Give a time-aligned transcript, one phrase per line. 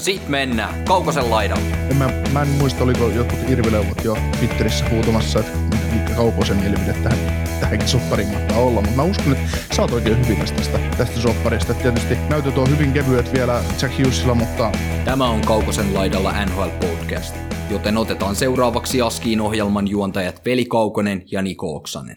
[0.00, 1.76] Ja sit mennään Kaukosen laidalle.
[1.90, 5.58] En mä, mä en muista, oliko jotkut irvileuvot jo Twitterissä huutamassa, että
[5.92, 7.18] mikä Kaukosen mielipide tähän,
[7.60, 11.74] tähänkin soppariin mahtaa olla, mutta mä uskon, että sä oot oikein hyvin tästä, tästä sopparista.
[11.74, 14.72] Tietysti näytöt on hyvin kevyet vielä Jack Hughesilla, mutta...
[15.04, 17.36] Tämä on Kaukosen laidalla NHL Podcast,
[17.70, 22.16] joten otetaan seuraavaksi Askiin ohjelman juontajat Veli Kaukonen ja Niko Oksanen.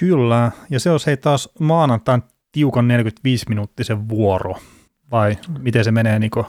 [0.00, 4.54] Kyllä, ja se olisi hei taas maanantain tiukan 45-minuuttisen vuoro,
[5.10, 6.46] vai miten se menee Niko?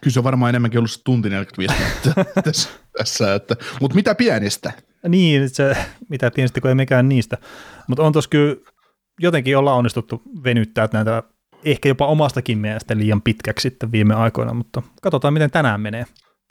[0.00, 4.72] Kyllä se on varmaan enemmänkin ollut tunti 45 minuuttia tässä, tässä että, mutta mitä pienistä?
[5.08, 5.76] Niin, se,
[6.08, 7.38] mitä pienistä, kun ei mikään niistä.
[7.88, 8.56] Mutta on tuossa kyllä
[9.20, 11.22] jotenkin olla onnistuttu venyttää näitä
[11.64, 16.04] ehkä jopa omastakin mielestä liian pitkäksi sitten viime aikoina, mutta katsotaan miten tänään menee.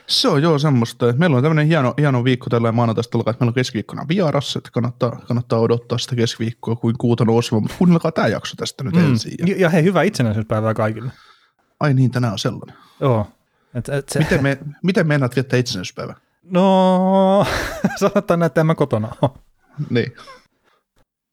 [0.06, 1.12] Se on joo semmoista.
[1.12, 4.70] Meillä on tämmöinen hieno, hieno viikko tällä maanantaista alkaa, että meillä on keskiviikkona vieras, että
[4.72, 9.04] kannattaa, kannattaa odottaa sitä keskiviikkoa kuin kuuta nouseva, mutta kuunnelkaa tämä jakso tästä nyt mm.
[9.04, 9.34] ensin.
[9.46, 11.12] Ja, ja hei, hyvää itsenäisyyspäivää kaikille.
[11.82, 12.76] Ai niin, tänään on sellainen.
[13.00, 13.26] Joo.
[13.74, 14.18] Et, et se...
[14.18, 16.14] Miten, me, miten meinaat viettää itsenäisyyspäivä?
[16.42, 17.46] No,
[18.00, 19.30] sanotaan näin, että en mä kotona ole.
[19.90, 20.12] Niin.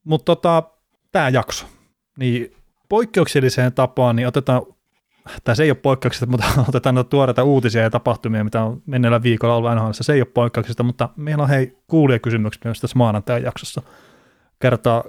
[0.04, 0.62] Mutta tota,
[1.12, 1.66] tämä jakso,
[2.18, 2.56] niin
[2.88, 4.62] poikkeukselliseen tapaan, niin otetaan,
[5.44, 9.22] tai se ei ole poikkeuksista, mutta otetaan noita tuoreita uutisia ja tapahtumia, mitä on menneellä
[9.22, 9.90] viikolla ollut NHL.
[9.92, 13.82] Se ei ole poikkeuksista, mutta meillä on hei kuulijakysymykset myös tässä maanantajan jaksossa.
[14.60, 15.04] Kertaa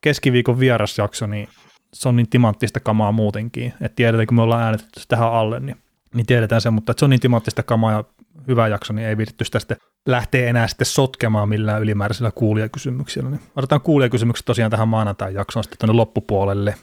[0.00, 1.48] keskiviikon vierasjakso, niin
[1.94, 5.76] se on niin timanttista kamaa muutenkin, että tiedetään, kun me ollaan äänetetty tähän alle, niin
[6.14, 8.04] niin tiedetään se, mutta että se on niin timanttista kamaa ja
[8.48, 13.30] hyvä jakso, niin ei viitetty sitä sitten lähteä enää sitten sotkemaan millään ylimääräisillä kuulijakysymyksillä.
[13.30, 16.74] Niin otetaan kuulijakysymykset tosiaan tähän maanantain jaksoon sitten tuonne loppupuolelle.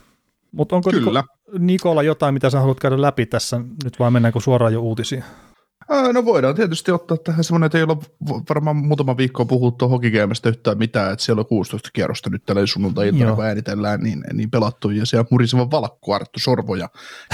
[0.52, 1.24] Mutta onko Kyllä.
[1.58, 5.24] Nikola jotain, mitä sä haluat käydä läpi tässä, nyt vai mennäänkö suoraan jo uutisiin?
[6.12, 7.96] No voidaan tietysti ottaa tähän semmoinen, että ei ole
[8.48, 13.34] varmaan muutama viikko puhuttu hokikeemestä yhtään mitään, että siellä on 16 kierrosta nyt tällä sunnuntai-iltana,
[13.34, 16.88] kun äänitellään, niin, niin pelattu, ja siellä muriseva valkku Arttu Sorvoja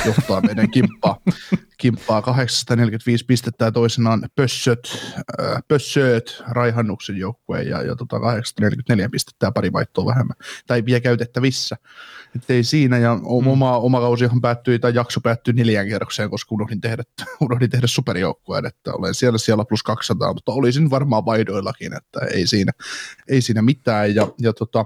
[0.07, 1.17] johtaa meidän kimppaa,
[1.81, 9.47] kimppaa 845 pistettä ja toisenaan Pössöt, äh, Pössöt Raihannuksen joukkueen ja, ja tota 844 pistettä
[9.47, 10.37] ja pari vaihtoa vähemmän,
[10.67, 11.77] tai vielä käytettävissä.
[12.37, 13.21] Että ei siinä, ja mm.
[13.25, 17.03] oma, oma kausihan päättyi, tai jakso päättyi neljään kierrokseen, koska unohdin tehdä,
[17.41, 22.47] unohdin tehdä superjoukkueen, että olen siellä siellä plus 200, mutta olisin varmaan vaidoillakin, että ei
[22.47, 22.73] siinä,
[23.29, 24.85] ei siinä mitään, ja, ja tota,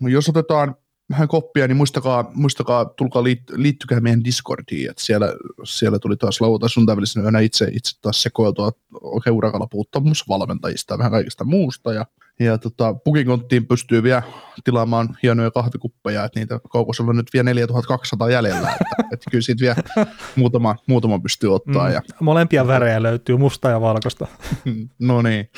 [0.00, 0.76] jos otetaan
[1.10, 5.26] vähän koppia, niin muistakaa, muistakaa tulkaa liit, liittykää meidän Discordiin, että siellä,
[5.64, 6.86] siellä tuli taas lauantai sun
[7.22, 12.06] yönä itse, itse taas sekoiltua oikein urakalla puhuttaa muun valmentajista ja vähän kaikesta muusta, ja
[12.40, 14.22] ja tota, Pukikonttiin pystyy vielä
[14.64, 19.60] tilaamaan hienoja kahvikuppeja, että niitä Koukosella on nyt vielä 4200 jäljellä, että, että kyllä siitä
[19.60, 20.06] vielä
[20.36, 21.88] muutama, muutama pystyy ottaa.
[21.88, 24.26] Mm, ja, molempia värejä löytyy, musta ja valkoista.
[24.98, 25.50] no niin,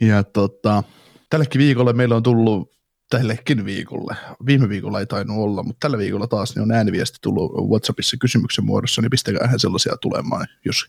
[0.00, 0.82] ja tota,
[1.30, 2.79] tällekin viikolle meillä on tullut
[3.10, 4.16] tällekin viikolle.
[4.46, 8.64] Viime viikolla ei tainnut olla, mutta tällä viikolla taas niin on ääniviesti tullut WhatsAppissa kysymyksen
[8.64, 10.86] muodossa, niin pistäkää sellaisia tulemaan, jos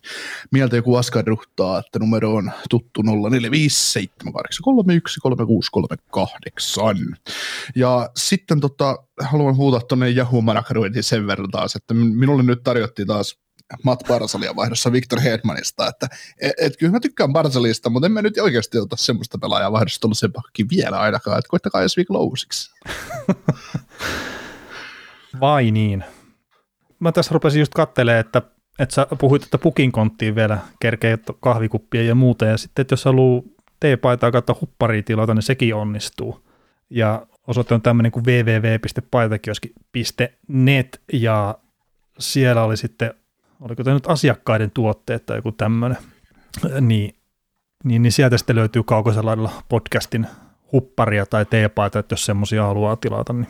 [0.51, 3.05] mieltä joku askarruttaa, että numero on tuttu 045783133638.
[7.75, 10.43] Ja sitten tota, haluan huutaa tuonne Yahoo
[11.01, 13.39] sen verran taas, että minulle nyt tarjottiin taas
[13.83, 16.07] Matt Barsalia vaihdossa Victor Hedmanista, että
[16.41, 20.01] et, et, kyllä mä tykkään Barsalista, mutta en mä nyt oikeasti ota semmoista pelaajaa vaihdossa
[20.01, 22.71] tullut sen pakki vielä ainakaan, että koittakaa jos viikolla uusiksi.
[25.41, 26.03] Vai niin.
[26.99, 28.41] Mä tässä rupesin just kattelemaan, että,
[28.79, 33.05] että sä puhuit, että pukin konttiin vielä kerkee kahvikuppia ja muuta, ja sitten, että jos
[33.05, 33.43] haluaa
[33.79, 36.47] teepaitaa kautta hupparia tilata, niin sekin onnistuu.
[36.89, 41.55] Ja osoite on tämmöinen kuin www.paitakioski.net, ja
[42.19, 43.13] siellä oli sitten
[43.61, 45.97] oliko tämä nyt asiakkaiden tuotteet tai joku tämmöinen,
[46.81, 47.15] niin,
[47.83, 50.27] niin, niin sieltä sitten löytyy kaukosella podcastin
[50.71, 53.47] hupparia tai teepaita, että jos semmoisia haluaa tilata, niin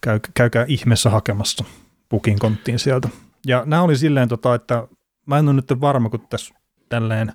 [0.00, 1.64] käy, käykää ihmeessä hakemassa
[2.08, 3.08] pukin konttiin sieltä.
[3.46, 4.88] Ja nämä oli silleen, tota, että
[5.26, 6.54] mä en ole nyt varma, kun tässä
[6.88, 7.32] tälleen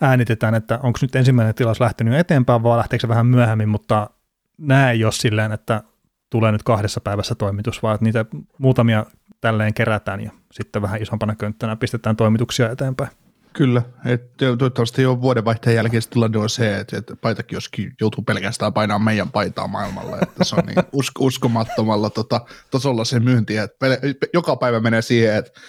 [0.00, 4.10] äänitetään, että onko nyt ensimmäinen tilaus lähtenyt eteenpäin, vai lähteekö se vähän myöhemmin, mutta
[4.58, 5.82] nämä ei ole silleen, että
[6.30, 8.24] tulee nyt kahdessa päivässä toimitus, vaan että niitä
[8.58, 9.06] muutamia
[9.44, 13.10] tälleen kerätään ja sitten vähän isompana könttänä pistetään toimituksia eteenpäin.
[13.52, 19.02] Kyllä, että toivottavasti jo vuodenvaihteen jälkeen tilanne on se, että, että paitakioskin joutuu pelkästään painamaan
[19.02, 24.28] meidän paitaa maailmalla, että se on niin usk- uskomattomalla tota, tasolla se myynti, että pele-
[24.34, 25.60] joka päivä menee siihen, että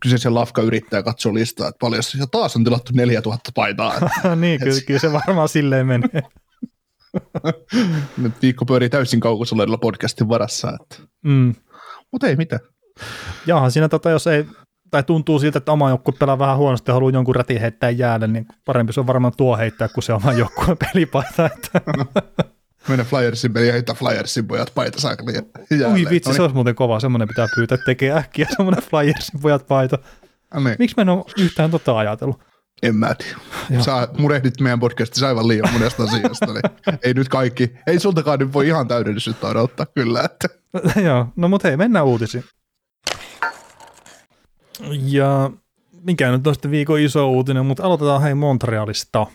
[0.00, 3.94] kyseisen lafka yrittää katsoa listaa, että paljon ja taas on tilattu 4000 paitaa.
[4.36, 6.22] niin, kyllä, kyllä se varmaan silleen menee.
[8.22, 10.72] Nyt viikko pyörii täysin kaukosuleilla podcastin varassa.
[10.80, 10.96] Että.
[11.24, 11.54] Mm.
[12.12, 12.60] Mutta ei mitään.
[13.46, 14.46] Jaahan siinä tota, jos ei,
[14.90, 18.26] tai tuntuu siltä, että oma joukkue pelaa vähän huonosti ja haluaa jonkun rätin heittää jäälle,
[18.26, 21.46] niin parempi se on varmaan tuo heittää kuin se oma joukkueen pelipaita.
[21.46, 21.80] Että.
[22.88, 25.32] Mennä Flyersin peli ja heittää Flyersin pojat paita saakeli
[25.92, 29.98] Ui vitsi, se olisi muuten kova, semmoinen pitää pyytää tekee äkkiä semmoinen Flyersin pojat paita.
[30.54, 30.76] Niin.
[30.78, 32.40] Miksi mä en ole yhtään tota ajatellut?
[32.82, 33.82] En mä tiedä.
[33.82, 38.52] Sä murehdit meidän podcastissa aivan liian monesta asiasta, niin ei nyt kaikki, ei sultakaan nyt
[38.52, 40.22] voi ihan täydellisyyttä odottaa kyllä.
[40.24, 40.48] Että.
[41.06, 42.44] Joo, no mutta hei, mennään uutisiin.
[44.90, 45.50] Ja
[46.02, 49.26] mikä nyt on sitten viikon iso uutinen, mutta aloitetaan hei Montrealista.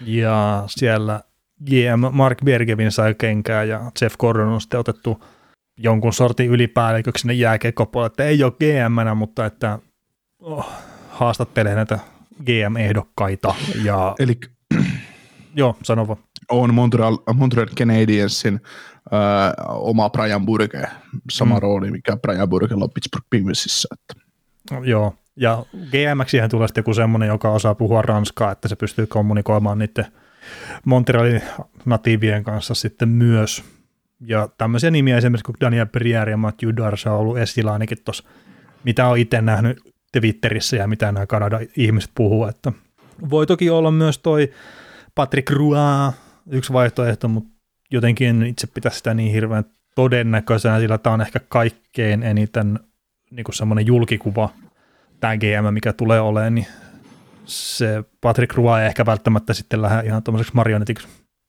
[0.00, 1.20] Ja siellä
[1.64, 5.24] GM Mark Bergevin sai kenkää ja Jeff Gordon on sitten otettu
[5.78, 9.78] jonkun sortin ylipäälliköksi sinne jääkekopuolelle, että ei ole gm mutta että
[10.40, 10.72] oh,
[11.10, 11.98] haastattelee näitä
[12.44, 13.54] GM-ehdokkaita.
[13.84, 14.38] Ja, Eli
[15.54, 16.18] joo, sano vaan.
[16.50, 18.60] on Montreal, Montreal Canadiensin
[19.12, 20.82] äh, oma Brian Burke,
[21.30, 21.62] sama mm.
[21.62, 23.88] rooli, mikä Brian Burkella on Pittsburgh Penguinsissä.
[23.92, 24.26] Että.
[24.84, 29.78] Joo, ja GM-hän tulee sitten joku semmoinen, joka osaa puhua ranskaa, että se pystyy kommunikoimaan
[29.78, 30.06] niiden
[30.84, 31.42] Montrealin
[31.84, 33.64] natiivien kanssa sitten myös.
[34.20, 38.24] Ja tämmöisiä nimiä esimerkiksi kuin Daniel Perrier ja Matthew Darsa on ollut esillä ainakin tuossa,
[38.84, 42.72] mitä on itse nähnyt Twitterissä ja mitä nämä Kanadan ihmiset puhuu, että
[43.30, 44.52] voi toki olla myös toi
[45.14, 46.12] Patrick Roy,
[46.50, 47.50] yksi vaihtoehto, mutta
[47.90, 49.64] jotenkin en itse pitäisi sitä niin hirveän
[49.94, 52.78] todennäköisenä, sillä tämä on ehkä kaikkein eniten
[53.30, 54.48] niin semmoinen julkikuva,
[55.20, 56.66] tämä GM, mikä tulee olemaan, niin
[57.44, 61.08] se Patrick Roy ei ehkä välttämättä sitten lähde ihan tuommoiseksi marionetiksi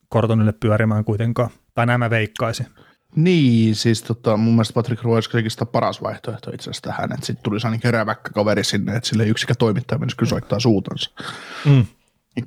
[0.10, 1.50] Kortonille pyörimään kuitenkaan.
[1.74, 2.68] Tai nämä veikkaisin.
[3.15, 7.44] Niin, siis tota, mun mielestä Patrick Roy olisi paras vaihtoehto itse asiassa tähän, että sitten
[7.44, 11.12] tulisi ainakin räväkkä kaveri sinne, että sille yksikä toimittaja menisi kysoittaa suutansa.
[11.65, 11.86] Mm.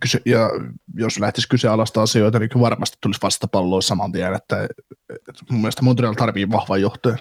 [0.00, 0.50] Kyse, ja
[0.94, 4.64] jos lähtisi kyseenalaista asioita, niin kyllä varmasti tulisi vastapalloa saman tien, että,
[5.10, 7.18] että mun mielestä Montreal tarvii vahvan johtajan.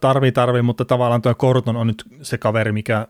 [0.00, 3.06] Tarvii, tarvii, mutta tavallaan tuo Korton on nyt se kaveri, mikä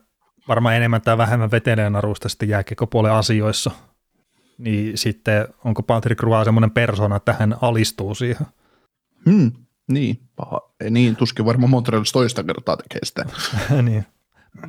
[0.49, 3.71] varmaan enemmän tai vähemmän vetelee narusta sitten jääkekopuolen asioissa.
[4.59, 8.47] Niin sitten onko Patrick Roy semmoinen persona, että hän alistuu siihen?
[9.27, 9.53] Hmm,
[9.89, 10.61] niin, paha.
[10.81, 13.25] Ei niin, tuskin varmaan Montrealissa toista kertaa tekee sitä.
[13.83, 14.07] niin.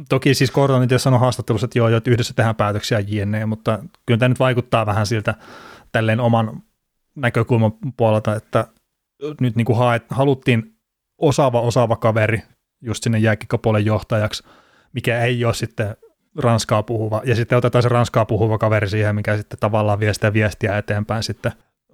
[0.10, 4.30] Toki siis Gordon sanoi haastattelussa, että joo, että yhdessä tehdään päätöksiä jne, mutta kyllä tämä
[4.30, 5.36] nyt vaikuttaa vähän siltä
[5.92, 6.64] tälleen oman
[7.16, 8.68] näkökulman puolelta, että
[9.42, 10.76] nyt niin kuin haet, haluttiin
[11.18, 12.42] osaava osaava kaveri
[12.82, 14.44] just sinne jääkikkopuolen johtajaksi,
[14.94, 15.96] mikä ei ole sitten
[16.38, 20.34] ranskaa puhuva, ja sitten otetaan se ranskaa puhuva kaveri siihen, mikä sitten tavallaan vie sitä
[20.34, 21.52] viestiä eteenpäin sitten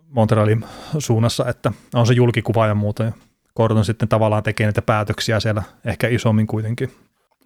[0.09, 0.65] Montrealin
[1.00, 3.12] suunnassa, että on se julkikuva ja muuta, ja
[3.56, 6.92] Gordon sitten tavallaan tekee niitä päätöksiä siellä ehkä isommin kuitenkin.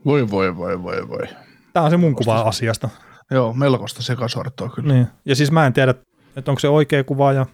[0.06, 1.28] Voi, voi, voi, voi, voi.
[1.74, 2.90] Tämä on se mun kuva asiasta.
[3.32, 4.94] Joo, melkoista sekasortoa kyllä.
[4.94, 5.08] Niin.
[5.26, 5.94] Ja siis mä en tiedä,
[6.36, 7.46] että onko se oikea kuva ja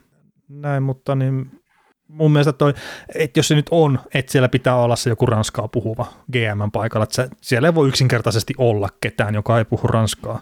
[0.49, 1.51] näin, mutta niin
[2.07, 2.73] mun mielestä toi,
[3.15, 7.03] että jos se nyt on, että siellä pitää olla se joku ranskaa puhuva GM paikalla,
[7.03, 10.41] että siellä ei voi yksinkertaisesti olla ketään, joka ei puhu ranskaa,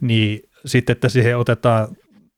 [0.00, 1.88] niin sitten, että siihen otetaan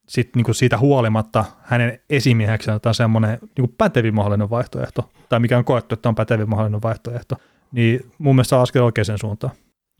[0.08, 5.64] sit niinku siitä huolimatta hänen esimieheksi otetaan semmoinen niinku pätevin mahdollinen vaihtoehto, tai mikä on
[5.64, 7.36] koettu, että on pätevin mahdollinen vaihtoehto,
[7.72, 9.52] niin mun mielestä on askel oikeaan suuntaan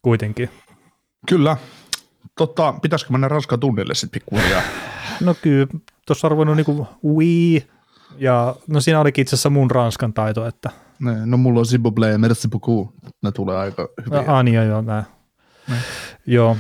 [0.03, 0.51] kuitenkin.
[1.29, 1.57] Kyllä.
[2.39, 4.63] Totta, pitäisikö mennä Ranskan tunnille sitten pikkuhiljaa?
[5.21, 5.67] No kyllä,
[6.07, 7.67] tuossa on ruvennut niinku oui,
[8.17, 10.71] ja no siinä olikin itse asiassa mun ranskan taito, että...
[10.99, 12.91] Ne, no mulla on Ziboble ja merci beaucoup.
[13.23, 14.29] Ne tulee aika hyvin.
[14.31, 15.05] Ah, niin, joo, nää.
[16.27, 16.57] Joo.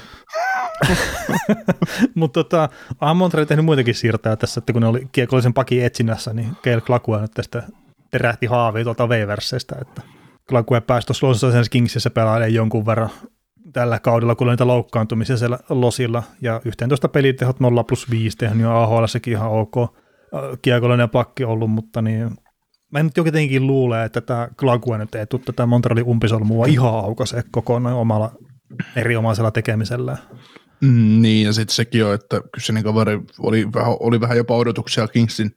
[2.14, 2.68] Mutta tota,
[3.00, 6.80] onhan Montreal tehnyt muitakin siirtoja tässä, että kun ne oli kiekollisen pakin etsinnässä, niin Keil
[6.80, 7.62] Klakua nyt tästä
[8.10, 10.02] terähti haavia tuolta Waversestä, että
[10.48, 13.10] Klakua pääsi tuossa Los Angeles Kingsissä pelaamaan jonkun verran
[13.72, 18.62] tällä kaudella, kun oli niitä loukkaantumisia siellä losilla, ja 11 pelitehot 0 plus 5 tehnyt
[18.62, 19.74] jo AHL sekin ihan ok
[20.62, 22.30] kiekollinen pakki ollut, mutta niin
[22.92, 27.42] mä nyt jotenkin luulee, että tämä Glague nyt ei tule tätä Montrealin umpisolmua ihan aukaisee
[27.50, 28.32] kokonaan omalla
[28.96, 30.16] erinomaisella tekemisellä.
[30.80, 35.08] Mm, niin, ja sitten sekin on, että kyseinen kaveri oli vähän, oli vähän jopa odotuksia
[35.08, 35.56] Kingsin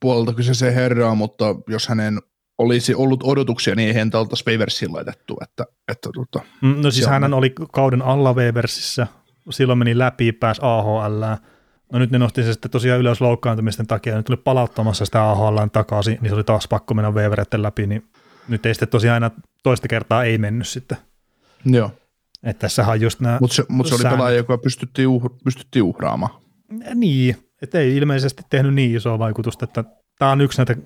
[0.00, 2.18] puolelta kyseiseen herraa, mutta jos hänen
[2.58, 5.38] olisi ollut odotuksia, niin ei häntä oltaisi Waversiin laitettu.
[5.42, 6.40] Että, että, tota,
[6.82, 9.06] no siis hän oli kauden alla Waversissä,
[9.50, 11.22] silloin meni läpi, pääsi AHL,
[11.92, 15.30] No nyt ne nosti se sitten tosiaan ylös loukkaantumisten takia, ja nyt tuli palauttamassa sitä
[15.30, 18.06] AHL takaisin, niin se oli taas pakko mennä Weveretten läpi, niin
[18.48, 20.98] nyt ei sitten tosiaan aina toista kertaa ei mennyt sitten.
[21.64, 21.90] Joo.
[22.42, 25.82] Että tässä on just nämä Mutta se, mut se oli pelaaja, joka pystyttiin, uh, pystyttiin
[25.82, 26.32] uhraamaan.
[26.94, 29.84] Niin, että ei ilmeisesti tehnyt niin isoa vaikutusta, että
[30.18, 30.76] tämä on yksi näitä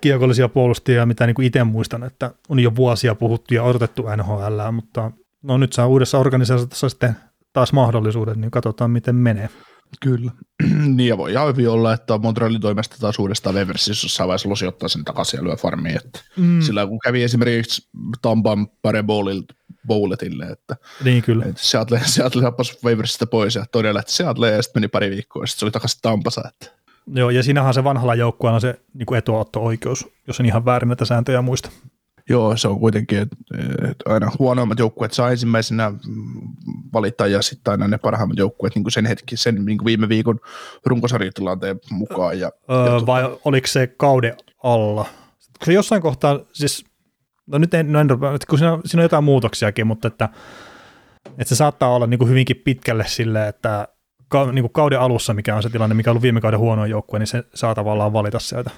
[0.00, 5.12] kiekollisia puolustajia, mitä niin itse muistan, että on jo vuosia puhuttu ja odotettu NHL, mutta
[5.42, 7.16] No nyt saa uudessa organisaatiossa sitten
[7.52, 9.48] taas mahdollisuudet, niin katsotaan miten menee.
[10.00, 10.32] Kyllä.
[10.96, 14.88] niin ja voi ihan hyvin olla, että Montrealin toimesta taas uudestaan Weversissä jossain vaiheessa losiottaa
[14.88, 15.96] sen takaisin ja lyö farmiin.
[15.96, 16.60] Että mm.
[16.60, 17.88] Sillä kun kävi esimerkiksi
[18.22, 19.04] Tampan Pare
[19.88, 21.44] Bowletille, että, niin kyllä.
[21.44, 25.42] että Seattle, Seattle happasi Weversistä pois ja todella, että Seattle ja sitten meni pari viikkoa
[25.42, 26.42] ja sitten se oli takaisin Tampassa.
[26.48, 26.78] Että.
[27.06, 31.04] Joo, ja siinähän se vanhalla joukkueella on se niin etuotto-oikeus, jos on ihan väärin näitä
[31.04, 31.70] sääntöjä muista.
[32.30, 33.34] Joo, se on kuitenkin, että
[34.06, 35.92] aina huonoimmat joukkueet saa ensimmäisenä
[36.92, 40.40] valita ja sitten aina ne parhaimmat joukkueet niin sen hetki, sen niin viime viikon
[40.84, 42.40] runkosarjatilanteen mukaan.
[42.40, 43.40] Ja, öö, ja vai tuota...
[43.44, 45.06] oliko se kauden alla?
[45.64, 46.84] Se jossain kohtaa, siis,
[47.48, 48.08] no nyt en, no en
[48.48, 50.28] kun siinä, siinä on jotain muutoksiakin, mutta että,
[51.38, 53.88] että se saattaa olla niin kuin hyvinkin pitkälle sille, että
[54.52, 57.18] niin kuin kauden alussa, mikä on se tilanne, mikä on ollut viime kauden huono joukkue,
[57.18, 58.70] niin se saa tavallaan valita sieltä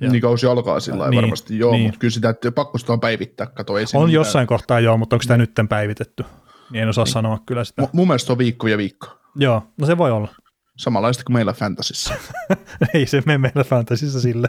[0.00, 0.10] ja.
[0.10, 1.82] Niin kausi alkaa sillä niin, varmasti, joo, niin.
[1.82, 4.46] mutta kyllä sitä että pakko sitä on päivittää, kato ei On jossain mitään.
[4.46, 6.24] kohtaa joo, mutta onko sitä nyt päivitetty?
[6.70, 7.12] Niin en osaa niin.
[7.12, 7.82] sanoa kyllä sitä.
[7.82, 9.06] M- mun mielestä on viikko ja viikko.
[9.36, 10.28] Joo, no se voi olla.
[10.76, 12.14] Samanlaista kuin meillä Fantasissa.
[12.94, 14.48] ei se mene meillä Fantasissa sille.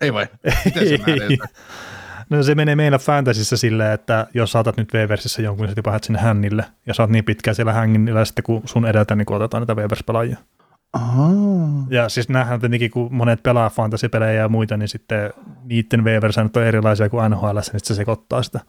[0.00, 0.26] ei vai?
[0.64, 1.38] Miten se ei.
[2.32, 6.18] No se menee meillä Fantasissa silleen, että jos saatat nyt V-versissä jonkun, niin sä sinne
[6.20, 9.76] hännille, ja saat niin pitkään siellä hännillä sitten kun sun edeltä, niin kun otetaan niitä
[9.76, 10.36] V-vers-pelaajia.
[10.92, 11.28] Aha.
[11.90, 15.32] Ja siis nähdään tietenkin, kun monet pelaa fantasy-pelejä ja muita, niin sitten
[15.64, 18.60] niiden waiver-säännöt on erilaisia kuin NHL, niin se sekoittaa sitä,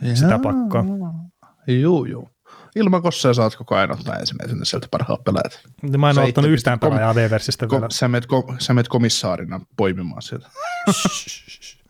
[0.00, 0.16] Jaa.
[0.16, 0.84] sitä pakkoa.
[1.66, 2.28] Joo, joo.
[2.76, 5.60] Ilman kossaa saat koko ajan ottaa ensimmäisenä sieltä parhaat pelaajat.
[5.98, 7.90] Mä en ole ottanut yhtään pelaajaa kom- V-versistä kom- vielä.
[7.90, 10.48] Sä menet, kom- sä menet komissaarina poimimaan sieltä.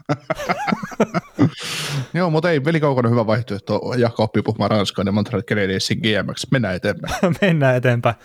[2.15, 6.47] Joo, mutta ei, velikaukana hyvä vaihtoehto jakaa oppi puhumaan Ranskaan ja Montreal Canadiensin GMX.
[6.51, 7.15] Mennään eteenpäin.
[7.43, 8.17] Mennään eteenpäin.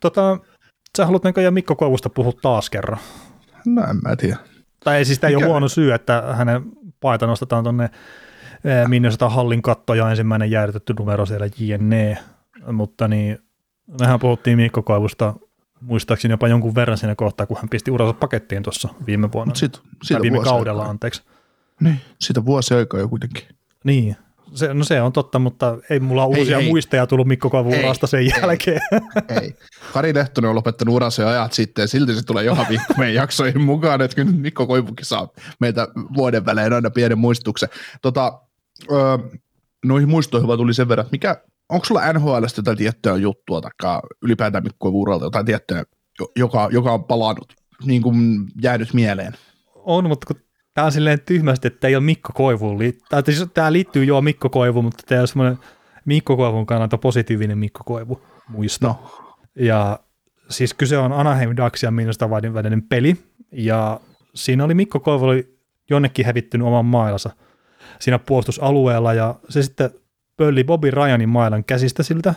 [0.00, 0.38] Tota,
[0.96, 2.98] sä haluat näköjään Mikko Koivusta puhua taas kerran.
[3.66, 4.36] No en mä tiedä.
[4.84, 6.62] Tai ei siis tämä ei ole huono syy, että hänen
[7.00, 12.18] paita nostetaan tuonne eh, Minnesota hallin kattoja ensimmäinen jäädytetty numero siellä JNE,
[12.72, 13.38] mutta niin
[14.00, 15.34] mehän puhuttiin Mikko Koivusta
[15.80, 19.54] muistaakseni jopa jonkun verran siinä kohtaa, kun hän pisti uransa pakettiin tuossa viime vuonna.
[19.54, 20.90] Sit, siitä viime kaudella, aikaa.
[20.90, 21.22] anteeksi.
[21.80, 23.44] Niin, siitä vuosi aikaa jo kuitenkin.
[23.84, 24.16] Niin,
[24.54, 26.68] se, no se on totta, mutta ei mulla ole uusia hei.
[26.68, 28.80] muisteja tullut Mikko Koivun urasta sen ei, jälkeen.
[29.42, 29.54] Ei.
[29.92, 33.60] Kari Lehtonen on lopettanut uransa ajat sitten ja silti se tulee joka viikko meidän jaksoihin
[33.62, 35.28] mukaan, että kyllä Mikko Koivukin saa
[35.60, 37.68] meitä vuoden välein aina pienen muistutuksen.
[38.02, 38.40] Tota,
[38.92, 39.18] öö,
[39.84, 44.00] noihin muistoihin vaan tuli sen verran, että mikä, onko sulla NHLstä jotain tiettyä juttua tai
[44.22, 45.84] ylipäätään Mikko Koivun uralta jotain tiettyä,
[46.36, 47.52] joka, joka on palannut,
[47.84, 49.32] niin kuin jäänyt mieleen?
[49.74, 50.36] On, mutta kun
[50.74, 53.08] tämä on silleen tyhmästi, että ei ole Mikko Koivuun liittyy.
[53.24, 55.58] Siis tämä liittyy jo Mikko Koivuun, mutta tämä on semmoinen
[56.04, 58.86] Mikko Koivun kannalta positiivinen Mikko Koivu muisto.
[58.86, 59.10] No.
[59.56, 59.98] Ja
[60.50, 63.16] siis kyse on Anaheim Ducks ja Minnesota välinen peli,
[63.52, 64.00] ja
[64.34, 65.58] siinä oli Mikko Koivu oli
[65.90, 67.30] jonnekin hävittynyt oman mailansa
[68.00, 69.90] siinä puolustusalueella, ja se sitten
[70.40, 72.34] pölli Bobby Ryanin mailan käsistä siltä.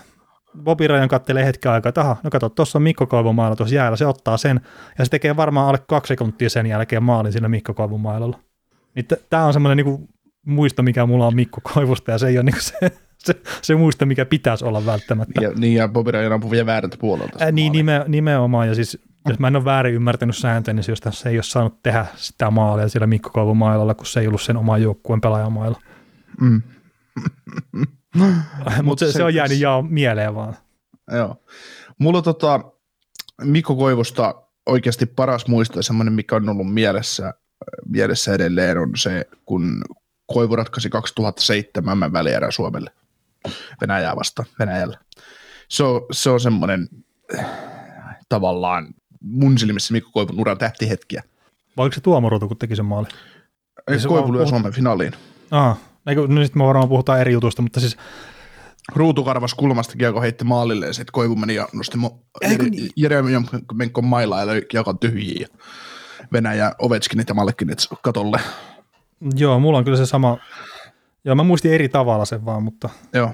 [0.64, 3.76] Bobby Ryan kattelee hetken aikaa, että aha, no kato, tuossa on Mikko Koivun mailla tuossa
[3.76, 4.62] jäällä, se ottaa sen,
[5.00, 8.40] ja se tekee varmaan alle kaksi sekuntia sen jälkeen maalin siinä Mikko Koivun mailalla.
[8.96, 10.10] Niin tämä on semmoinen niinku
[10.46, 12.78] muisto, mikä mulla on Mikko Koivusta, ja se ei ole niinku se,
[13.26, 15.42] se, se muisto, mikä pitäisi olla välttämättä.
[15.42, 17.38] Ja, niin, ja Bobby Ryan ampui vielä väärältä puolelta.
[17.40, 21.02] Ää, niin, nime, nimenomaan, ja siis jos mä en ole väärin ymmärtänyt sääntöjä, niin jos
[21.02, 24.42] tässä ei ole saanut tehdä sitä maalia siellä Mikko Koivun mailalla, kun se ei ollut
[24.42, 25.80] sen oman joukkueen pelaajamailla.
[26.42, 26.62] Mm.
[28.84, 30.56] Mutta se, se, on jäänyt jaa mieleen vaan.
[31.12, 31.44] Joo.
[31.98, 32.60] Mulla tota,
[33.42, 37.34] Mikko Koivusta oikeasti paras muisto ja semmoinen, mikä on ollut mielessä,
[37.86, 39.82] mielessä edelleen, on se, kun
[40.34, 42.92] Koivu ratkaisi 2007 M välierä Suomelle
[43.82, 44.98] Venäjää vasta Venäjällä.
[45.70, 46.88] Se on, se on semmoinen
[48.30, 48.88] tavallaan
[49.22, 51.24] mun silmissä Mikko Koivun uran tähtihetkiä.
[51.78, 53.08] Vai oliko se Tuomo Ruutu, kun teki sen maali?
[53.88, 55.14] Ei, Koivu lyö Suomen finaaliin.
[55.52, 57.98] Ah, Eikö, no sitten me varmaan puhutaan eri jutusta, mutta siis...
[58.96, 62.90] Ruutukarvas kulmasta kiekko heitti maalille ja sitten Koivu meni ja nosti mo- niin?
[62.96, 65.48] Jeremienko mailla ja löi kiekon tyhjiin ja
[66.34, 68.40] Venäjä Ovechkinit ja Malkinit katolle.
[69.36, 70.38] Joo, mulla on kyllä se sama.
[71.26, 72.90] Joo, mä muistin eri tavalla sen vaan, mutta...
[73.14, 73.32] Joo.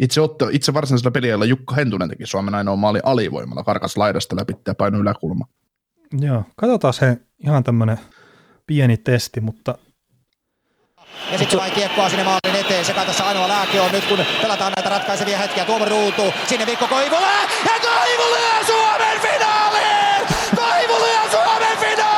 [0.00, 4.52] Itse, otto, itse varsinaisella peliajalla Jukka Hentunen teki Suomen ainoa maali alivoimalla, karkas laidasta läpi
[4.66, 5.46] ja painoi yläkulma.
[6.20, 7.98] Joo, katsotaan se ihan tämmöinen
[8.66, 9.78] pieni testi, mutta
[11.32, 12.84] ja sitten vain kiekkoa sinne maalin eteen.
[12.84, 15.64] Se tässä ainoa lääke on nyt, kun pelataan näitä ratkaisevia hetkiä.
[15.64, 17.32] Tuomo ruutu, sinne Mikko Koivula,
[17.64, 20.26] ja Koivula Suomen finaaliin!
[20.56, 22.08] Koivula Suomen finaaliin!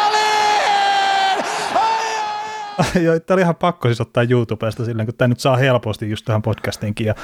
[3.04, 6.24] Joo, tämä oli ihan pakko siis ottaa YouTubesta silleen, kun tämä nyt saa helposti just
[6.24, 7.06] tähän podcastinkin.
[7.06, 7.14] Ja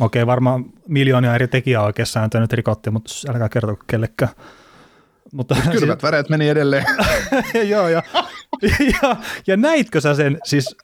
[0.00, 4.32] okei, okay, varmaan miljoonia eri tekijää oikeastaan tämä nyt rikotti, mutta älkää kertoa kellekään.
[5.32, 6.84] Mutta Kylmät väreet meni edelleen.
[7.72, 8.02] Joo, ja,
[9.02, 10.76] ja, ja näitkö sä sen, siis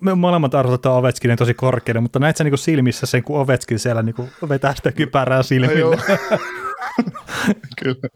[0.00, 4.02] me molemmat arvotetaan Ovechkinin tosi korkealle, mutta näet sä niin silmissä sen, kun Ovechkin siellä
[4.02, 4.14] niin
[4.48, 5.96] vetää sitä kypärää silmille.
[7.82, 8.08] Kyllä.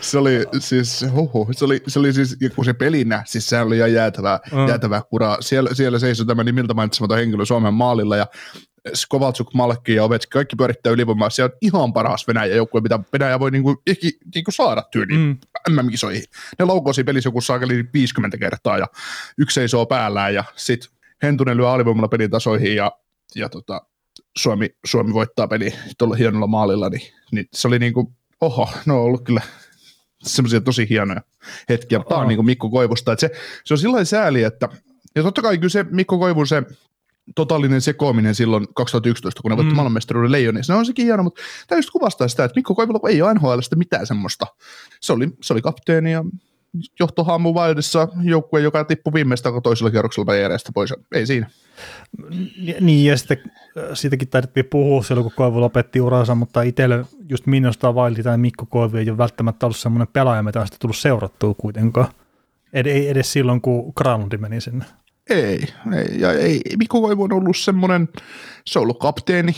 [0.00, 3.76] Se oli siis, huhu, se oli, se oli siis, kun se pelinä, siis se oli
[3.76, 4.68] ihan jäätävää, mm.
[4.68, 5.36] jäätävää kuraa.
[5.40, 8.26] Siellä, siellä seisoi tämä nimiltä mainitsematon henkilö Suomen maalilla ja
[9.08, 11.30] Kovaltsuk, Malkki ja Ovechkin, kaikki pyörittää ylivoimaa.
[11.30, 13.82] Se on ihan paras Venäjä joukkue, mitä Venäjä voi niinku,
[14.34, 15.36] niinku saada tyyliin mm.
[15.70, 16.24] MM-kisoihin.
[16.58, 18.86] Ne laukosi pelissä joku saakeli 50 kertaa ja
[19.38, 22.92] yksi seisoo päällään ja sitten Hentunen lyö alivoimalla pelin tasoihin ja,
[23.34, 23.82] ja tota,
[24.38, 27.02] Suomi, Suomi voittaa peli tuolla hienolla maalilla, niin,
[27.32, 29.42] niin se oli niinku, oho, no on ollut kyllä
[30.22, 31.22] semmoisia tosi hienoja
[31.68, 32.00] hetkiä.
[32.08, 33.30] Tämä on niin kuin Mikko Koivusta, että se,
[33.64, 34.68] se on sillä sääli, että
[35.14, 36.62] ja totta kai kyllä se Mikko Koivun se
[37.34, 39.76] totaalinen sekoaminen silloin 2011, kun ne voitti mm.
[39.76, 40.64] maailmanmestaruuden leijoni.
[40.64, 43.58] Se on sekin hieno, mutta tämä just kuvastaa sitä, että Mikko Koivulla ei ole NHL
[43.76, 44.46] mitään semmoista.
[45.00, 46.24] Se oli, se oli kapteeni ja
[47.00, 50.94] johtohaamu Wildissa joukkue, joka tippui viimeistä toisella kierroksella järjestä pois.
[51.14, 51.50] Ei siinä.
[52.80, 57.46] Niin, ja sitten äh, siitäkin taidettiin puhua silloin, kun Koivu lopetti uransa, mutta itselle just
[57.46, 60.96] minusta Wildi tai Mikko Koivu ei ole välttämättä ollut semmoinen pelaaja, mitä on sitten tullut
[60.96, 62.08] seurattua kuitenkaan.
[62.72, 64.84] Ed- ei edes silloin, kun Granundi meni sinne.
[65.30, 65.60] Ei,
[65.96, 68.08] ei, ja ei, Mikko Koivu on ollut semmoinen,
[68.66, 69.52] se on ollut kapteeni,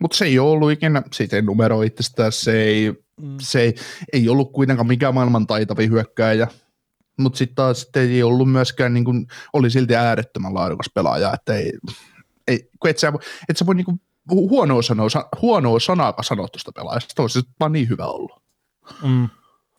[0.00, 2.92] mutta se ei ole ollut ikinä, siitä ei numero itsestään, se ei.
[3.40, 3.74] Se ei,
[4.12, 6.48] ei ollut kuitenkaan mikään maailman taitavi hyökkääjä,
[7.18, 11.72] mutta sitten taas ei ollut myöskään, niin kuin, oli silti äärettömän laadukas pelaaja, että ei,
[12.48, 13.12] ei kun et sä,
[13.48, 15.08] et sä voi niin kuin, huonoa, sanoa,
[15.42, 18.42] huonoa sanaa sanoa tuosta pelaajasta, olisi vaan niin hyvä ollut.
[19.02, 19.28] Mm,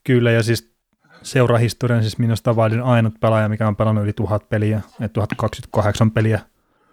[0.03, 0.73] kyllä, ja siis
[1.23, 4.81] seurahistorian siis minusta Wildin ainut pelaaja, mikä on pelannut yli 1000 peliä,
[5.13, 6.39] 1028 peliä.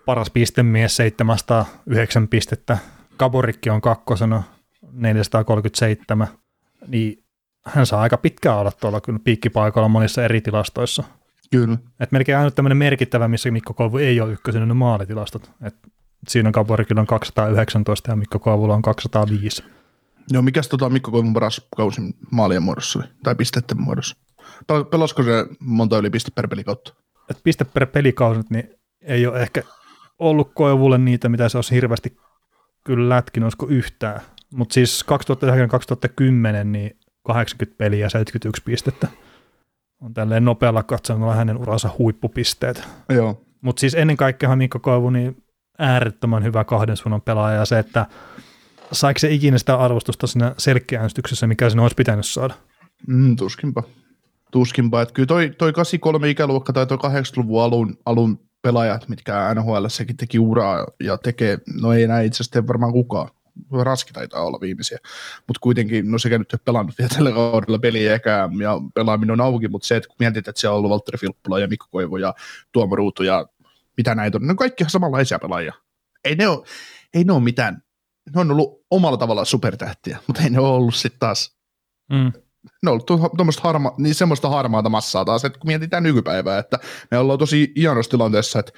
[0.07, 2.79] Paras pistemies 709 pistettä.
[3.17, 4.43] Kaborikki on kakkosena
[4.97, 6.29] 437.
[6.89, 7.25] Niin
[7.67, 11.05] hän saa aika pitkään olla tuolla kyllä piikkipaikalla monissa eri tilastoissa.
[11.51, 11.79] Kyllä.
[12.01, 15.51] Et melkein ainut tämmöinen merkittävä, missä Mikko Koivu ei ole ykkösenä ne maalitilastot.
[15.63, 15.75] Et
[16.29, 19.65] siinä Kaborikilla on 219 ja Mikko Koivulla on 205.
[20.31, 22.01] Joo, mikäs tota Mikko Koivun paras kausi
[22.31, 24.17] maalien muodossa oli, tai pisteiden muodossa?
[24.91, 26.95] Pelasko se monta yli piste per pelikautta?
[27.31, 28.71] Et piste per pelikausi, niin
[29.03, 29.63] ei ole ehkä
[30.19, 32.17] ollut Koivulle niitä, mitä se olisi hirveästi
[32.85, 34.21] kyllä lätkin, olisiko yhtään.
[34.57, 39.09] Mutta siis 2010 niin 80 peliä ja 71 pistettä.
[40.01, 42.83] On tälleen nopealla katsomalla hänen uransa huippupisteet.
[43.09, 43.43] Joo.
[43.61, 45.43] Mutta siis ennen kaikkea Mikko Koivu niin
[45.79, 48.07] äärettömän hyvä kahden suunnan pelaaja ja se, että
[48.93, 52.55] saiko se ikinä sitä arvostusta siinä selkeäänstyksessä, mikä sen olisi pitänyt saada?
[53.07, 53.83] Mm, tuskinpa.
[54.51, 55.03] Tuskinpa.
[55.03, 60.17] Että kyllä toi, toi 83 ikäluokka tai toi 80-luvun alun, alun pelaajat, mitkä NHL sekin
[60.17, 63.31] teki uraa ja tekee, no ei näin itse asiassa varmaan kukaan.
[63.83, 64.99] Raski taitaa olla viimeisiä,
[65.47, 69.41] mutta kuitenkin, no sekä nyt ei pelannut vielä tällä kaudella peliä eikä, ja pelaaminen on
[69.41, 72.17] auki, mutta se, että kun mietit, että siellä on ollut Valtteri Filppula ja Mikko Koivu
[72.17, 72.35] ja
[72.73, 73.47] Tuomo Ruutu ja
[73.97, 75.75] mitä näitä on, ne on kaikki samanlaisia pelaajia.
[76.25, 76.67] Ei ne ole,
[77.15, 77.83] ei ne ole mitään
[78.35, 81.57] ne on ollut omalla tavallaan supertähtiä, mutta ei ne ole ollut sitten taas,
[82.11, 82.33] mm.
[82.83, 86.79] ne on ollut harma, niin semmoista harmaata massaa taas, että kun mietitään nykypäivää, että
[87.11, 88.73] me ollaan tosi hienossa tilanteessa, että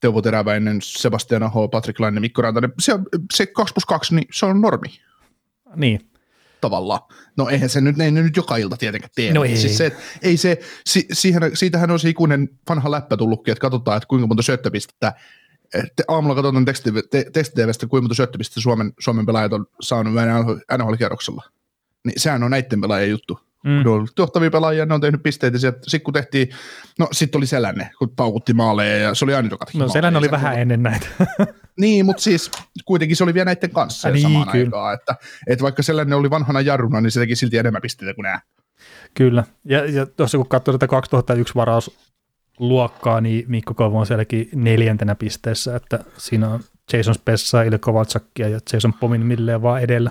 [0.00, 2.92] Teuvo Teräväinen, Sebastian Aho, Patrick Laine, Mikko Rantanen, se,
[3.34, 4.88] se 2 plus 2, niin se on normi.
[5.76, 6.10] Niin.
[6.60, 7.00] Tavallaan.
[7.36, 9.32] No eihän se nyt, ei ne nyt joka ilta tietenkään tee.
[9.32, 9.56] No ei.
[9.56, 13.96] Siis se, ei se, si, siihen, siitähän on se ikuinen vanha läppä tullutkin, että katsotaan,
[13.96, 15.12] että kuinka monta syöttöpistettä
[15.70, 16.64] te, aamulla katsotaan
[17.32, 20.14] tekstitevestä, kuinka monta syöttöpistä Suomen, Suomen pelaajat on saanut
[20.78, 21.50] NHL-kierroksella.
[22.04, 23.40] Niin sehän on näiden pelaajien juttu.
[23.64, 23.82] Mm.
[23.84, 25.58] Ne on johtavia pelaajia, ne on tehnyt pisteitä.
[25.58, 26.48] Sitten kun tehtiin,
[26.98, 30.30] no sitten oli Selänne, kun paukutti maaleja ja se oli aina joka No Selänne oli
[30.30, 30.60] vähän oli.
[30.60, 31.06] ennen näitä.
[31.80, 32.50] niin, mutta siis
[32.84, 34.64] kuitenkin se oli vielä näiden kanssa ja niin, samaan kyllä.
[34.64, 34.94] aikaan.
[34.94, 35.14] Että,
[35.46, 38.40] että vaikka Selänne oli vanhana jarruna, niin se teki silti enemmän pisteitä kuin nämä.
[39.14, 41.98] Kyllä, ja, ja tuossa kun katsoo tätä 2001 varaus
[42.58, 46.60] luokkaa, niin Mikko Koivu on sielläkin neljäntenä pisteessä, että siinä on
[46.92, 50.10] Jason Spessa, Ilko Kovaltsakia ja Jason Pomin milleen vaan edellä.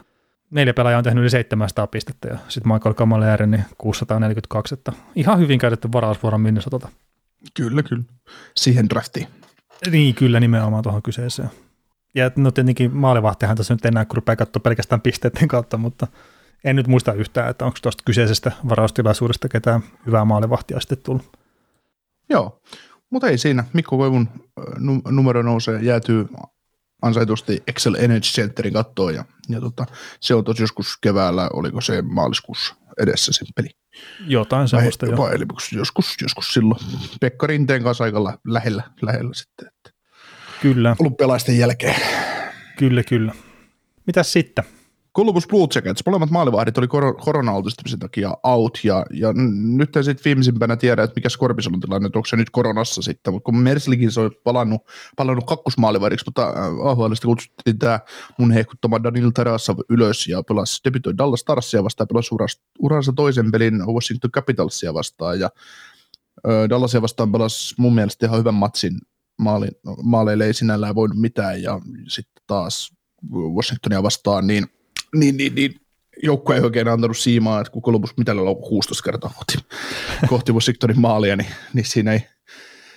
[0.51, 5.39] Neljä pelaajaa on tehnyt yli 700 pistettä ja sitten Michael Kamaleeri niin 642, että ihan
[5.39, 6.89] hyvin käytetty varausvuoron Minnesota.
[7.53, 8.03] Kyllä, kyllä.
[8.55, 9.27] Siihen draftiin.
[9.91, 11.49] Niin, kyllä nimenomaan tuohon kyseeseen.
[12.15, 16.07] Ja no tietenkin maalivahtihan tässä nyt enää, kun rupeaa katsoa pelkästään pisteiden kautta, mutta
[16.63, 21.38] en nyt muista yhtään, että onko tuosta kyseisestä varaustilaisuudesta ketään hyvää maalivahtia sitten tullut.
[22.29, 22.62] Joo,
[23.09, 23.63] mutta ei siinä.
[23.73, 24.29] Mikko Koivun
[25.09, 26.27] numero nousee, jäätyy
[27.01, 29.85] ansaitusti Excel Energy Centerin kattoon ja, ja tota,
[30.19, 33.69] se on tosi joskus keväällä, oliko se maaliskuussa edessä sen peli.
[34.27, 35.29] Jotain sellaista jo.
[35.29, 36.79] Eli joskus, joskus silloin
[37.21, 39.67] Pekka Rinteen kanssa aika lähellä, lähellä sitten.
[39.67, 39.91] Että
[40.62, 40.95] kyllä.
[40.99, 41.95] Olympialaisten jälkeen.
[42.77, 43.33] Kyllä, kyllä.
[44.05, 44.63] Mitäs sitten?
[45.17, 49.34] Columbus Blue Jackets, molemmat maalivahdit oli kor- korona-altistumisen takia out, ja, ja
[49.78, 53.34] nyt ei sitten viimeisimpänä tiedä, että mikä Skorpisonin tilanne, että onko se nyt koronassa sitten,
[53.34, 54.82] mutta kun Merslikin se on palannut,
[55.15, 58.00] palannut kakkosmaalivahdiksi, mutta äh, AHLista kutsuttiin tämä
[58.38, 63.52] mun heikuttama Daniel Tarasov ylös ja pelasi, debytoi Dallas Starsia vastaan, pelasi uras, uransa toisen
[63.52, 65.50] pelin Washington Capitalsia vastaan, ja
[66.48, 69.00] ö, Dallasia vastaan pelasi mun mielestä ihan hyvän matsin,
[69.38, 69.67] maali,
[70.04, 72.93] maaleille ei sinällään voinut mitään, ja sitten taas
[73.56, 74.67] Washingtonia vastaan, niin–
[75.15, 75.76] niin, niin, niin
[76.24, 79.58] joukko ei oikein antanut siimaa, että kun Columbus mitä on 16 kertaa kohti,
[80.30, 82.28] kohti Washingtonin maalia, niin, niin siinä, ei,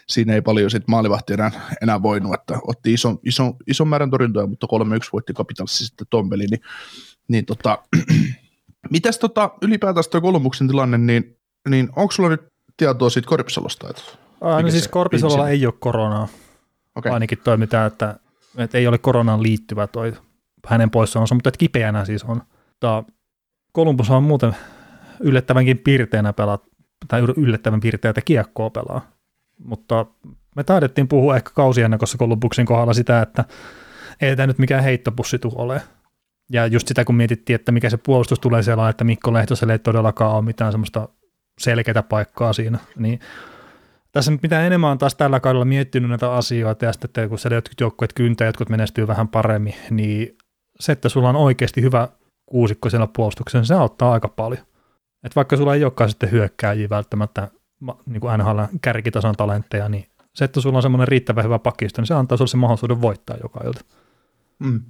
[0.08, 1.50] siinä ei paljon sit maalivahti enää,
[1.82, 6.30] enää voinut, että otti ison, ison, ison määrän torjuntoja, mutta 3-1 voitti Capitalsi sitten ton
[6.30, 6.60] peli, niin,
[7.28, 7.78] niin tota,
[8.90, 11.36] mitäs tota, ylipäätään tuo Columbuksen tilanne, niin,
[11.68, 12.42] niin onko sulla nyt
[12.76, 13.90] tietoa siitä Korpisalosta?
[13.90, 14.02] Että
[14.40, 16.28] Aa, no siis Korpisalolla ei ole koronaa,
[16.94, 17.12] okay.
[17.12, 18.16] ainakin toimitaan, että,
[18.56, 20.12] että ei ole koronaan liittyvä toi
[20.66, 22.42] hänen poissaolonsa, mutta että kipeänä siis on.
[22.80, 23.02] Tää
[23.76, 24.56] Columbus on muuten
[25.20, 26.58] yllättävänkin piirteinä pelaa,
[27.08, 29.10] tai yllättävän piirteitä kiekkoa pelaa.
[29.64, 30.06] Mutta
[30.56, 33.44] me taidettiin puhua ehkä kausiennakossa Columbusin kohdalla sitä, että
[34.20, 35.82] ei tämä nyt mikään heittopussi ole.
[36.52, 39.78] Ja just sitä, kun mietittiin, että mikä se puolustus tulee siellä, että Mikko Lehtoselle ei
[39.78, 41.08] todellakaan ole mitään semmoista
[41.58, 43.20] selkeää paikkaa siinä, niin
[44.12, 47.56] tässä nyt mitä enemmän on taas tällä kaudella miettinyt näitä asioita, ja sitten kun siellä
[47.56, 50.36] jotkut joukkueet kyntää, jotkut menestyy vähän paremmin, niin
[50.80, 52.08] se, että sulla on oikeasti hyvä
[52.46, 54.66] kuusikko siellä puolustuksessa, se auttaa aika paljon.
[55.24, 57.48] Et vaikka sulla ei olekaan sitten hyökkääjiä välttämättä
[58.06, 62.06] niin kuin NHL kärkitason talentteja, niin se, että sulla on semmoinen riittävän hyvä pakisto, niin
[62.06, 63.80] se antaa sulle se mahdollisuuden voittaa joka ilta.
[64.58, 64.80] Mm.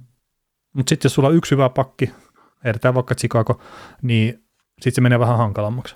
[0.73, 2.11] Mutta sitten jos sulla on yksi hyvä pakki,
[2.63, 3.61] edetään vaikka Chicago,
[4.01, 4.43] niin
[4.81, 5.95] sitten se menee vähän hankalammaksi.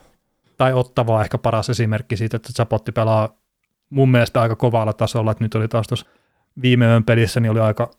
[0.58, 3.30] Tai ottavaa ehkä paras esimerkki siitä, että Zapotti pelaa
[3.90, 6.06] mun mielestä aika kovalla tasolla, että nyt oli taas tuossa
[6.62, 7.92] viime yön pelissä, niin oli aika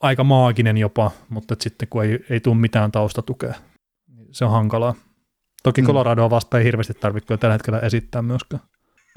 [0.00, 3.54] aika maaginen jopa, mutta sitten kun ei, ei tule mitään taustatukea,
[4.16, 4.94] niin se on hankalaa.
[5.62, 5.86] Toki mm.
[5.86, 8.62] Coloradoa vasta ei hirveästi tarvitse tällä hetkellä esittää myöskään.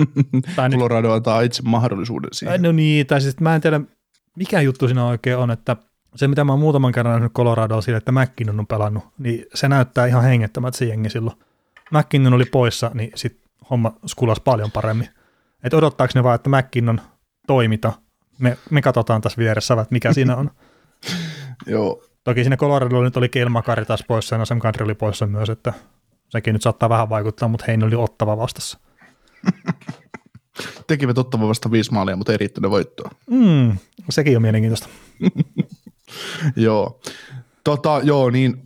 [0.55, 2.61] tai Colorado antaa itse mahdollisuuden siihen.
[2.61, 3.81] No niin, tai siis mä en tiedä,
[4.35, 5.75] mikä juttu siinä oikein on, että
[6.15, 9.67] se mitä mä oon muutaman kerran nähnyt Coloradoa sille, että McKinnon on pelannut, niin se
[9.67, 11.37] näyttää ihan hengettömät se jengi silloin.
[11.91, 15.07] McKinnon oli poissa, niin sit homma skulas paljon paremmin.
[15.63, 17.01] Että odottaako ne vaan, että McKinnon
[17.47, 17.93] toimita,
[18.39, 20.51] me, me katsotaan tässä vieressä, että mikä siinä on.
[21.67, 22.03] Joo.
[22.23, 25.73] Toki siinä Coloradolla nyt oli Kelmakari taas poissa ja Sam Country oli poissa myös, että
[26.29, 28.79] sekin nyt saattaa vähän vaikuttaa, mutta heillä oli ottava vastassa.
[30.87, 33.11] Tekivät ottava vasta viisi maalia, mutta ei riittänyt voittoa.
[33.29, 33.77] Mm,
[34.09, 34.87] sekin on mielenkiintoista.
[36.55, 37.01] joo.
[37.63, 38.63] Tota, joo, niin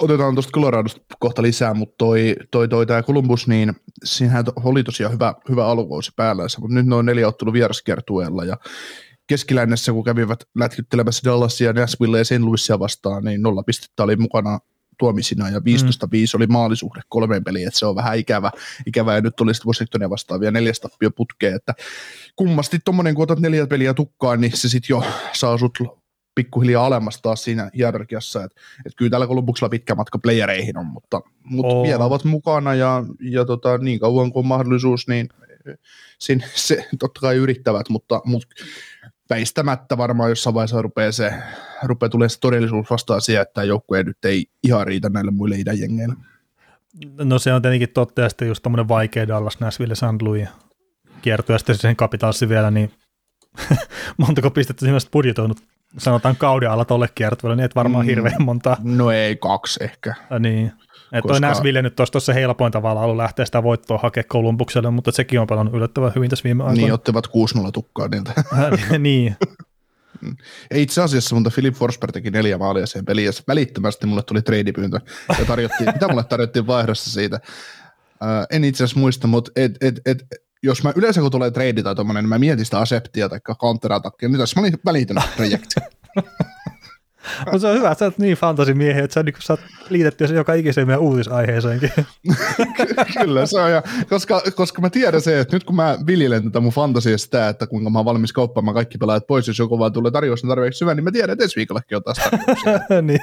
[0.00, 3.72] otetaan tuosta Coloradosta kohta lisää, mutta toi, toi, toi tämä Columbus, niin
[4.04, 8.56] siinähän oli tosiaan hyvä, hyvä alukausi päällä, mutta nyt noin neljä ottelu vieraskiertueella ja
[9.26, 12.38] keskilännessä, kun kävivät lätkyttelemässä Dallasia, Nashville ja St.
[12.38, 14.58] Louisia vastaan, niin nolla pistettä oli mukana
[14.98, 16.36] tuomisina ja 15-5 mm.
[16.36, 18.50] oli maalisuhde kolmeen peliin, että se on vähän ikävä,
[18.86, 21.74] ikävä ja nyt tuli sitten Washingtonia vastaan vielä neljä tappio putkeen, että
[22.36, 25.78] kummasti tuommoinen, kun otat neljä peliä tukkaan, niin se sitten jo saa sut
[26.34, 31.20] pikkuhiljaa alemmas taas siinä hierarkiassa, että et kyllä tällä Columbuksella pitkä matka playereihin on, mutta,
[31.44, 31.86] mutta oh.
[31.86, 35.28] vielä ovat mukana ja, ja tota, niin kauan kuin on mahdollisuus, niin
[36.18, 38.54] sin, se totta kai yrittävät, mutta, mutta
[39.30, 41.34] väistämättä varmaan jossain vaiheessa rupeaa, se,
[41.82, 45.56] rupeaa tulee se todellisuus vastaan siihen, että tämä joukkue nyt ei ihan riitä näille muille
[45.56, 46.14] idänjengeille.
[47.24, 50.22] No se on tietenkin totta, ja sitten just tämmöinen vaikea Dallas, Nashville, St.
[50.22, 50.48] Louis
[51.22, 52.92] kiertyä sitten sen kapitalsi vielä, niin
[54.16, 55.62] montako pistettä sinä budjetoinut
[55.98, 58.76] sanotaan kauden alla tolle kiertueelle, niin et varmaan mm, hirveän monta.
[58.82, 60.14] No ei, kaksi ehkä.
[60.30, 60.72] Ja niin.
[61.14, 61.40] Että Koska...
[61.40, 65.40] toi Nashville nyt olisi tuossa helpoin tavalla ollut lähteä sitä voittoa hakea Kolumbukselle, mutta sekin
[65.40, 66.82] on pelannut yllättävän hyvin tässä viime aikoina.
[66.82, 67.30] Niin, ottivat 6-0
[67.72, 68.32] tukkaa niiltä.
[68.98, 69.36] niin.
[70.70, 74.42] Ei itse asiassa, mutta Philip Forsberg teki neljä maalia sen peliin, ja välittömästi mulle tuli
[74.42, 75.00] treidipyyntö,
[75.38, 77.40] ja tarjottiin, mitä mulle tarjottiin vaihdossa siitä.
[78.22, 80.24] Uh, en itse asiassa muista, mutta et, et, et,
[80.62, 83.90] jos mä yleensä kun tulee trade tai tommonen, niin mä mietin sitä aseptia tai counter
[84.22, 85.74] niin tässä mä olin välitön projekti.
[87.44, 89.58] Mutta se on hyvä, että sä oot niin fantasimiehi, että sä, niin sä
[89.88, 91.90] liitetty sen joka ikiseen meidän uutisaiheeseenkin.
[93.20, 96.60] Kyllä se on, ja koska, koska mä tiedän se, että nyt kun mä viljelen tätä
[96.60, 99.92] mun fantasia sitä, että kuinka mä oon valmis kauppaamaan kaikki pelaajat pois, jos joku vaan
[99.92, 102.20] tulee tarjous tarpeeksi syvä, niin mä tiedän, että ensi viikollakin on taas
[103.02, 103.20] niin.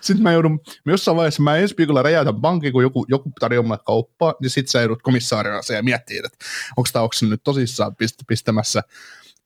[0.00, 4.34] Sitten mä joudun, jossain vaiheessa mä ensi viikolla räjäytän pankin, kun joku, joku tarjoaa kauppaa,
[4.40, 6.38] niin sit sä joudut komissaarina ja miettii, että
[6.76, 7.96] onko tämä nyt tosissaan
[8.28, 8.82] pistämässä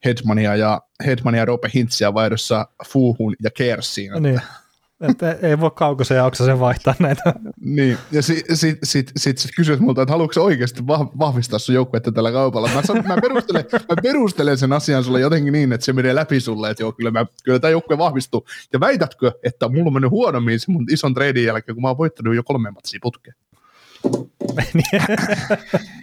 [0.05, 4.13] Hedmania ja, Hedmania ja Rope Hintsiä vaihdossa Fuuhun ja Kersiin.
[4.21, 4.41] Niin.
[5.03, 7.35] Että ei voi kaukosen ja oksasen vaihtaa näitä.
[7.61, 10.87] Niin, ja sitten sit, sit, sit, sit kysyt multa, että haluatko oikeasti
[11.19, 12.71] vahvistaa sun joukkuetta tällä kaupalla.
[12.75, 16.41] Mä, sanon, mä, perustelen, mä perustelen sen asian sulle jotenkin niin, että se menee läpi
[16.41, 18.47] sulle, että joo, kyllä, mä, kyllä tämä joukkue vahvistuu.
[18.73, 21.99] Ja väitätkö, että mulla on mennyt huonommin se mun ison treidin jälkeen, kun mä oon
[21.99, 23.37] voittanut jo kolme matsia putkeen?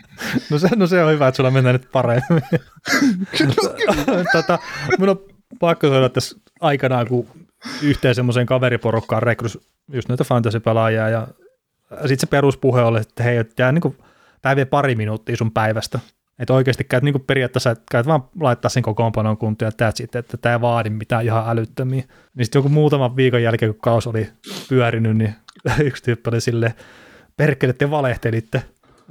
[0.49, 2.43] no, se, no se on hyvä, että sulla menee nyt paremmin.
[4.31, 4.59] tota,
[4.99, 5.19] mun on
[5.59, 7.27] pakko sanoa tässä aikanaan, kun
[7.81, 9.57] yhteen semmoiseen kaveriporukkaan rekrys
[9.91, 11.27] just näitä fantasy-pelaajia ja
[11.91, 13.97] sitten se peruspuhe oli, että hei, että jää niin kuin,
[14.41, 15.99] tämä vie pari minuuttia sun päivästä.
[16.39, 19.95] Että oikeasti käyt niin kuin periaatteessa, että käyt vaan laittaa sen kokoonpanon kuntoon ja täät
[19.95, 22.03] sitten, että tämä ei vaadi mitään ihan älyttömiä.
[22.35, 24.29] Niin sitten joku muutaman viikon jälkeen, kun kaus oli
[24.69, 25.35] pyörinyt, niin
[25.83, 26.73] yksi tyyppi oli silleen,
[27.37, 28.63] perkele, te valehtelitte,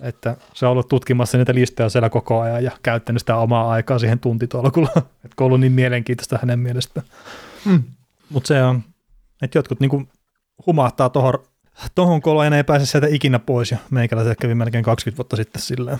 [0.02, 3.98] että se on ollut tutkimassa niitä listoja siellä koko ajan ja käyttänyt sitä omaa aikaa
[3.98, 4.90] siihen tuntitolkulla,
[5.24, 7.06] että on ollut niin mielenkiintoista hänen mielestään.
[7.64, 7.82] Mm.
[8.30, 8.82] Mutta se on,
[9.42, 10.08] että jotkut niinku
[10.66, 11.38] humahtaa tuohon
[11.94, 15.98] tohon koloon ei pääse sieltä ikinä pois, ja meikäläiset kävi melkein 20 vuotta sitten silleen.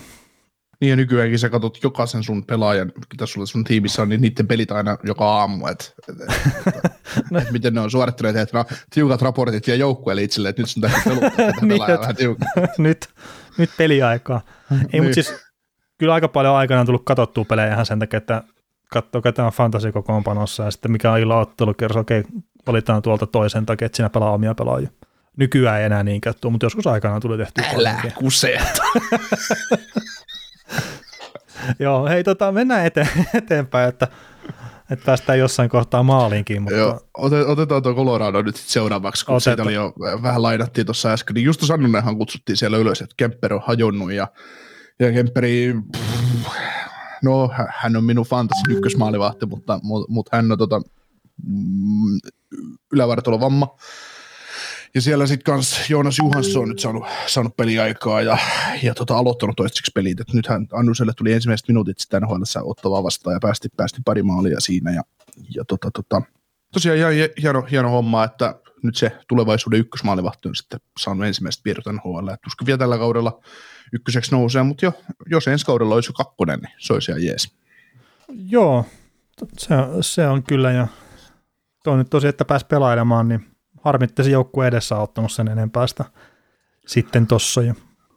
[0.81, 4.47] Niin ja nykyäänkin sä katsot jokaisen sun pelaajan, mitä sulla sun tiimissä on, niin niiden
[4.47, 6.29] pelit aina joka aamu, että et, et,
[6.67, 7.39] et, no.
[7.41, 10.81] et, miten ne on suorittaneet, että no, tiukat raportit ja joukkueelle itselleen, että nyt sun
[10.81, 12.15] täytyy peluttaa tätä niin, vähän
[12.77, 13.09] nyt,
[13.59, 14.41] nyt peliaikaa.
[14.71, 15.03] Ei, niin.
[15.03, 15.45] mutta siis
[15.97, 18.43] kyllä aika paljon aikanaan tullut katsottua pelejä ihan sen takia, että
[18.91, 22.23] katsoo ketä on fantasy-kokoonpanossa ja sitten mikä on illa ottelukierros, okei,
[22.67, 24.89] valitaan tuolta toisen takia, että siinä pelaa omia pelaajia.
[25.37, 27.61] Nykyään ei enää niin käyttöä, mutta joskus aikanaan tuli tehty.
[27.75, 28.79] Älä kuseet.
[31.79, 34.07] Joo, hei tota, mennään eteen, eteenpäin, että,
[34.91, 36.61] että päästään jossain kohtaa maaliinkin.
[36.61, 36.77] Mutta...
[36.77, 36.99] Joo,
[37.47, 39.55] otetaan tuo Colorado nyt seuraavaksi, kun Otetaan.
[39.57, 41.33] siitä oli jo vähän lainattiin tuossa äsken.
[41.33, 44.27] Niin Justus Annunenhan kutsuttiin siellä ylös, että Kemper on hajonnut ja,
[44.99, 45.75] ja Kemperi,
[47.23, 50.81] no hän on minun fantasy ykkösmaalivahti, mutta, mutta, mutta hän on tota,
[51.43, 52.19] mm,
[52.93, 53.65] ylävartalovamma.
[53.65, 53.79] vamma
[54.95, 58.37] ja siellä sitten kans Joonas Juhansson on nyt saanut, saanut peliaikaa ja,
[58.83, 60.19] ja tota, aloittanut toistaiseksi pelit.
[60.19, 64.59] Et nythän Annuselle tuli ensimmäiset minuutit sitten nhl ottavaa vastaan ja päästi, päästi pari maalia
[64.59, 64.91] siinä.
[64.91, 65.01] Ja,
[65.55, 66.21] ja tota, tota,
[66.73, 71.85] tosiaan ihan hieno, hieno homma, että nyt se tulevaisuuden ykkösmaalivahti on sitten saanut ensimmäiset viedot
[71.85, 72.29] NHL.
[72.43, 73.39] Tuskin vielä tällä kaudella
[73.93, 74.93] ykköseksi nousee, mutta jo,
[75.25, 77.55] jos ensi kaudella olisi jo kakkonen, niin se olisi ihan jees.
[78.29, 78.85] Joo,
[79.57, 80.87] se, se on kyllä ja
[81.83, 83.48] tuo nyt tosi, että pääsi pelailemaan, niin
[83.81, 86.05] harmitti se joukkue edessä ottanut sen enempää sitä
[86.87, 87.61] sitten tossa.
[87.61, 87.75] Ja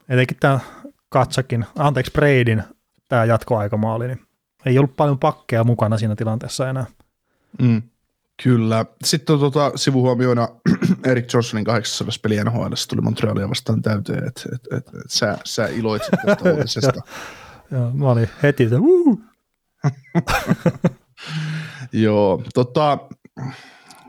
[0.09, 0.61] etenkin tämä
[1.09, 2.63] Katsakin, anteeksi Breidin
[3.09, 4.21] tämä jatkoaikamaali, niin
[4.67, 6.87] ei ollut paljon pakkeja mukana siinä tilanteessa enää.
[7.63, 7.83] Mm,
[8.43, 8.87] kyllä.
[9.05, 10.49] Sitten tuota, sivuhuomioina
[11.11, 15.67] Erik Johnsonin 800 peli NHL tuli Montrealia vastaan täyteen, että et, et, et, sä, sä
[15.67, 17.01] iloitsit tästä uutisesta.
[17.71, 18.77] Joo, mä olin heti, että
[21.93, 22.99] Joo, tota,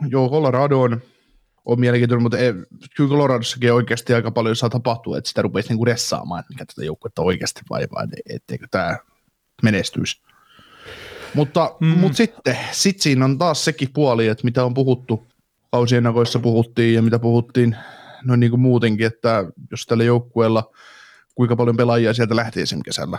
[0.08, 1.00] joo, Colorado on
[1.64, 2.52] on mielenkiintoinen, mutta ei,
[2.96, 6.84] kyllä Coloradossakin oikeasti aika paljon saa tapahtua, että sitä rupeisi niinku ressaamaan, että mikä tätä
[6.84, 8.96] joukkuetta oikeasti vaivaa, etteikö tämä
[9.62, 10.22] menestyisi.
[11.34, 11.86] Mutta, mm.
[11.86, 15.26] mutta sitten sit siinä on taas sekin puoli, että mitä on puhuttu,
[15.72, 17.76] kausiennakoissa puhuttiin ja mitä puhuttiin
[18.24, 20.70] noin niin kuin muutenkin, että jos tällä joukkueella
[21.34, 22.80] kuinka paljon pelaajia sieltä lähti esim.
[22.84, 23.18] kesällä.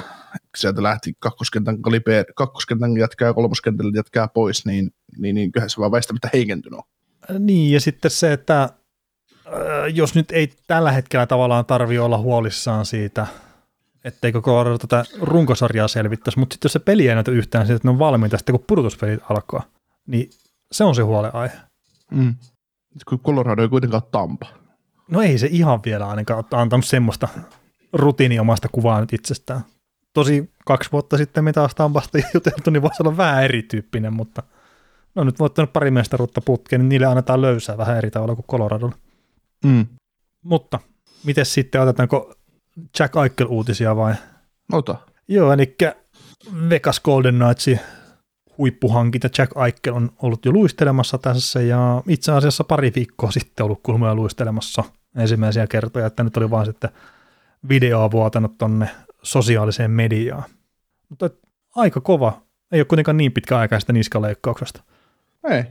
[0.58, 5.78] Sieltä lähti kakkoskentän, kaliber, kakkoskentän jätkää ja kolmoskentän jätkää pois, niin, niin, niin kyllähän se
[5.78, 6.95] vaan väistämättä heikentynyt on.
[7.40, 8.72] Niin, ja sitten se, että äh,
[9.94, 13.28] jos nyt ei tällä hetkellä tavallaan tarvi olla huolissaan siitä,
[14.04, 17.88] etteikö Colorado tätä runkosarjaa selvittäisi, mutta sitten jos se peli ei näytä yhtään siitä, että
[17.88, 19.64] ne on valmiita sitten kun pudotuspelit alkaa,
[20.08, 20.30] niin
[20.72, 21.58] se on se huolenaihe.
[22.12, 22.36] Mm.
[23.10, 24.48] Kun Colorado ei kuitenkaan Tampa.
[25.08, 27.28] No ei se ihan vielä ainakaan antanut semmoista
[27.94, 29.62] rutiiniomasta kuvaa nyt itsestään.
[30.14, 34.44] Tosi kaksi vuotta sitten, mitä taas Tampasta juteltu, niin voisi olla vähän erityyppinen, mutta–
[35.15, 38.95] no nyt voittanut pari mestaruutta putkeen, niin niille annetaan löysää vähän eri tavalla kuin Coloradolle.
[39.65, 39.86] Mm.
[40.43, 40.80] Mutta
[41.23, 42.34] miten sitten, otetaanko
[42.99, 44.13] Jack Eichel-uutisia vai?
[44.71, 44.95] Ota.
[45.28, 45.75] Joo, eli
[46.69, 47.80] Vegas Golden Knightsin
[48.58, 53.80] huippuhankinta Jack Eichel on ollut jo luistelemassa tässä ja itse asiassa pari viikkoa sitten ollut
[53.84, 54.84] kulmoja luistelemassa
[55.15, 56.89] ensimmäisiä kertoja, että nyt oli vaan sitten
[57.69, 58.89] videoa vuotanut tonne
[59.23, 60.43] sosiaaliseen mediaan.
[61.10, 61.30] Mutta
[61.75, 64.84] aika kova, ei ole kuitenkaan niin pitkä aika sitä niskaleikkauksesta.
[65.50, 65.64] Ei.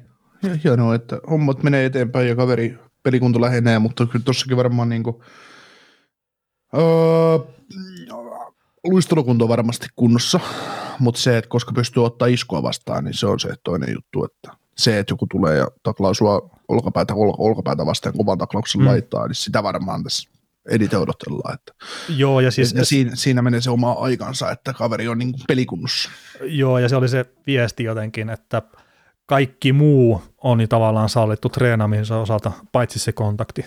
[0.64, 5.16] Hienoa, että hommat menee eteenpäin ja kaveri pelikunto lähenee, mutta kyllä tossakin varmaan niin kuin,
[6.74, 7.38] öö,
[8.84, 10.40] luistelukunto on varmasti kunnossa,
[10.98, 14.58] mutta se, että koska pystyy ottaa iskua vastaan, niin se on se toinen juttu, että
[14.76, 18.86] se, että joku tulee ja taklaa sua olkapäätä, olka, olkapäätä vastaan kovan taklauksen mm.
[18.86, 20.30] laittaa, niin sitä varmaan tässä
[20.70, 21.54] eniten odotellaan.
[21.54, 21.72] Että.
[22.08, 26.10] Joo, ja, siis, ja siinä, siinä menee se oma aikansa, että kaveri on niin pelikunnossa.
[26.40, 28.62] Joo, ja se oli se viesti jotenkin, että–
[29.26, 33.64] kaikki muu on niin tavallaan sallittu treenaamisen osalta, paitsi se kontakti.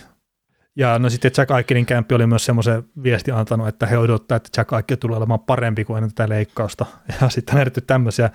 [0.76, 4.60] Ja no sitten Jack Aikenin kämpi oli myös semmoisen viesti antanut, että he odottaa, että
[4.60, 6.86] Jack Aike tulee olemaan parempi kuin ennen tätä leikkausta.
[7.20, 8.30] Ja sitten on edetty tämmöisiä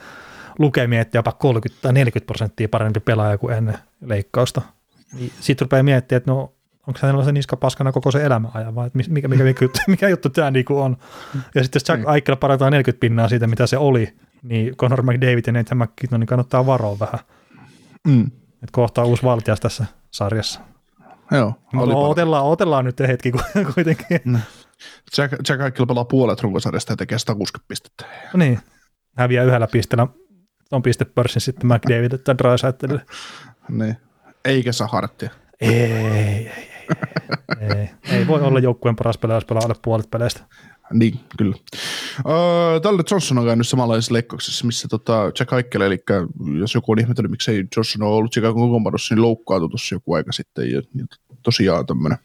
[0.59, 4.61] lukemia, että jopa 30 tai 40 prosenttia parempi pelaaja kuin ennen leikkausta.
[5.13, 6.53] Niin sitten rupeaa miettimään, että no
[6.87, 10.29] onko hänellä se niska paskana koko se elämä ajan vai mikä, mikä, mikä, mikä, juttu
[10.29, 10.97] tämä niinku on.
[11.55, 15.43] Ja sitten jos Jack Aikela parantaa 40 pinnaa siitä, mitä se oli, niin Conor McDavid
[15.47, 17.19] ja Nathan McKinnon niin kannattaa varoa vähän.
[18.07, 18.31] Mm.
[18.63, 20.59] Et kohtaa uusi valtias tässä sarjassa.
[21.31, 23.31] Joo, No, otellaan, otellaan nyt hetki
[23.73, 24.19] kuitenkin.
[24.25, 24.39] Mm.
[25.17, 28.05] Jack, Jack Eichel pelaa puolet runkosarjasta ja tekee 160 pistettä.
[28.33, 28.59] No niin,
[29.17, 30.07] häviää yhdellä pisteellä
[30.71, 33.05] on pistepörssin sitten McDavid tai Drysaitelille.
[33.69, 33.97] Niin.
[34.45, 35.29] Eikä saa harttia.
[35.61, 36.51] Ei, ei, ei,
[37.59, 37.89] ei.
[38.11, 38.27] ei.
[38.27, 40.41] voi olla joukkueen paras pelaaja, jos pelaa alle puolet peleistä.
[40.93, 41.55] Niin, kyllä.
[42.29, 46.03] Öö, Tälle Johnson on käynyt samanlaisessa leikkauksessa, missä tota Jack Eichel, eli
[46.59, 50.31] jos joku on ihmetellyt, miksei Johnson ole ollut Chicago kokoonpanossa, niin loukkaantui tuossa joku aika
[50.31, 50.71] sitten.
[50.71, 51.05] Ja, ja
[51.43, 52.17] tosiaan tämmöinen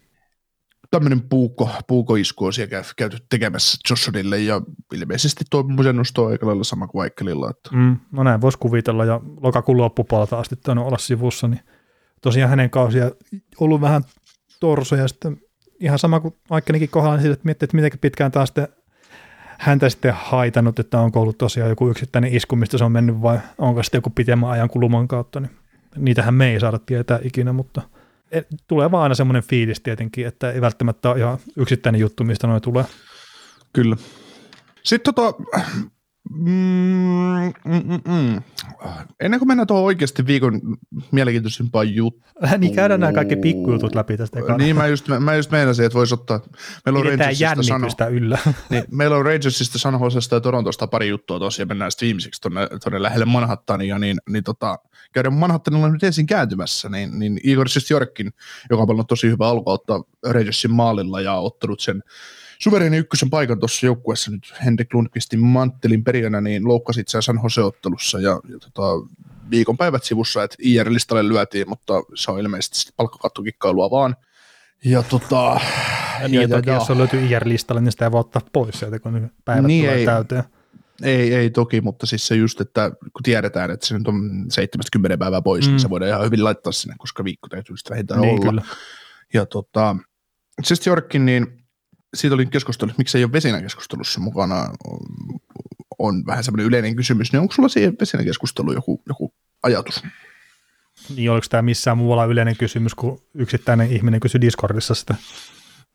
[0.90, 4.60] tämmöinen puukko, puukoisku on siellä käyty tekemässä Johnsonille ja
[4.92, 7.50] ilmeisesti tuo nosto on aika lailla sama kuin Aikkelilla.
[7.50, 7.70] Että.
[7.72, 11.60] Mm, no näin voisi kuvitella ja lokakuun loppupuolelta asti tainnut olla sivussa, niin
[12.22, 13.10] tosiaan hänen kausia
[13.60, 14.02] ollut vähän
[14.60, 15.40] torsoja sitten
[15.80, 18.68] ihan sama kuin Aikkelinkin kohdalla, niin että miettii, että miten pitkään taas sitten
[19.58, 23.38] häntä sitten haitannut, että onko ollut tosiaan joku yksittäinen isku, mistä se on mennyt vai
[23.58, 25.50] onko sitten joku pitemmän ajan kuluman kautta, niin
[25.96, 27.82] niitähän me ei saada tietää ikinä, mutta–
[28.68, 32.62] tulee vaan aina semmoinen fiilis tietenkin, että ei välttämättä ole ihan yksittäinen juttu, mistä noin
[32.62, 32.84] tulee.
[33.72, 33.96] Kyllä.
[34.82, 35.42] Sitten tota,
[36.30, 38.42] mm, mm, mm.
[39.20, 40.60] ennen kuin mennään tuohon oikeasti viikon
[41.10, 42.34] mielenkiintoisimpaan juttuun.
[42.58, 44.38] niin käydään nämä kaikki pikkujutut läpi tästä.
[44.38, 44.58] Ekana.
[44.58, 46.40] Niin, mä just, mä just meinasin, että voisi ottaa.
[46.86, 48.38] Meillä on Rangersista sano, yllä.
[48.70, 52.68] niin, meillä on Rangersista, San Josesta ja Torontosta pari juttua tosiaan, mennään sitten viimeiseksi tuonne,
[52.82, 54.78] tuonne lähelle Manhattania, niin, niin tota,
[55.12, 58.32] käydään Manhattanilla nyt ensin kääntymässä, niin, niin Igor Sjorkin,
[58.70, 62.02] joka on paljon tosi hyvä alku ottaa Rangersin maalilla ja ottanut sen
[62.58, 68.20] suvereeni ykkösen paikan tuossa joukkueessa nyt Henrik Lundqvistin manttelin perijänä, niin loukkasi itse San Jose-ottelussa
[68.20, 68.82] ja, ja tota,
[69.50, 74.16] viikonpäivät sivussa, että IR-listalle lyötiin, mutta se on ilmeisesti palkkakattukikkailua vaan.
[74.84, 75.60] Ja tota...
[76.20, 78.78] Ja, niin, ja, toki ja, jos on löytyy IR-listalle, niin sitä ei voi ottaa pois
[78.78, 80.44] sieltä, kun päivät niin tulee ei, täyteen.
[81.02, 85.18] Ei, ei toki, mutta siis se just, että kun tiedetään, että se nyt on 70
[85.18, 85.72] päivää pois, niin mm.
[85.72, 88.50] niin se voidaan ihan hyvin laittaa sinne, koska viikko täytyy sitten vähintään niin, olla.
[88.50, 88.62] Kyllä.
[89.34, 89.96] Ja tota,
[90.62, 91.57] siis Jorkin, niin
[92.14, 95.00] siitä oli keskustelu, että miksei ole vesinä keskustelussa mukana, on,
[95.98, 100.02] on vähän semmoinen yleinen kysymys, niin onko sulla siihen vesinä keskusteluun joku, joku ajatus?
[101.16, 105.14] Niin, oliko tämä missään muualla yleinen kysymys, kun yksittäinen ihminen kysyi Discordissa sitä?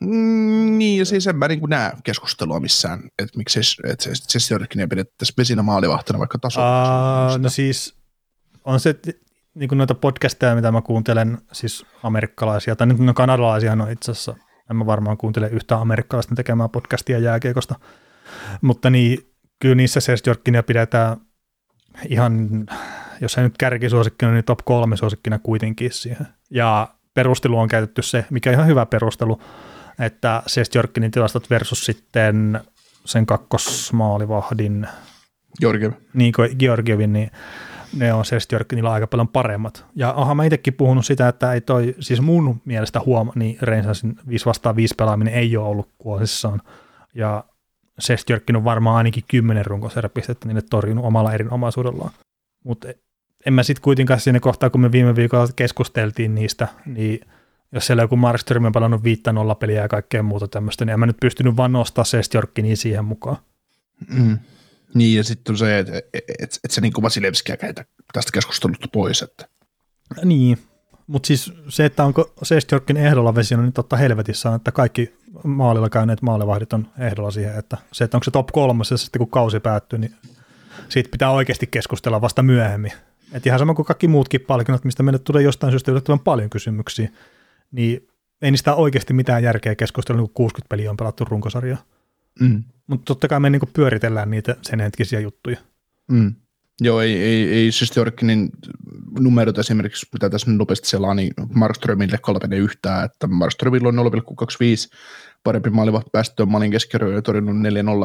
[0.01, 4.55] Mm, niin, ja siis en mä niin näe keskustelua missään, että miksi että se, se
[4.79, 7.37] ei pidettäisi vesinä maalivahtena vaikka tasolla.
[7.37, 7.95] no siis
[8.65, 8.95] on se,
[9.55, 14.11] niin kuin noita podcasteja, mitä mä kuuntelen, siis amerikkalaisia, tai nyt no kanadalaisia no itse
[14.11, 14.35] asiassa,
[14.73, 17.75] en mä varmaan kuuntele yhtään amerikkalaisten tekemään podcastia jääkiekosta,
[18.61, 19.19] mutta niin,
[19.59, 21.17] kyllä niissä Sestjorkkinia pidetään
[22.09, 22.49] ihan,
[23.21, 26.27] jos ei nyt kärkisuosikkina, niin top kolme suosikkina kuitenkin siihen.
[26.49, 29.41] Ja perustelu on käytetty se, mikä on ihan hyvä perustelu,
[29.99, 32.61] että Sestjorkkinin tilastot versus sitten
[33.05, 34.87] sen kakkosmaalivahdin
[35.59, 35.91] Georgiev.
[36.13, 37.31] Niin Georgievin, niin
[37.97, 39.85] ne on Sestjorkkinilla aika paljon paremmat.
[39.95, 44.15] Ja onhan mä itsekin puhunut sitä, että ei toi, siis mun mielestä huoma, niin Reinsansin
[44.27, 46.61] 5 vastaan 5 pelaaminen ei ole ollut kuosissaan.
[47.15, 47.43] Ja
[47.99, 52.11] Sestjorkkin on varmaan ainakin 10 runkosarjapistettä niille torjunut omalla erinomaisuudellaan.
[52.63, 52.87] Mutta
[53.45, 57.21] en mä sitten kuitenkaan siinä kohtaa, kun me viime viikolla keskusteltiin niistä, niin
[57.71, 60.99] jos siellä joku Markström on pelannut viittä nolla peliä ja kaikkea muuta tämmöistä, niin en
[60.99, 63.37] mä nyt pystynyt vaan nostaa Sestjorkkinia siihen mukaan.
[64.07, 64.37] Mm.
[64.95, 68.31] Niin, ja sitten on se, että et, et, et se niin kuin Vasilevskia käytä tästä
[68.33, 69.21] keskustelusta pois.
[69.21, 69.47] Että.
[70.23, 70.57] Niin,
[71.07, 75.89] mutta siis se, että onko Sestjorkin ehdolla vesi, niin totta helvetissä on, että kaikki maalilla
[75.89, 79.29] käyneet maalivahdit on ehdolla siihen, että se, että onko se top kolmas ja sitten kun
[79.29, 80.15] kausi päättyy, niin
[80.89, 82.91] siitä pitää oikeasti keskustella vasta myöhemmin.
[83.33, 87.09] Et ihan sama kuin kaikki muutkin palkinnot, mistä meille tulee jostain syystä yllättävän paljon kysymyksiä,
[87.71, 88.07] niin
[88.41, 91.77] ei niistä oikeasti mitään järkeä keskustella, kun 60 peliä on pelattu runkosarjaa.
[92.39, 92.63] Mm.
[92.87, 95.57] Mutta totta kai me niinku pyöritellään niitä sen hetkisiä juttuja.
[96.11, 96.35] Mm.
[96.81, 98.49] Joo, ei, ei, ei siis Jorkkinin
[99.19, 104.97] numerot esimerkiksi, mitä tässä nopeasti selaa, niin Markströmille kolmene yhtään, että Markströmillä on 0,25
[105.43, 107.55] parempi maalivaht päästöön maalin keskiarvoja torjunut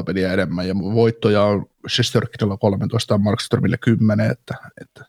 [0.00, 5.04] 4-0 peliä enemmän, ja voittoja on Sjestjorkkinilla 13 ja Markströmille 10, että, että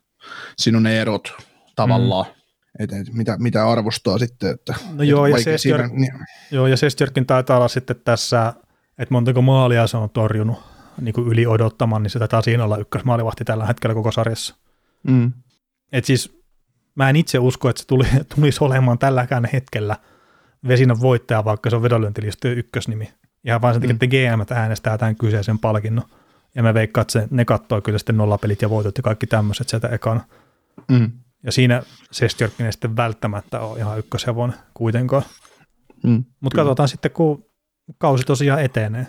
[0.58, 1.34] siinä on ne erot
[1.75, 2.25] tavallaan.
[2.25, 2.39] Mm.
[2.79, 4.52] Et, et, mitä, mitä arvostaa sitten.
[4.52, 6.13] Että, no joo, ja Sestjörk, niin.
[6.52, 8.54] joo, ja Sestjörkin taitaa olla sitten tässä
[9.00, 10.60] että montako maalia se on torjunut
[11.02, 14.56] niin kuin yli odottamaan, niin se taitaa siinä olla ykkösmaalivahti tällä hetkellä koko sarjassa.
[15.04, 15.33] Mm.
[15.91, 16.39] Et siis
[16.95, 19.95] mä en itse usko, että se tuli, tulisi olemaan tälläkään hetkellä
[20.67, 23.10] Vesinan voittaja, vaikka se on vedonlyöntilistojen ykkösnimi.
[23.45, 26.06] Ihan vain sen takia, että GM äänestää tämän kyseisen palkinnon.
[26.56, 29.69] Ja mä veikkaan, että se, ne katsoi kyllä sitten nollapelit ja voitot ja kaikki tämmöiset
[29.69, 30.21] sieltä ekana.
[30.91, 31.12] Mm.
[31.43, 35.23] Ja siinä Sestjörkin ei sitten välttämättä ole ihan ykköshevonen kuitenkaan.
[36.04, 36.23] Mm.
[36.39, 37.48] Mutta katsotaan sitten, kun
[37.98, 39.08] kausi tosiaan etenee.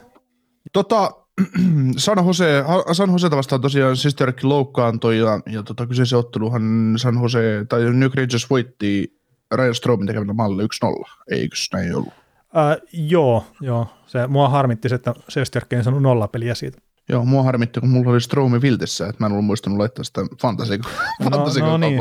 [0.72, 1.10] Tota,
[1.96, 7.64] San Jose, San Jose vastaan tosiaan Sisterkin loukkaantui ja, ja tota, kyseisen otteluhan San Jose,
[7.68, 9.20] tai New Rangers voitti
[9.54, 12.12] Ryan Stromin tekemällä mallille 1-0, eikö näin ollut?
[12.54, 13.86] Ää, joo, joo.
[14.06, 16.78] Se, mua harmitti se, että Sesterkin ei saanut nollapeliä siitä.
[17.08, 20.20] Joo, mua harmitti, kun mulla oli Stromi Viltissä, että mä en ollut muistanut laittaa sitä
[20.42, 20.78] fantasy,
[21.20, 21.30] No,
[21.70, 21.98] no niin.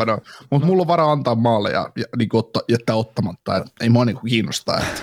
[0.50, 3.58] Mutta mulla on varaa antaa maalle ja, ja niin otta, jättää ottamatta.
[3.58, 4.78] Et ei mua niin kiinnostaa.
[4.78, 5.02] Että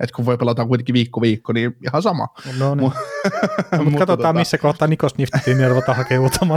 [0.00, 2.26] et kun voi pelata kuitenkin viikko viikko, niin ihan sama.
[2.58, 2.84] No niin.
[2.84, 3.00] Mutta
[3.84, 6.46] Mutta katsotaan, tota- missä kohtaa Nikos Niftiin niin ruvetaan hakemaan uutta.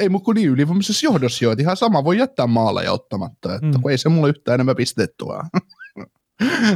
[0.00, 3.54] Ei mun kun niin ylivoimaisessa johdossa jo, että ihan sama voi jättää maalle ja ottamatta,
[3.54, 3.82] että Mm.
[3.82, 5.42] kun ei se mulle yhtään enemmän pistettua.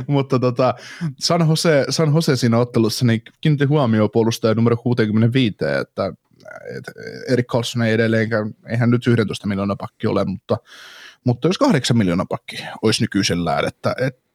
[0.06, 0.74] Mutta tota,
[1.20, 6.12] San, Jose, San Jose siinä ottelussa niin kiinnitti huomioon puolustaja numero 65, että,
[6.76, 6.92] että
[7.28, 10.56] Erik Karlsson ei edelleenkään, eihän nyt 11 miljoonaa pakki ole, mutta,
[11.24, 14.28] mutta jos 8 miljoonaa pakki olisi nykyisellään, että, että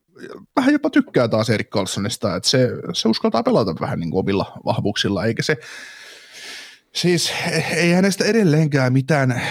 [0.55, 4.59] vähän jopa tykkää taas Erik Karlssonista, että se, se uskaltaa pelata vähän niin kuin omilla
[4.65, 5.57] vahvuuksilla, eikä se,
[6.95, 7.33] siis
[7.75, 9.41] ei hänestä edelleenkään mitään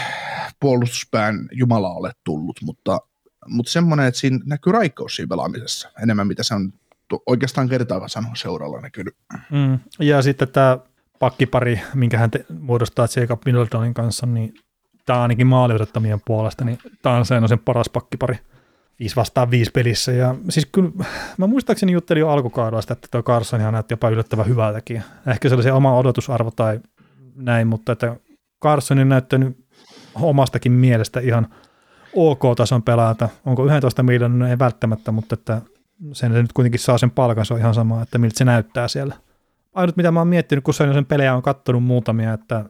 [0.60, 3.00] puolustuspään jumalaa ole tullut, mutta,
[3.46, 6.72] mutta semmoinen, että siinä näkyy raikkaus siinä pelaamisessa enemmän, mitä se on
[7.26, 9.16] oikeastaan kertaakaan sanoa seuralla näkynyt.
[9.50, 9.78] Mm.
[10.00, 10.78] Ja sitten tämä
[11.18, 14.54] pakkipari, minkä hän te- muodostaa Jacob Middletonin kanssa, niin
[15.06, 18.38] tämä ainakin maaliodottamien puolesta, niin tämä on sen, on sen paras pakkipari.
[18.98, 20.12] 5 vastaan 5 pelissä.
[20.12, 20.90] Ja siis kyllä,
[21.38, 25.02] mä muistaakseni juttelin jo alkukaudesta, että tuo Carson ihan näytti jopa yllättävän hyvältäkin.
[25.26, 26.80] Ehkä se oli se oma odotusarvo tai
[27.34, 28.16] näin, mutta että
[28.62, 29.66] Carsonin näyttänyt
[30.14, 31.46] omastakin mielestä ihan
[32.16, 33.28] OK-tason pelaajalta.
[33.46, 35.62] Onko 11 miljoonaa, no ei välttämättä, mutta että
[36.12, 38.88] sen se nyt kuitenkin saa sen palkan, se on ihan sama, että miltä se näyttää
[38.88, 39.14] siellä.
[39.74, 42.64] Ainut mitä mä oon miettinyt, kun sen pelejä on kattonut muutamia, että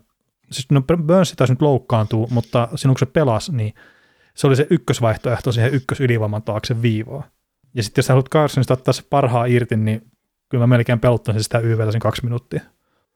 [0.53, 3.75] siis no Burns taisi nyt loukkaantua, mutta sinun kun se pelasi, niin
[4.35, 7.23] se oli se ykkösvaihtoehto siihen ykkösylivoiman taakse viivaa.
[7.75, 10.03] Ja sitten jos sä haluat Carsonista ottaa se parhaa irti, niin
[10.49, 12.61] kyllä mä melkein pelottaisin sitä YVtä sen kaksi minuuttia.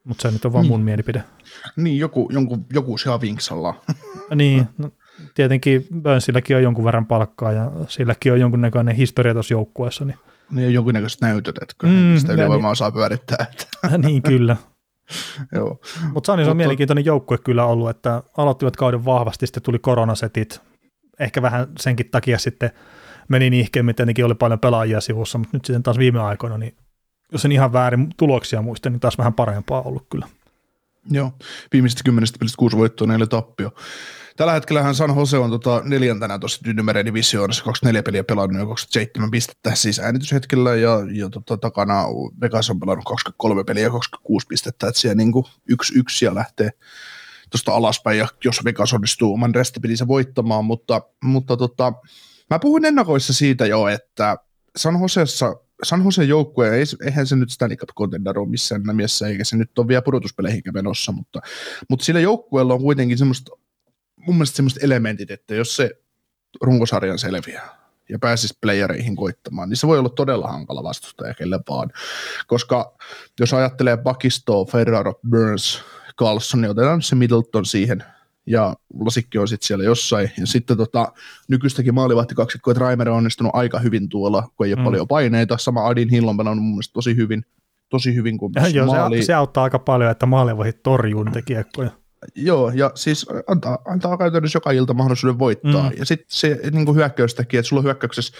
[0.04, 0.70] Mutta se nyt on vaan Niin.
[0.72, 1.24] mun mielipide.
[1.76, 3.74] Niin, joku, jonkun, joku siellä vinksalla.
[4.34, 4.90] Niin, no,
[5.34, 10.04] tietenkin Burnsilläkin on jonkun verran palkkaa ja silläkin on jonkunnäköinen historia tuossa joukkueessa.
[10.04, 10.18] Niin,
[10.50, 13.46] Niin on jonkinnäköiset näytöt, että kyllä Mm, sitä ylivoimaa saa pyörittää.
[13.52, 14.56] Että, niin kyllä.
[15.54, 15.80] joo.
[16.12, 20.60] Mutta Sanis on Mutta- mielenkiintoinen joukkue kyllä ollut, että aloittivat kauden vahvasti, sitten tuli koronasetit.
[21.20, 22.70] Ehkä vähän senkin takia sitten
[23.28, 26.76] meni niihkeämmin, tietenkin oli paljon pelaajia sivussa, mutta nyt sitten taas viime aikoina, niin
[27.32, 30.26] jos en ihan väärin tuloksia muista, niin taas vähän parempaa ollut kyllä.
[31.10, 31.32] Joo,
[31.72, 33.70] viimeisestä kymmenestä pelistä kuusi voittoa, neljä tappio.
[34.36, 39.30] Tällä hetkellähän San Jose on tota neljäntenä tuossa Dynamere divisioonassa, 24 peliä pelannut ja 27
[39.30, 42.04] pistettä siis äänityshetkellä ja, ja tota, takana
[42.40, 46.70] Vegas on pelannut 23 peliä ja 26 pistettä, että siellä niinku yksi yksi ja lähtee
[47.50, 48.18] tuosta alaspäin.
[48.18, 51.92] Ja jos Vegas onnistuu oman restipelinsä voittamaan, mutta, mutta tota,
[52.50, 54.36] mä puhuin ennakoissa siitä jo, että
[54.76, 59.26] San Josessa San Jose joukkue, ei, eihän se nyt Stanley Cup contender ole missään nimessä,
[59.26, 61.40] eikä se nyt ole vielä pudotuspeleihin menossa, mutta,
[61.90, 63.56] mutta sillä joukkueella on kuitenkin semmoista,
[64.26, 65.90] mun mielestä semmoista elementit, että jos se
[66.62, 67.76] runkosarjan selviää
[68.08, 71.90] ja pääsisi playereihin koittamaan, niin se voi olla todella hankala vastustaja kelle vaan.
[72.46, 72.94] Koska
[73.40, 75.82] jos ajattelee pakistoa, Ferraro, Burns,
[76.18, 78.04] Carlson, niin otetaan se Middleton siihen,
[78.46, 78.74] ja
[79.04, 80.30] Lasikki on sitten siellä jossain.
[80.38, 81.12] Ja sitten tota,
[81.48, 84.84] nykyistäkin maalivahti kaksikko, että Raimer on onnistunut aika hyvin tuolla, kun ei ole Mm.
[84.84, 85.58] paljon paineita.
[85.58, 87.44] Sama Adin Hill on mun mielestä tosi hyvin,
[87.88, 89.22] tosi hyvin kun Joo, maali.
[89.22, 91.90] se, se, auttaa aika paljon, että maalivahit torjuu niitä kiekkoja.
[92.34, 95.90] Joo, ja siis antaa, antaa käytännössä joka ilta mahdollisuuden voittaa.
[95.90, 95.96] Mm.
[95.98, 98.36] Ja sitten se niin hyökkäystäkin, että sulla on hyökkäyksessä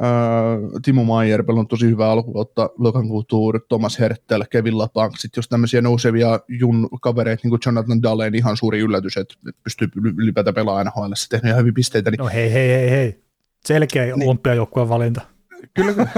[0.00, 0.10] ää,
[0.82, 5.82] Timo Maier pelannut tosi hyvää alkukautta, Logan Couture, Thomas Hertel, Kevin Lapank, sitten jos tämmöisiä
[5.82, 9.88] nousevia jun kavereita, niin kuin Jonathan Dalen, ihan suuri yllätys, että pystyy
[10.18, 13.22] ylipäätään pelaamaan NHL, se tehnyt ihan hyvin pisteitä, niin No hei, hei, hei, hei.
[13.66, 14.28] Selkeä niin.
[14.28, 15.20] olympiajoukkueen valinta.
[15.74, 15.92] Kyllä,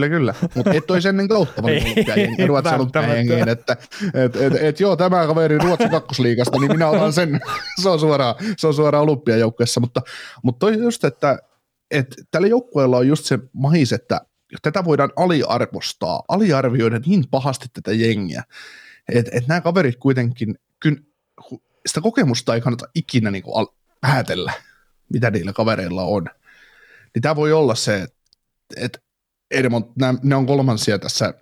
[0.00, 0.08] kyllä.
[0.08, 0.34] Kyllä.
[0.54, 2.76] Mutta et olisi ennen kautta Ei, valinnut välttämättä.
[2.76, 3.76] olympiajengiin, että
[4.14, 7.40] et, et, et, joo, tämä kaveri Ruotsin kakkosliigasta, niin minä otan sen,
[7.82, 10.02] se on suoraan, se on suoraan olympiajoukkueessa, mutta,
[10.42, 11.38] mutta toi just, että
[11.90, 14.20] et, tällä joukkueella on just se mahis, että
[14.62, 18.42] tätä voidaan aliarvostaa, aliarvioida niin pahasti tätä jengiä,
[19.08, 21.06] että et nämä kaverit kuitenkin, kyn,
[21.86, 24.52] sitä kokemusta ei kannata ikinä niin al- päätellä,
[25.12, 26.26] mitä niillä kavereilla on.
[27.14, 28.16] Niin tämä voi olla se, että
[28.76, 29.05] et
[29.50, 29.86] Edmont,
[30.22, 31.34] ne on kolmansia tässä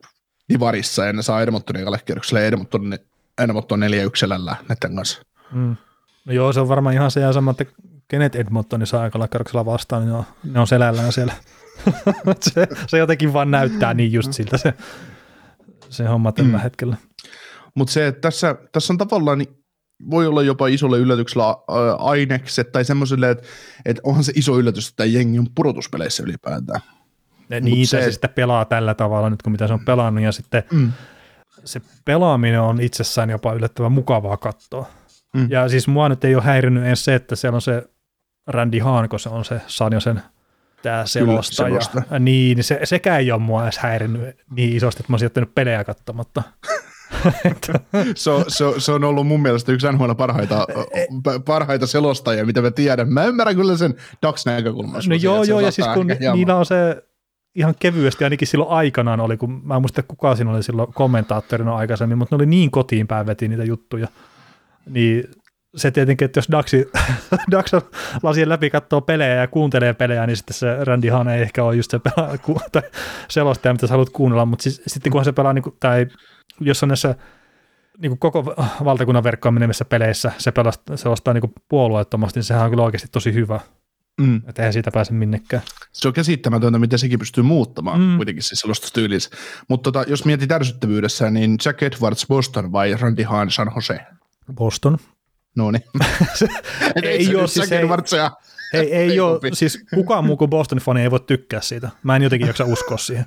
[0.53, 2.99] divarissa ja ne saa Edmontonin ekalle kierrokselle ja Edmonton
[3.43, 5.23] Edmonton 4 ykselällä näiden kanssa.
[5.53, 5.77] Mm.
[6.25, 7.65] No joo, se on varmaan ihan se ja sama, että
[8.09, 11.35] kenet Edmontoni saa kerroksella vastaan, niin ne on, ne on selällään siellä.
[12.41, 14.75] se, se, jotenkin vaan näyttää niin just siltä se,
[15.91, 16.63] se homma tällä mm.
[16.63, 16.97] hetkellä.
[17.75, 19.65] Mutta se, että tässä, tässä on tavallaan, niin
[20.11, 21.45] voi olla jopa isolle yllätyksellä
[21.99, 23.47] ainekset tai semmoiselle, että,
[23.85, 26.81] että onhan se iso yllätys, että jengi on pudotuspeleissä ylipäätään.
[27.51, 30.33] Ja niitä se, se sitten pelaa tällä tavalla nyt, kun mitä se on pelannut, ja
[30.33, 30.93] sitten mm.
[31.65, 34.87] se pelaaminen on itsessään jopa yllättävän mukavaa katsoa.
[35.35, 35.47] Mm.
[35.51, 37.89] Ja siis mua nyt ei ole häirinyt edes se, että siellä on se
[38.47, 40.23] Randy Hahn, kun se on se Sanjosen
[40.83, 41.69] tämä selostaja.
[41.69, 42.19] Kyllä, selosta.
[42.19, 45.85] Niin, se, sekään ei ole mua edes häirinyt niin isosti, että mä olisin jättänyt pelejä
[45.85, 46.43] katsomatta.
[48.17, 50.67] se, on, se, on, se, on ollut mun mielestä yksi NHL parhaita,
[51.45, 53.13] parhaita selostajia, mitä mä tiedän.
[53.13, 55.11] Mä ymmärrän kyllä sen Dax näkökulmasta.
[55.11, 57.05] No joo, joo, ja siis kun niillä on se
[57.55, 61.77] ihan kevyesti, ainakin silloin aikanaan oli, kun mä en muista kuka siinä oli silloin kommentaattorina
[61.77, 64.09] aikaisemmin, mutta ne oli niin kotiin päin veti niitä juttuja.
[64.91, 65.25] Niin
[65.77, 66.91] se tietenkin, että jos Daxi,
[67.51, 67.73] Dax
[68.23, 71.77] lasien läpi katsoo pelejä ja kuuntelee pelejä, niin sitten se Randy Hahn ei ehkä ole
[71.77, 72.39] just se pelaa,
[73.29, 76.07] selostaja, mitä sä haluat kuunnella, mutta siis, sitten kun se pelaa, niin kuin, tai
[76.61, 77.15] jos on näissä
[77.99, 78.45] niin kuin koko
[78.85, 83.35] valtakunnan verkkoon menevissä peleissä se pelastaa, selostaa niin puolueettomasti, niin sehän on kyllä oikeasti tosi
[83.35, 83.61] hyvä.
[84.21, 84.37] Mm.
[84.49, 85.63] Että eihän siitä pääse minnekään.
[85.93, 88.17] Se on käsittämätöntä, miten sekin pystyy muuttamaan mm.
[88.17, 89.31] kuitenkin siis selostustyylissä.
[89.69, 94.01] Mutta tota, jos mietit ärsyttävyydessä, niin Jack Edwards Boston vai Randy Hahn San Jose?
[94.55, 94.99] Boston.
[95.57, 95.85] No niin.
[97.03, 97.81] ei, ei ole siis, ei,
[98.73, 101.91] ei, ei ole, siis kukaan muu kuin Boston fani ei voi tykkää siitä.
[102.03, 103.27] Mä en jotenkin jaksa uskoa siihen.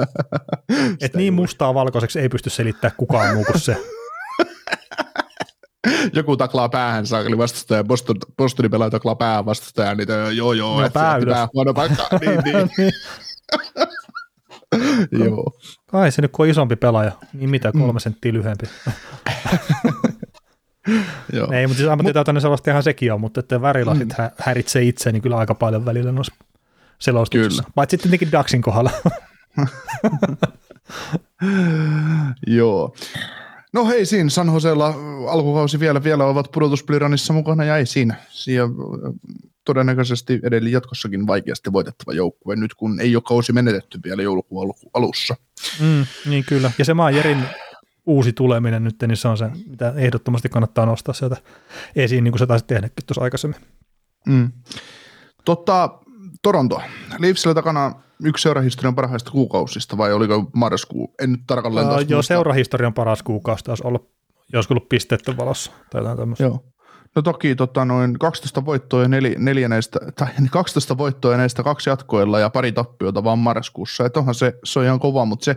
[1.00, 3.76] Et niin mustaa valkoiseksi ei pysty selittämään kukaan muu kuin se.
[6.16, 10.90] Joku taklaa päähän saakeli vastustaja, Boston, Bostonin pelaaja taklaa päähän vastustaja, niin joo joo, no,
[10.90, 11.34] pää ylös.
[11.34, 12.92] Pää huono paikka, niin, niin.
[15.24, 15.52] joo.
[15.86, 17.98] Kai se nyt kun on isompi pelaaja, niin mitä, kolme mm.
[17.98, 18.66] senttiä lyhyempi.
[21.32, 21.52] Joo.
[21.52, 24.30] Ei, mutta siis ammattitaitoinen sellaista ihan sekin on, mutta että värilasit mm.
[24.38, 26.34] häiritsee itse, niin kyllä aika paljon välillä noissa
[26.98, 27.62] selostuksissa.
[27.62, 27.72] Kyllä.
[27.74, 28.90] Paitsi sitten tietenkin Daxin kohdalla.
[32.46, 32.94] Joo.
[33.72, 34.94] No hei siinä, San Josella
[35.28, 38.14] alkukausi vielä, vielä ovat pudotuspeliranissa mukana ja ei siinä.
[38.28, 38.64] Siinä
[39.64, 45.36] todennäköisesti edelleen jatkossakin vaikeasti voitettava joukkue, nyt kun ei ole kausi menetetty vielä joulukuun alussa.
[45.80, 47.44] Mm, niin kyllä, ja se Maajerin
[48.06, 51.36] uusi tuleminen nyt, niin se on se, mitä ehdottomasti kannattaa nostaa sieltä
[51.96, 53.60] esiin, niin kuin sä taisit tehdäkin tuossa aikaisemmin.
[54.26, 54.52] Mm.
[55.44, 55.98] Totta,
[56.42, 56.82] Toronto.
[57.18, 57.92] Leafsillä takana
[58.24, 61.14] yksi seurahistorian parhaista kuukausista, vai oliko marraskuu?
[61.22, 64.00] En nyt tarkalleen uh, Joo, seurahistorian paras kuukausi taisi olla,
[64.54, 66.44] jos ollut pisteiden valossa tai jotain tämmöistä.
[66.44, 66.64] Joo.
[67.16, 71.62] No toki tota, noin 12 voittoa ja nel, neljä näistä, tai 12 voittoa ja näistä
[71.62, 74.06] kaksi jatkoilla ja pari tappiota vaan marraskuussa.
[74.06, 75.56] Että onhan se, se on ihan kova, mutta se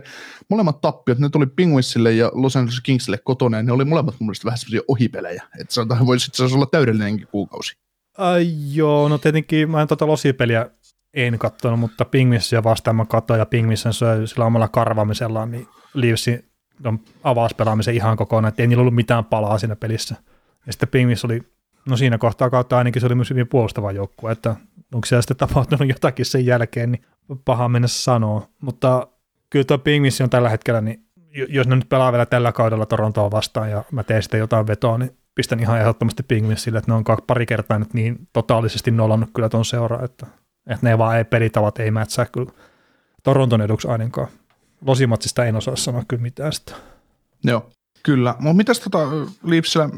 [0.50, 4.26] molemmat tappiot, ne tuli Penguinsille ja Los Angeles Kingsille kotona, ja ne oli molemmat mun
[4.26, 5.42] mielestä vähän semmoisia ohipelejä.
[5.60, 7.76] Että sanotaan, voisi itse olla täydellinenkin kuukausi.
[8.18, 10.70] Ai joo, no tietenkin mä en tota losipeliä
[11.14, 16.47] en katsonut, mutta Pingvissiä vastaan mä katsoin, ja Pingvissen söi sillä omalla karvamisellaan, niin Leafsin
[16.84, 20.14] on avauspelaamisen ihan kokonaan, että ei niillä ollut mitään palaa siinä pelissä.
[20.66, 21.42] Ja sitten Pingviss oli,
[21.88, 24.56] no siinä kohtaa kautta ainakin se oli myös hyvin puolustava joukkue, että
[24.94, 27.04] onko siellä sitten tapahtunut jotakin sen jälkeen, niin
[27.44, 28.48] paha mennä sanoa.
[28.60, 29.06] Mutta
[29.50, 31.04] kyllä tuo Pingviss on tällä hetkellä, niin
[31.48, 34.98] jos ne nyt pelaa vielä tällä kaudella Torontoa vastaan ja mä teen sitten jotain vetoa,
[34.98, 39.48] niin pistän ihan ehdottomasti Pingvissille, että ne on pari kertaa nyt niin totaalisesti nollannut kyllä
[39.48, 40.26] tuon seuraa, että
[40.68, 42.52] että ne vaan ei pelitavat ei mätsää kyllä
[43.22, 44.28] Toronton eduksi ainakaan.
[44.86, 46.72] Losimatsista en osaa sanoa kyllä mitään sitä.
[47.44, 47.70] Joo,
[48.02, 48.34] kyllä.
[48.38, 48.98] Mutta mitäs tota
[49.42, 49.88] Leafsillä,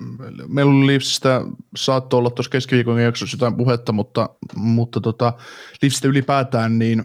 [0.49, 1.41] meillä oli Leafsistä,
[1.76, 5.33] saattoi olla tuossa keskiviikon jaksossa jotain puhetta, mutta, mutta tota,
[5.83, 7.05] Leafsistä ylipäätään, niin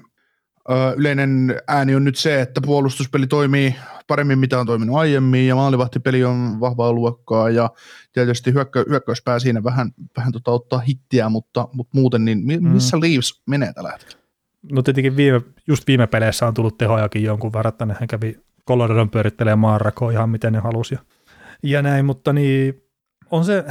[0.69, 3.75] ö, yleinen ääni on nyt se, että puolustuspeli toimii
[4.07, 7.69] paremmin, mitä on toiminut aiemmin, ja maalivahtipeli on vahvaa luokkaa, ja
[8.13, 12.67] tietysti hyökkö, hyökkäyspää siinä vähän, vähän tota ottaa hittiä, mutta, mutta muuten, niin mm.
[12.67, 13.01] missä mm.
[13.01, 14.24] Leaves menee tällä hetkellä?
[14.71, 18.37] No tietenkin viime, just viime peleissä on tullut tehojakin jonkun verran, että hän kävi
[18.67, 20.99] Coloradon pyörittelemään maanrakoon ihan miten ne halusi ja,
[21.63, 22.83] ja näin, mutta niin
[23.31, 23.65] on se,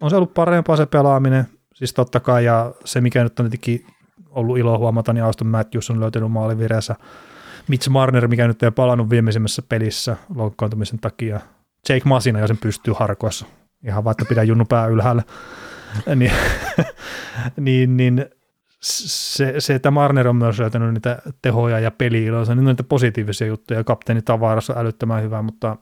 [0.00, 1.44] on se ollut parempaa se pelaaminen,
[1.74, 3.86] siis totta kai, ja se mikä nyt on tietenkin
[4.30, 6.96] ollut ilo huomata, niin Auston Matthews on löytänyt maalivireensä,
[7.68, 11.40] Mitch Marner, mikä nyt ei palannut viimeisimmässä pelissä loukkaantumisen takia.
[11.88, 13.46] Jake Masina, jos sen pystyy harkoissa.
[13.84, 15.22] Ihan vaikka pidä junnu pää ylhäällä.
[16.16, 16.32] niin,
[17.56, 18.26] niin, niin
[18.80, 23.84] se, se, että Marner on myös löytänyt niitä tehoja ja peliiloja, niin niitä positiivisia juttuja.
[23.84, 25.76] Kapteeni Tavarassa on älyttömän hyvä, mutta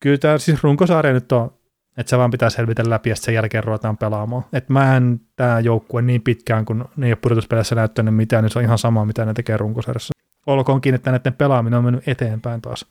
[0.00, 1.58] kyllä tämä siis runkosarja nyt on,
[1.96, 4.44] että se vaan pitää selvitä läpi ja sen jälkeen ruvetaan pelaamaan.
[4.52, 8.50] Että mä en tämä joukkue niin pitkään, kun ne ei ole pudotuspeleissä näyttänyt mitään, niin
[8.50, 10.12] se on ihan sama, mitä ne tekee runkosarjassa
[10.46, 12.86] olkoonkin, että näiden pelaaminen on mennyt eteenpäin taas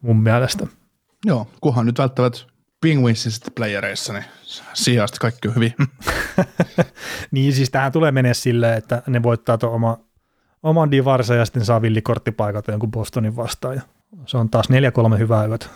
[0.00, 0.66] mun mielestä.
[1.26, 2.46] Joo, kunhan nyt välttävät
[2.80, 4.24] Penguinsin sitten playereissa, niin
[4.74, 5.74] sijasta kaikki on hyvin.
[7.30, 9.98] niin siis tähän tulee menee silleen, että ne voittaa tuon oma,
[10.62, 13.74] oman divarsa ja sitten saa villikorttipaikat jonkun Bostonin vastaan.
[13.74, 13.82] Ja
[14.26, 14.68] se on taas
[15.14, 15.66] 4-3 hyvää yötä.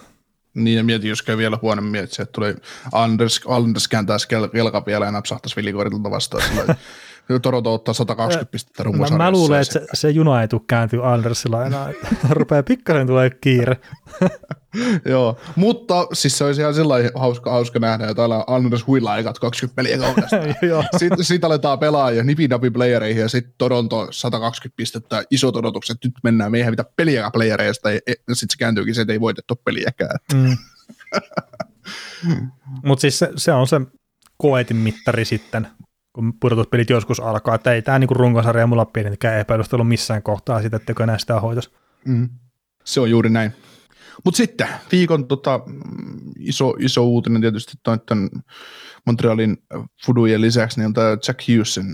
[0.55, 2.55] Niin ja mietin, jos käy vielä huonommin, että tulee
[2.93, 6.43] Anders, Anders kääntäisi kel, kelka vielä ja napsahtaisi villikortilta vastaan.
[7.43, 11.67] Toronto ottaa 120 pistettä Mä, mä luulen, että se, se juna ei tule kääntyä Andersilla
[11.67, 11.89] enää.
[12.31, 13.77] Rupeaa pikkasen tulee kiire.
[15.05, 19.39] Joo, mutta siis se olisi ihan sellainen hauska, hauska nähdä, että täällä Anders huilaa ekat
[19.39, 20.37] 20 peliä kaudesta.
[20.99, 26.15] sitten, sitten aletaan pelaa ja nipinapi playereihin ja sitten Toronto 120 pistettä, isot odotukset, nyt
[26.23, 30.19] mennään, me ei hävitä peliä playereista ja sitten se kääntyykin se, että ei voitettu peliäkään.
[30.35, 30.57] Mm.
[32.85, 33.81] mutta siis se, se, on se
[34.37, 35.69] koetin mittari sitten,
[36.13, 40.61] kun pudotuspelit joskus alkaa, että ei tämä niinku runkosarja mulla pienenkään epäilystä ollut missään kohtaa
[40.61, 41.73] siitä, että enää sitä hoitos.
[42.05, 42.29] Mm.
[42.85, 43.53] Se on juuri näin.
[44.25, 45.61] Mutta sitten viikon tota,
[46.39, 48.29] iso, iso uutinen tietysti tämän
[49.07, 49.57] Montrealin
[50.07, 51.85] Fudujen lisäksi, niin on tämä Jack Hughesin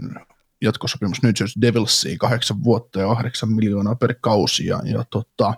[0.62, 4.66] jatkosopimus New Jersey Devilsiin kahdeksan vuotta ja kahdeksan miljoonaa per kausi.
[4.66, 5.54] Ja, ja tota,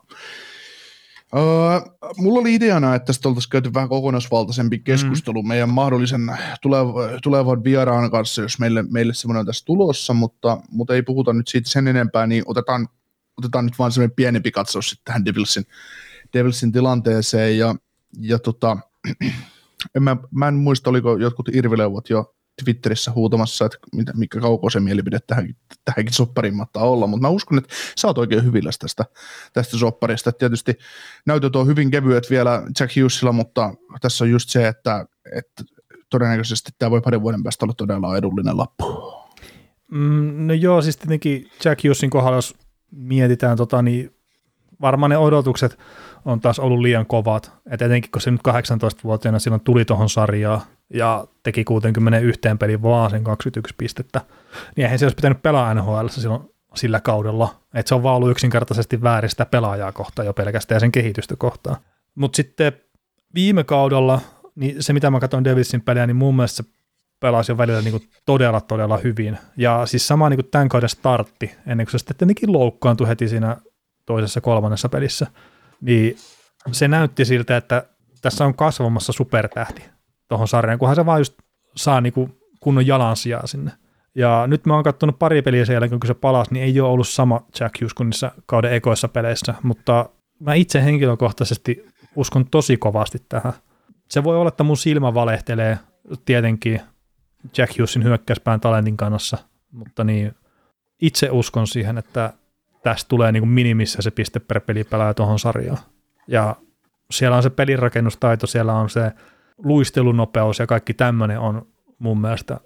[1.37, 4.83] Uh, mulla oli ideana, että tästä oltaisiin käyty vähän kokonaisvaltaisempi mm.
[4.85, 5.49] keskustelu mm.
[5.49, 10.95] meidän mahdollisen tulevan, tulevan vieraan kanssa, jos meille, meille semmoinen on tässä tulossa, mutta, mutta
[10.95, 12.89] ei puhuta nyt siitä sen enempää, niin otetaan,
[13.39, 15.65] otetaan nyt vaan semmoinen pienempi katsaus sitten tähän Devilsin,
[16.33, 17.75] Devilsin tilanteeseen, ja,
[18.21, 18.77] ja tota,
[19.95, 22.35] en mä, mä en muista, oliko jotkut irvileuvot jo
[22.65, 27.59] Twitterissä huutamassa, että mitä, mikä kaukoisen mielipide tähänkin, tähänkin soppariin mahtaa olla, mutta mä uskon,
[27.59, 29.05] että sä oot oikein hyvilläs tästä,
[29.53, 30.33] tästä sopparista.
[30.33, 30.79] Tietysti
[31.27, 35.07] näytöt on hyvin kevyet vielä Jack Hughesilla, mutta tässä on just se, että,
[35.37, 35.65] että
[36.11, 39.13] todennäköisesti tämä voi parin vuoden päästä olla todella edullinen lappu.
[39.91, 42.55] Mm, no joo, siis tietenkin Jack Hughesin kohdalla, jos
[42.91, 44.15] mietitään, tota, niin
[44.81, 45.79] varmaan ne odotukset
[46.25, 47.53] on taas ollut liian kovat.
[47.71, 50.61] Et etenkin kun se nyt 18-vuotiaana silloin tuli tuohon sarjaan,
[50.95, 54.21] ja teki 61 pelin vaan sen 21 pistettä,
[54.77, 57.55] niin eihän se olisi pitänyt pelaa NHL silloin sillä kaudella.
[57.75, 61.77] Että se on vaan ollut yksinkertaisesti vääristä pelaajaa kohtaan jo pelkästään ja sen kehitystä kohtaan.
[62.15, 62.73] Mutta sitten
[63.35, 64.21] viime kaudella,
[64.55, 66.71] niin se mitä mä katsoin Davidsin peliä, niin mun mielestä se
[67.21, 69.39] pelasi jo välillä niin kuin todella, todella hyvin.
[69.57, 73.29] Ja siis sama niin kuin tämän kauden startti, ennen kuin se sitten tietenkin loukkaantui heti
[73.29, 73.57] siinä
[74.07, 75.27] toisessa kolmannessa pelissä,
[75.81, 76.17] niin
[76.73, 77.87] se näytti siltä, että
[78.23, 79.83] tässä on kasvamassa supertähti
[80.31, 81.35] tuohon sarjaan, kunhan se vaan just
[81.77, 83.73] saa niinku kunnon jalansijaa sinne.
[84.15, 86.91] Ja nyt mä oon katsonut pari peliä sen jälkeen, kun se palasi, niin ei ole
[86.91, 90.09] ollut sama Jack Hughes kuin niissä kauden ekoissa peleissä, mutta
[90.41, 93.53] mä itse henkilökohtaisesti uskon tosi kovasti tähän.
[94.09, 95.79] Se voi olla, että mun silmä valehtelee
[96.25, 96.81] tietenkin
[97.59, 99.39] Jack Hughesin hyökkäyspään talentin kannassa,
[99.73, 100.35] mutta niin
[101.03, 102.33] itse uskon siihen, että
[102.83, 105.79] tästä tulee niin kuin minimissä se piste per peli pelaa tuohon sarjaan.
[106.29, 106.57] Ja
[107.11, 109.13] siellä on se pelirakennustaito, siellä on se
[109.65, 111.67] luistelunopeus ja kaikki tämmöinen on
[111.99, 112.61] mun mielestä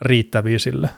[0.00, 0.90] riittäviä sille.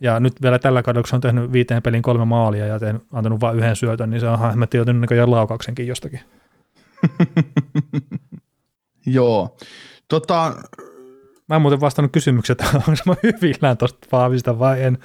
[0.00, 3.00] Ja nyt vielä tällä kaudella, kun se on tehnyt viiteen pelin kolme maalia ja teen,
[3.12, 6.20] antanut vain yhden syötön, niin se on hemmetti joutunut näköjään laukauksenkin jostakin.
[9.06, 9.56] Joo.
[10.08, 10.54] Tota,
[11.48, 14.98] Mä en muuten vastannut kysymykseen, että onko mä hyvillään tuosta vahvista vai en.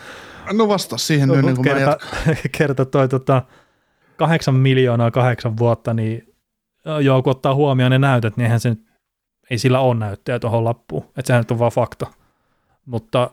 [0.53, 3.43] No vasta siihen no, ennen kuin kerta, mä kerta toi tota,
[4.17, 6.35] kahdeksan miljoonaa kahdeksan vuotta, niin
[7.01, 8.88] joo, kun ottaa huomioon ne näytöt, niin eihän se nyt
[9.49, 12.07] ei sillä ole näyttöjä tuohon lappuun, että sehän nyt on vaan fakta.
[12.85, 13.31] Mutta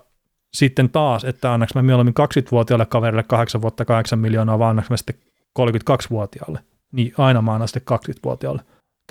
[0.54, 4.96] sitten taas, että annaks mä mieluummin 20-vuotiaalle kaverille 8 vuotta 8 miljoonaa, vaan annaks mä
[4.96, 5.16] sitten
[5.58, 6.60] 32-vuotiaalle.
[6.92, 8.62] Niin aina mä annan sitten 20-vuotiaalle.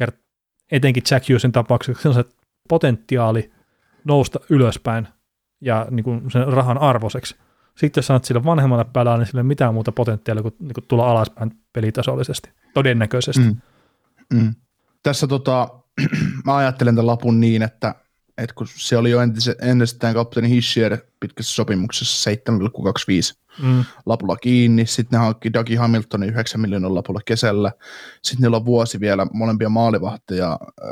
[0.01, 0.19] Kert-
[0.71, 2.25] etenkin Jack Hughesin tapauksessa se on se
[2.69, 3.51] potentiaali
[4.03, 5.07] nousta ylöspäin
[5.61, 7.35] ja niin kuin sen rahan arvoiseksi.
[7.77, 10.85] Sitten jos sanot sille vanhemmalle pelaa, niin sille ei mitään muuta potentiaalia kuin, niin kuin
[10.87, 13.41] tulla alaspäin pelitasollisesti, todennäköisesti.
[13.41, 13.57] Mm.
[14.33, 14.55] Mm.
[15.03, 15.79] Tässä tota,
[16.45, 17.95] mä ajattelen tämän lapun niin, että,
[18.37, 19.19] että kun se oli jo
[19.61, 20.97] ennestään kapteeni Hischier
[21.28, 23.86] pitkässä sopimuksessa 7,25 mm.
[24.05, 24.86] lapulla kiinni.
[24.86, 27.71] Sitten ne hankki Dougie Hamiltonin 9 miljoonan lapulla kesällä.
[28.21, 30.88] Sitten niillä on vuosi vielä molempia maalivahteja äh,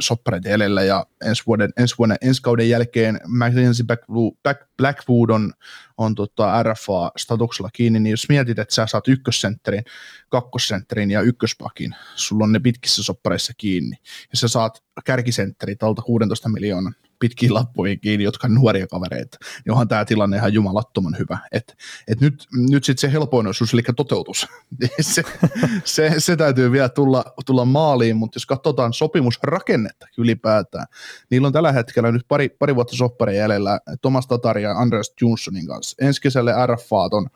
[0.00, 3.86] soppareita edellä ja ensi, vuoden, ensi, vuoden, ensi kauden jälkeen Mackenzie
[4.76, 5.52] Blackwood on,
[5.96, 9.84] on tota RFA-statuksella kiinni, niin jos mietit, että sä saat ykkössentterin,
[10.28, 13.96] kakkosentterin ja ykköspakin, sulla on ne pitkissä soppareissa kiinni,
[14.32, 19.72] ja sä saat kärkisentterit alta 16 miljoonan pitkiin lappuihin kiinni, jotka on nuoria kavereita, niin
[19.72, 21.38] onhan tämä tilanne ihan jumalattoman hyvä.
[21.52, 21.76] Et,
[22.08, 24.48] et nyt, nyt sitten se helpoin osuus, eli toteutus,
[25.00, 25.22] se,
[25.84, 30.86] se, se, täytyy vielä tulla, tulla maaliin, mutta jos katsotaan sopimusrakennetta ylipäätään,
[31.30, 35.66] niillä on tällä hetkellä nyt pari, pari vuotta soppareja jäljellä Thomas Tatar ja Andreas Johnsonin
[35.66, 36.06] kanssa.
[36.06, 37.26] Ensi kesälle RFA on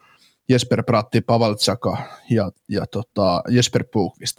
[0.48, 1.96] Jesper Pratti, Pavel Tsaka
[2.30, 4.36] ja, ja tota Jesper Pukvist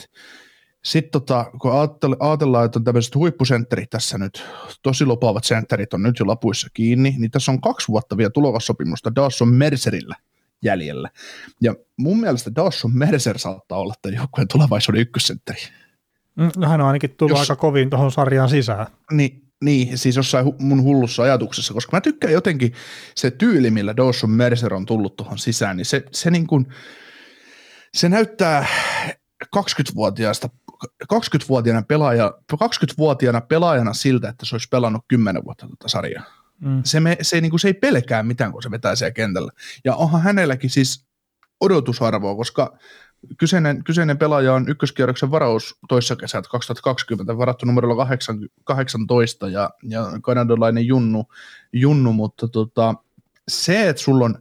[0.87, 1.71] Sitten tota, kun
[2.19, 4.43] ajatellaan, että on tämmöiset huippusentterit tässä nyt,
[4.81, 9.15] tosi lupaavat sentterit on nyt jo lapuissa kiinni, niin tässä on kaksi vuotta vielä tulokassopimusta
[9.15, 10.15] Dawson Mercerillä
[10.61, 11.09] jäljellä.
[11.61, 15.59] Ja mun mielestä Dawson Mercer saattaa olla tämän joukkueen tulevaisuuden ykkössentteri.
[16.35, 18.87] Mm, no hän on ainakin tullut Jos, aika kovin tuohon sarjaan sisään.
[19.11, 22.73] Niin, niin, siis jossain mun hullussa ajatuksessa, koska mä tykkään jotenkin
[23.15, 26.67] se tyyli, millä Dawson Mercer on tullut tuohon sisään, niin se, se, niin kuin,
[27.93, 28.65] se näyttää
[29.55, 30.49] 20-vuotiaasta
[31.13, 36.23] 20-vuotiaana, pelaaja, 20-vuotiaana pelaajana siltä, että se olisi pelannut 10 vuotta tuota sarjaa.
[36.59, 36.81] Mm.
[36.83, 39.51] Se, me, se, niin kuin, se ei pelkää mitään, kun se vetää siellä kentällä.
[39.85, 41.05] Ja onhan hänelläkin siis
[41.59, 42.77] odotusarvoa, koska
[43.37, 48.07] kyseinen, kyseinen pelaaja on ykköskierroksen varaus toissa kesät 2020, varattu numerolla
[48.63, 51.25] 18 ja, ja kanadalainen Junnu,
[51.73, 52.95] junnu mutta tota,
[53.47, 54.35] se, että sulla on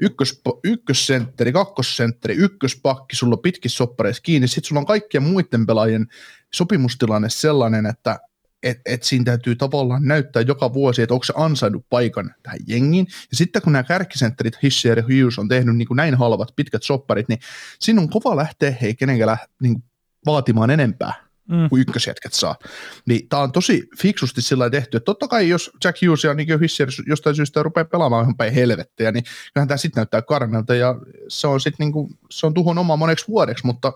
[0.00, 6.06] ykkös, ykkössentteri, kakkosentteri, ykköspakki, sulla on pitkissä soppareissa kiinni, sitten sulla on kaikkien muiden pelaajien
[6.54, 8.18] sopimustilanne sellainen, että
[8.62, 13.06] et, et siinä täytyy tavallaan näyttää joka vuosi, että onko se ansainnut paikan tähän jengiin.
[13.30, 16.82] Ja sitten kun nämä kärkisentterit Hischier ja Hughes on tehnyt niin kuin näin halvat pitkät
[16.82, 17.38] sopparit, niin
[17.78, 19.84] siinä on kova lähteä hei kenenkään niin
[20.26, 21.68] vaatimaan enempää mm.
[21.68, 22.56] kuin ykkösjätkät saa.
[23.06, 26.60] Niin tämä on tosi fiksusti sillä tehty, että totta kai jos Jack Hughes ja Nicky
[26.60, 30.94] Hischier jostain syystä rupeaa pelaamaan ihan päin helvettiä, niin kyllähän tämä sitten näyttää karmelta ja
[31.28, 33.92] se on sitten niinku, se on tuhon oma moneksi vuodeksi, mutta,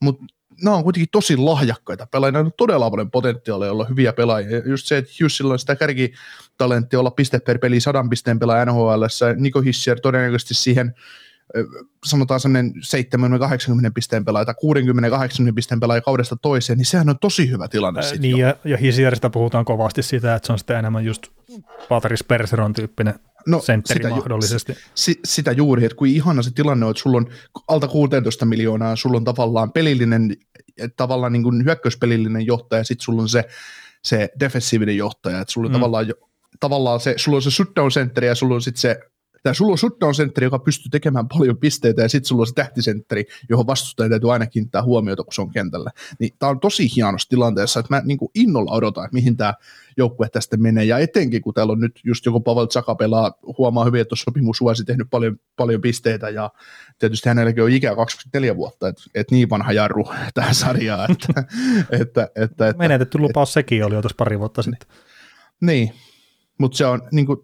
[0.00, 0.24] mutta
[0.62, 4.50] nämä on kuitenkin tosi lahjakkaita pelaajia, on todella paljon potentiaalia olla hyviä pelaajia.
[4.50, 8.64] Ja just se, että Hughesilla on sitä kärkitalenttia olla piste per peli sadan pisteen pelaaja
[8.64, 9.04] NHL,
[9.36, 10.94] Niko Hissier todennäköisesti siihen
[12.04, 12.72] sanotaan sellainen
[13.88, 14.54] 70-80 pisteen pelaaja tai
[15.50, 18.00] 60-80 pisteen pelaaja kaudesta toiseen, niin sehän on tosi hyvä tilanne.
[18.00, 18.46] Ää, niin, jo.
[18.46, 21.22] ja, ja Hisieristä puhutaan kovasti sitä, että se on sitten enemmän just
[21.88, 23.14] Patrice Perseron tyyppinen
[23.46, 24.72] no, sentteri sitä mahdollisesti.
[24.72, 27.26] Ju, si, sitä juuri, että kuin ihana se tilanne on, että sulla on
[27.68, 30.36] alta 16 miljoonaa, sulla on tavallaan pelillinen,
[30.96, 33.44] tavallaan niin kuin hyökkäyspelillinen johtaja, sitten sulla on se,
[34.02, 35.74] se defensiivinen johtaja, että sulla on mm.
[35.74, 36.06] tavallaan,
[36.60, 39.00] tavallaan se, sulla on se shutdown sentteri ja sulla on sitten se
[39.42, 42.54] Tämä sulla on shutdown sentteri, joka pystyy tekemään paljon pisteitä, ja sitten sulla on se
[42.54, 45.90] tähtisentteri, johon vastustaja täytyy aina kiinnittää huomiota, kun se on kentällä.
[46.18, 49.54] Niin tämä on tosi hienossa tilanteessa, että mä niin kuin innolla odotan, että mihin tämä
[49.96, 53.84] joukkue tästä menee, ja etenkin kun täällä on nyt just joku Pavel Tsaka pelaa, huomaa
[53.84, 56.50] hyvin, että sopimusvuosi tehnyt paljon, paljon pisteitä, ja
[56.98, 61.10] tietysti hänelläkin on ikä 24 vuotta, että et niin vanha jarru tähän sarjaan.
[61.10, 61.44] Että,
[61.90, 64.88] että, että, että, Menetetty lupaus sekin oli jo tuossa pari vuotta sitten.
[65.60, 65.92] Niin,
[66.62, 67.38] mutta se on, niin kuin,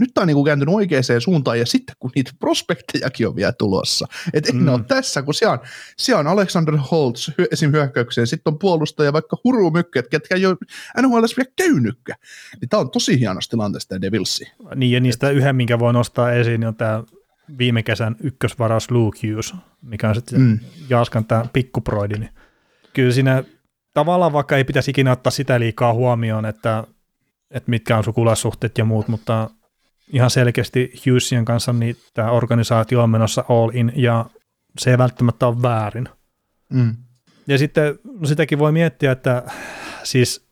[0.00, 3.52] nyt tämä on niin kuin kääntynyt oikeaan suuntaan, ja sitten kun niitä prospektejakin on vielä
[3.52, 4.68] tulossa, että mm.
[4.68, 5.58] ole tässä, kun se on,
[6.18, 7.72] on Alexander Holtz esim.
[7.72, 10.56] hyökkäykseen, sitten on puolustaja vaikka Huru Mykket, ketkä ei ole
[11.02, 12.18] NHL vielä käynytkään,
[12.60, 14.52] niin tämä on tosi hienosta tilanteesta tämä Devilsi.
[14.74, 17.02] Niin, ja niistä Et, yhden, minkä voi nostaa esiin, niin on tämä
[17.58, 20.60] viime kesän ykkösvaras Luke Hughes, mikä on sitten mm.
[20.90, 22.30] Jaaskan tämä pikkuproidi, niin
[22.92, 23.44] kyllä siinä
[23.94, 26.84] tavallaan vaikka ei pitäisi ikinä ottaa sitä liikaa huomioon, että
[27.54, 29.50] että mitkä on sukulassuhteet ja muut, mutta
[30.12, 34.26] ihan selkeästi Hughesien kanssa niin tämä organisaatio on menossa all in ja
[34.78, 36.08] se ei välttämättä ole väärin.
[36.72, 36.96] Mm.
[37.48, 39.42] Ja sitten no sitäkin voi miettiä, että
[40.02, 40.48] siis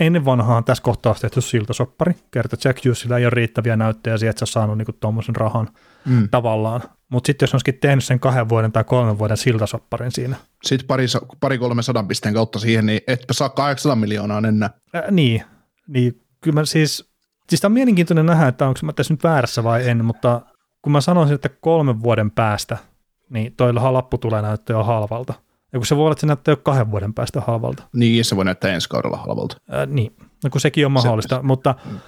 [0.00, 2.14] ennen vanhaan tässä kohtaa tehty siltasoppari.
[2.30, 5.68] Kerta Jack Hughesilla ei ole riittäviä näyttöjä siihen, että sä saanut niinku tuommoisen rahan
[6.04, 6.28] mm.
[6.28, 6.82] tavallaan.
[7.10, 10.36] Mutta sitten jos olisikin tehnyt sen kahden vuoden tai kolmen vuoden siltasopparin siinä.
[10.64, 11.06] Sitten pari,
[11.40, 14.70] pari kolme sadan pisteen kautta siihen, niin etpä saa 800 miljoonaa enää.
[14.94, 15.42] Äh, niin,
[15.88, 17.10] niin kyllä mä siis,
[17.48, 20.40] siis tämä on mielenkiintoinen nähdä, että onko mä tässä nyt väärässä vai en, mutta
[20.82, 22.78] kun mä sanoisin, että kolmen vuoden päästä,
[23.30, 25.34] niin toi lappu tulee näyttää jo halvalta.
[25.72, 27.82] Ja kun se voi olla, että se näyttää jo kahden vuoden päästä halvalta.
[27.92, 29.56] Niin, se voi näyttää ensi kaudella halvalta.
[29.70, 31.98] Ää, niin, no kun sekin on mahdollista, se, mutta mm.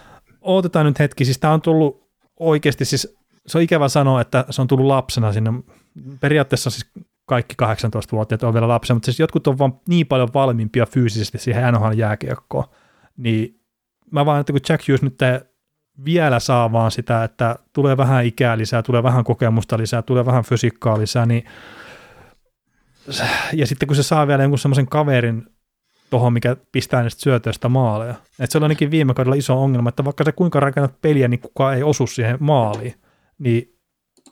[0.40, 2.08] odotetaan nyt hetki, siis tämä on tullut
[2.40, 3.16] oikeasti, siis
[3.46, 5.50] se on ikävä sanoa, että se on tullut lapsena sinne,
[6.20, 6.90] periaatteessa siis
[7.26, 11.74] kaikki 18-vuotiaat on vielä lapsia, mutta siis jotkut on vaan niin paljon valmiimpia fyysisesti siihen
[11.74, 12.64] NHL-jääkiekkoon,
[13.16, 13.60] niin
[14.14, 15.18] mä vaan, että kun Jack Hughes nyt
[16.04, 20.44] vielä saa vaan sitä, että tulee vähän ikää lisää, tulee vähän kokemusta lisää, tulee vähän
[20.44, 21.44] fysiikkaa lisää, niin
[23.52, 25.46] ja sitten kun se saa vielä jonkun semmoisen kaverin
[26.10, 28.14] tuohon, mikä pistää niistä syötöistä maaleja.
[28.38, 31.40] Et se on ainakin viime kaudella iso ongelma, että vaikka se kuinka rakennat peliä, niin
[31.40, 32.94] kukaan ei osu siihen maaliin,
[33.38, 33.74] niin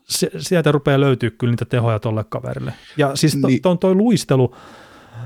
[0.04, 2.72] se, sieltä rupeaa löytyä kyllä niitä tehoja tolle kaverille.
[2.96, 3.62] Ja siis to, niin.
[3.62, 4.56] to, toi luistelu,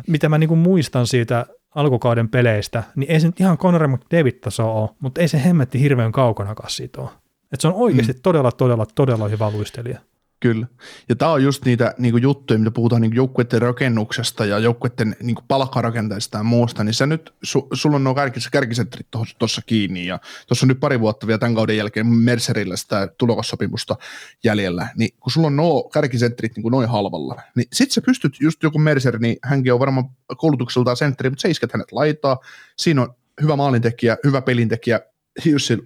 [0.07, 1.47] mitä mä niinku muistan siitä
[1.77, 6.13] alkukauden peleistä, niin ei se nyt ihan Conor McDavid-taso ole, mutta ei se hemmetti hirveän
[6.13, 7.11] kaukana siitä ole.
[7.53, 8.19] Et se on oikeasti mm.
[8.23, 9.99] todella, todella, todella hyvä luistelija.
[10.41, 10.67] Kyllä.
[11.09, 15.43] Ja tämä on just niitä niinku juttuja, mitä puhutaan niinku joukkueiden rakennuksesta ja joukkueiden niinku
[15.49, 19.07] palkkarakenteesta ja muusta, niin sä nyt, su, sulla on nuo kärkis, kärkisentrit
[19.39, 23.97] tuossa kiinni ja tuossa on nyt pari vuotta vielä tämän kauden jälkeen Mercerillä sitä tulokassopimusta
[24.45, 28.63] jäljellä, niin kun sulla on nuo kärkisentrit niin noin halvalla, niin sit sä pystyt just
[28.63, 32.39] joku Mercer, niin hänkin on varmaan koulutukseltaan sentteri, mutta sä isket hänet laitaa,
[32.79, 35.01] siinä on hyvä maalintekijä, hyvä pelintekijä,
[35.45, 35.79] Jussi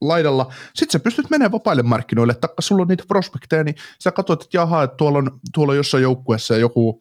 [0.00, 0.52] laidalla.
[0.74, 4.56] Sitten sä pystyt menemään vapaille markkinoille, että sulla on niitä prospekteja, niin sä katsot, että
[4.56, 7.00] jaha, että tuolla on, tuolla on jossain joukkueessa joku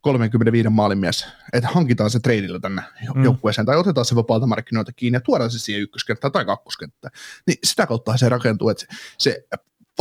[0.00, 2.82] 35 maalimies, että hankitaan se treidillä tänne
[3.14, 3.24] mm.
[3.24, 7.12] joukkueeseen, tai otetaan se vapaalta markkinoilta kiinni ja tuodaan se siihen ykköskenttään tai kakkoskenttään.
[7.46, 8.86] Niin sitä kautta se rakentuu, että
[9.18, 9.44] se,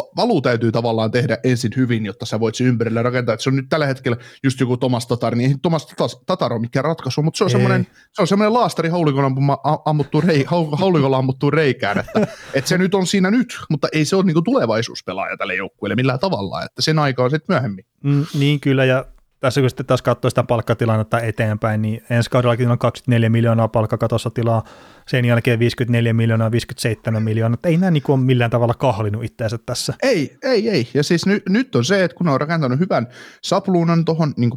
[0.02, 3.34] se valuu täytyy tavallaan tehdä ensin hyvin, jotta sä voit sen ympärille rakentaa.
[3.34, 5.88] Et se on nyt tällä hetkellä just joku Tomas Tatar, niin ei Tomas
[6.26, 10.46] Tatar ole mikään ratkaisu, mutta se on semmoinen, se on semmoinen laastari haulikolla ammuttuu, rei,
[10.72, 11.24] haulikolla
[11.54, 15.56] reikään, että, että, se nyt on siinä nyt, mutta ei se ole niinku tulevaisuuspelaaja tälle
[15.56, 17.86] joukkueelle millään tavalla, että sen aika on sitten myöhemmin.
[18.04, 19.06] Mm, niin kyllä, ja
[19.40, 24.30] tässä kun sitten taas katsoo sitä palkkatilannetta eteenpäin, niin ensi kaudellakin on 24 miljoonaa palkkakatossa
[24.30, 24.64] tilaa,
[25.08, 29.58] sen jälkeen 54 miljoonaa, 57 miljoonaa, että ei nämä niin ole millään tavalla kahlinut itseänsä
[29.66, 29.94] tässä.
[30.04, 30.88] Ei, ei, ei.
[30.94, 33.08] Ja siis nyt, nyt on se, että kun on rakentanut hyvän
[33.44, 34.52] sapluunan tuohon niin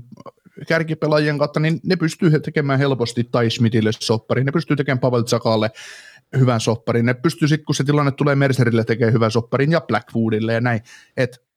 [0.69, 5.71] kärkipelaajien kautta, niin ne pystyy tekemään helposti Tai Smithille sopparin, ne pystyy tekemään Pavel Tsakalle
[6.39, 10.53] hyvän sopparin, ne pystyy sitten, kun se tilanne tulee Mercerille tekemään hyvän sopparin ja Blackwoodille
[10.53, 10.81] ja näin,
[11.17, 11.50] että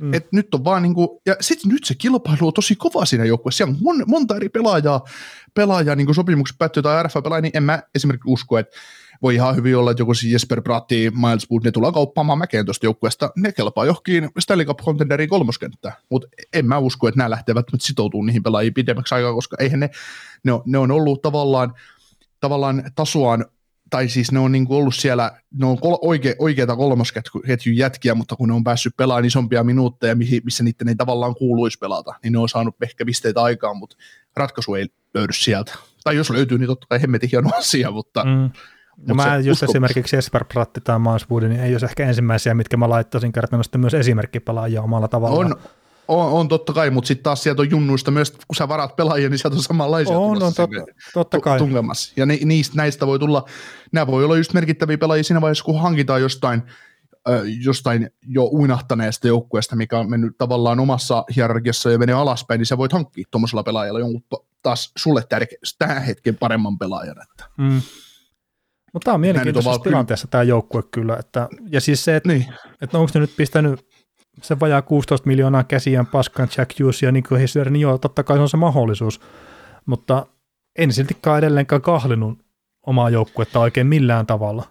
[0.00, 0.14] Mm.
[0.14, 3.56] Et nyt on vaan niinku, ja sitten nyt se kilpailu on tosi kova siinä joukkueessa.
[3.56, 5.00] Siellä on mon, monta eri pelaajaa,
[5.54, 8.76] pelaajaa niin sopimukset päättyy tai RFA pelaa, niin en mä esimerkiksi usko, että
[9.22, 12.64] voi ihan hyvin olla, että joku siis Jesper Bratti, Miles Wood, ne tulee kauppaamaan mäkeen
[12.64, 13.30] tuosta joukkueesta.
[13.36, 17.82] Ne kelpaa johonkin Stanley Cup Contenderiin kolmoskenttään, mutta en mä usko, että nämä lähtevät nyt
[17.82, 19.90] sitoutumaan niihin pelaajiin pidemmäksi aikaa, koska eihän ne,
[20.44, 21.74] ne on, ne on ollut tavallaan,
[22.40, 23.44] tavallaan tasoaan
[23.90, 28.14] tai siis ne on niin kuin ollut siellä, ne on kol- oike, oikeita kolmosketjun jätkiä,
[28.14, 32.32] mutta kun ne on päässyt pelaamaan isompia minuutteja, missä niiden ei tavallaan kuuluisi pelata, niin
[32.32, 33.96] ne on saanut ehkä pisteitä aikaan, mutta
[34.36, 35.74] ratkaisu ei löydy sieltä.
[36.04, 38.24] Tai jos löytyy, niin totta kai hemmetin hieno asia, mutta...
[38.24, 38.50] Mm.
[39.06, 39.72] No mä just usko...
[39.72, 43.80] esimerkiksi Esper Pratti tai Manswood, niin ei olisi ehkä ensimmäisiä, mitkä mä laittaisin kertomaan sitten
[43.80, 45.38] myös esimerkkipelaajia omalla tavalla.
[45.38, 45.56] On,
[46.08, 49.28] on, on totta kai, mutta sitten taas sieltä on junnuista myös, kun sä varat pelaajia,
[49.28, 50.84] niin sieltä on samanlaisia on, on totta,
[51.14, 51.58] totta kai.
[51.58, 52.12] Tungemassa.
[52.16, 53.44] Ja ni, niistä, näistä voi tulla,
[53.92, 56.62] nämä voi olla just merkittäviä pelaajia siinä vaiheessa, kun hankitaan jostain,
[57.28, 62.66] äh, jostain jo uinahtaneesta joukkueesta, mikä on mennyt tavallaan omassa hierarkiassa ja menee alaspäin, niin
[62.66, 64.22] sä voit hankkia tuommoisella pelaajalla jonkun
[64.62, 67.16] taas sulle tärkeä, tähän hetken paremman pelaajan.
[67.22, 67.44] Että.
[67.58, 67.82] Mm.
[68.92, 71.16] Mutta tämä on mielenkiintoisessa on tilanteessa tämä joukkue kyllä.
[71.16, 72.46] Että, ja siis se, että, niin.
[72.82, 73.89] että onko ne nyt pistänyt
[74.42, 78.36] se vajaa 16 miljoonaa käsiään paskan Jack Hughes ja Nico Hesler, niin joo, totta kai
[78.36, 79.20] se on se mahdollisuus,
[79.86, 80.26] mutta
[80.78, 82.38] en siltikään edelleenkään kahlinut
[82.86, 84.64] omaa joukkuetta oikein millään tavalla.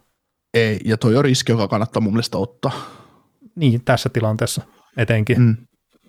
[0.54, 2.72] Ei, ja toi on riski, joka kannattaa mun mielestä ottaa.
[3.56, 4.62] Niin, tässä tilanteessa
[4.98, 5.42] etenkin.
[5.42, 5.58] Mm.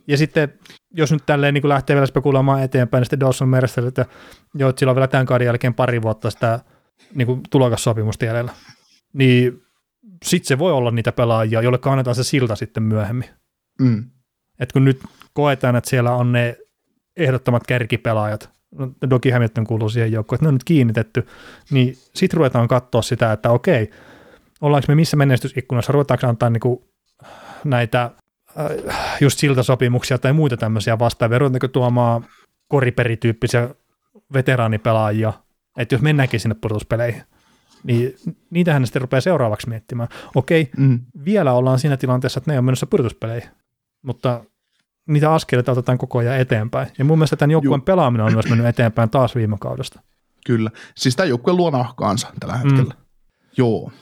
[0.09, 0.55] Ja sitten,
[0.91, 4.07] jos nyt tälleen niin lähtee vielä spekuloimaan eteenpäin, niin sitten Dawson Mercer, että
[4.55, 6.61] joo, että sillä on vielä tämän kauden jälkeen pari vuotta sitä
[7.15, 8.53] niin kuin tulokassopimusta jäljellä,
[9.13, 9.63] niin
[10.25, 13.29] sitten se voi olla niitä pelaajia, joille kannetaan se silta sitten myöhemmin.
[13.81, 14.05] Mm.
[14.59, 15.01] Et kun nyt
[15.33, 16.57] koetaan, että siellä on ne
[17.17, 21.27] ehdottomat kärkipelaajat, no, Doki Hamilton kuuluu siihen joukkoon, että ne on nyt kiinnitetty,
[21.71, 23.91] niin sitten ruvetaan katsoa sitä, että okei,
[24.61, 26.91] ollaanko me missä menestysikkunassa, ruvetaanko antaa niinku
[27.65, 28.11] näitä
[28.59, 32.27] äh, just siltasopimuksia tai muita tämmöisiä vastaavia, ruvetaanko tuomaan
[32.69, 33.69] koriperityyppisiä
[34.33, 35.33] veteraanipelaajia,
[35.79, 37.23] että jos mennäänkin sinne pudotuspeleihin,
[37.85, 38.17] niin
[38.51, 40.09] niitähän ne sitten rupeaa seuraavaksi miettimään.
[40.35, 41.01] Okei, mm.
[41.25, 43.51] vielä ollaan siinä tilanteessa, että ne on menossa pudotuspeleihin
[44.03, 44.45] mutta
[45.09, 46.89] niitä askeleita otetaan koko ajan eteenpäin.
[46.99, 50.01] Ja mun mielestä tämän joukkueen pelaaminen on myös mennyt eteenpäin taas viime kaudesta.
[50.47, 50.71] Kyllä.
[50.97, 52.61] Siis tämä joukkue luo nahkaansa tällä mm.
[52.61, 52.95] hetkellä.
[52.95, 53.05] Mm.
[53.57, 53.93] Joo.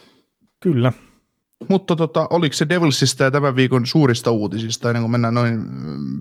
[0.60, 0.92] Kyllä.
[1.68, 5.64] Mutta tota, oliko se Devilsista ja tämän viikon suurista uutisista, ennen kuin mennään noin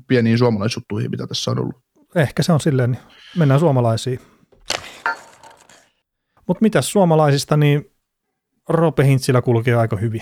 [0.08, 1.76] pieniin suomalaisuttuihin, mitä tässä on ollut?
[2.16, 3.02] Ehkä se on silleen, niin
[3.38, 4.20] mennään suomalaisiin.
[6.48, 7.92] Mutta mitä suomalaisista, niin
[8.70, 10.22] Roope Hintzillä kulki aika hyvin.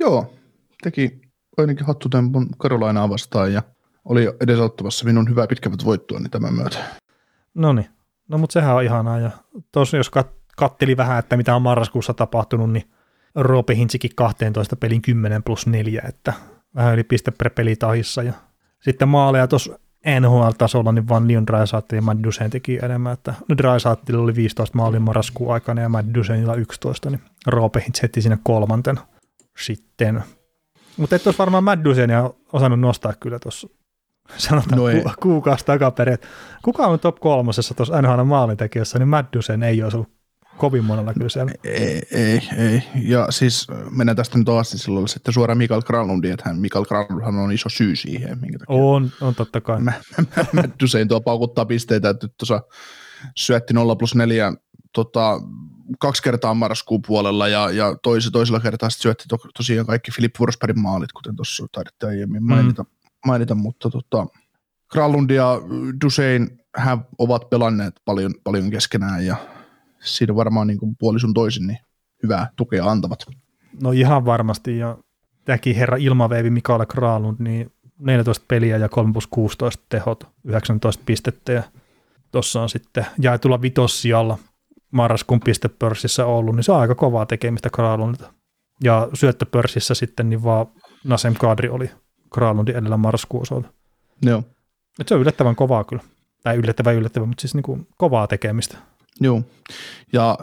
[0.00, 0.34] Joo,
[0.82, 1.23] teki
[1.58, 3.62] ainakin hattutempun Karolainaa vastaan ja
[4.04, 6.78] oli edesauttamassa minun hyvää pitkävät voittoa niin tämän myötä.
[7.54, 7.86] No niin,
[8.28, 9.30] no mutta sehän on ihanaa ja
[9.72, 12.84] tuossa jos kat- katteli vähän, että mitä on marraskuussa tapahtunut, niin
[13.34, 16.32] Roope Hintsikin 12 pelin 10 plus 4, että
[16.74, 18.32] vähän yli piste per peli tahissa ja
[18.82, 19.78] sitten maaleja tuossa
[20.20, 25.02] NHL-tasolla, niin vaan Leon Draisaitl ja Matt Dusen teki enemmän, että no oli 15 maalin
[25.02, 29.00] marraskuun aikana ja Matt Dusenilla 11, niin Roope Hintz heti sinne kolmanten
[29.58, 30.24] sitten
[30.96, 33.68] mutta et olisi varmaan Maddusenia osannut nostaa kyllä tuossa
[34.36, 36.18] sanotaan no ku, kuukausi takaperin.
[36.62, 40.14] Kuka on top kolmosessa tuossa NHL maalintekijässä, niin Maddusen ei olisi ollut
[40.56, 41.52] kovin monella kyllä siellä.
[41.64, 42.82] Ei, ei, ei.
[43.02, 47.36] Ja siis mennään tästä nyt asti silloin sitten suoraan Mikael Granlundi, että hän, Mikael Granlundhan
[47.36, 49.80] on iso syy siihen, minkä takia On, on totta kai.
[49.80, 49.92] mä,
[50.36, 52.62] mä, mä usein tuo paukuttaa pisteitä, että nyt tuossa
[53.36, 54.52] syötti 0 plus 4
[54.94, 55.40] tota,
[55.98, 60.36] kaksi kertaa marraskuun puolella ja, ja toisi, toisella kertaa sitten syötti to, tosiaan kaikki Filip
[60.38, 62.88] Forsbergin maalit, kuten tuossa taidettiin aiemmin mainita, mm.
[63.26, 64.26] mainita mutta tota,
[64.90, 65.60] Granlund ja
[66.04, 69.36] Dusein hän ovat pelanneet paljon, paljon keskenään ja
[70.00, 71.78] siinä varmaan niin kuin puolisun toisin niin
[72.22, 73.18] hyvää tukea antavat.
[73.82, 74.98] No ihan varmasti, ja
[75.44, 81.52] tämäkin herra ilmaveivi Mikael Kralund, niin 14 peliä ja 3 plus 16 tehot, 19 pistettä,
[81.52, 81.62] ja
[82.32, 84.38] tuossa on sitten jaetulla vitossijalla
[84.94, 88.32] marraskuun pistepörssissä ollut, niin se on aika kovaa tekemistä Kralundilta.
[88.84, 90.66] Ja syöttöpörssissä sitten niin vaan
[91.04, 91.90] Nasem Kadri oli
[92.34, 93.68] Kralundin edellä marraskuun osalta.
[94.22, 94.42] Joo.
[95.00, 96.02] Et se on yllättävän kovaa kyllä.
[96.42, 98.78] Tai yllättävän yllättävän, mutta siis niin kuin kovaa tekemistä.
[99.20, 99.42] Joo,
[100.12, 100.38] ja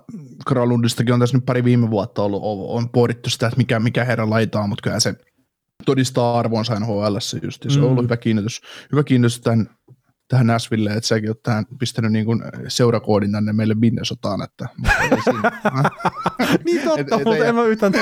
[0.48, 4.30] Kralundistakin on tässä nyt pari viime vuotta ollut, on pohdittu sitä, että mikä, mikä herra
[4.30, 5.16] laitaa, mutta kyllä se
[5.86, 7.92] todistaa arvonsa NHL just, se on Mm.
[7.92, 9.70] ollut hyvä kiinnostus, hyvä kiinnostus tämän,
[10.32, 14.70] tähän Nashville, että säkin oot tähän pistänyt niin kuin seurakoodin tänne meille Minnesotaan, että
[16.66, 17.94] niin totta, Et- et- mutta ei- en mä yhtään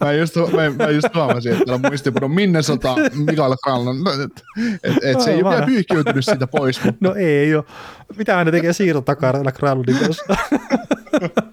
[0.00, 4.42] mä just, mä, mä just huomasin, että täällä muistipudon Minnesota, Mikael Kralund, että
[4.82, 7.64] et, et se ei ole vielä pyyhkiytynyt siitä pois, mutta No ei ole.
[8.16, 10.24] Mitä ne tekee siirtotakarilla Kralundin kanssa?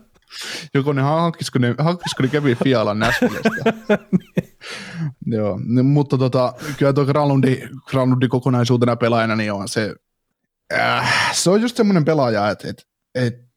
[0.74, 3.50] Joko ne hankkisiko ne, hankkisiko ne Kevin Fialan Nashvillestä.
[5.26, 9.96] Joo, no, mutta tota, kyllä tuo Granlundi, Granlundi kokonaisuutena pelaajana, niin on se,
[10.74, 13.49] äh, se on just semmoinen pelaaja, että et, et,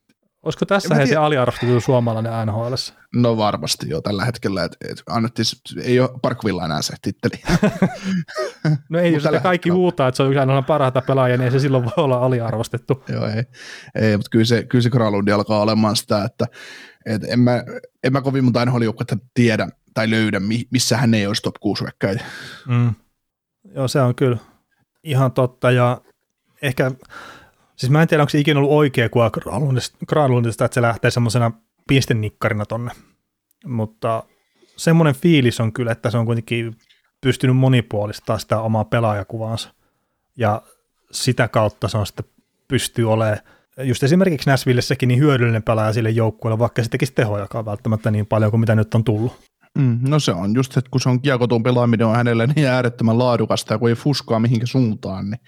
[0.42, 1.22] Olisiko tässä En mä he se tiedä.
[1.22, 2.74] aliarvostettu suomalainen NHL?
[3.14, 5.46] no varmasti jo tällä hetkellä, että et, annettiin,
[5.82, 7.42] ei ole Parkvilla enää se titteli.
[8.88, 11.50] No ei, jos kaikki hetkellä- huutaa, että se on yksi ainoa parhaita pelaajia, niin ei
[11.50, 13.04] se silloin voi olla aliarvostettu.
[13.12, 13.44] Joo, ei,
[13.94, 16.46] ei mutta kyllä se, kyllä se Granlundi alkaa olemaan sitä, että
[17.06, 17.64] et en, mä,
[18.04, 18.82] en mä kovin monta nhl
[19.34, 22.24] tiedä tai löydä, mi- missä hän ei olisi top 6 väkkäitä.
[22.68, 22.94] Mm.
[23.74, 24.36] Joo, se on kyllä
[25.02, 25.70] ihan totta.
[25.70, 26.00] Ja
[26.62, 26.90] ehkä,
[27.76, 29.30] siis mä en tiedä, onko se ikinä ollut oikea kuva
[30.06, 31.52] Granlundista, että se lähtee semmoisena
[31.88, 32.90] pistennikkarina tonne.
[33.66, 34.22] Mutta
[34.76, 36.76] semmoinen fiilis on kyllä, että se on kuitenkin
[37.20, 39.74] pystynyt monipuolistamaan sitä omaa pelaajakuvaansa.
[40.36, 40.62] Ja
[41.10, 42.24] sitä kautta se on sitten
[42.68, 43.38] pystyy olemaan
[43.78, 48.50] just esimerkiksi Nashvillessäkin niin hyödyllinen pelaaja sille joukkueelle, vaikka se tekisi tehojakaan välttämättä niin paljon
[48.50, 49.32] kuin mitä nyt on tullut.
[49.78, 53.18] Mm, no se on just, että kun se on kiekotun pelaaminen on hänelle niin äärettömän
[53.18, 55.40] laadukasta ja kun ei fuskaa mihinkä suuntaan, niin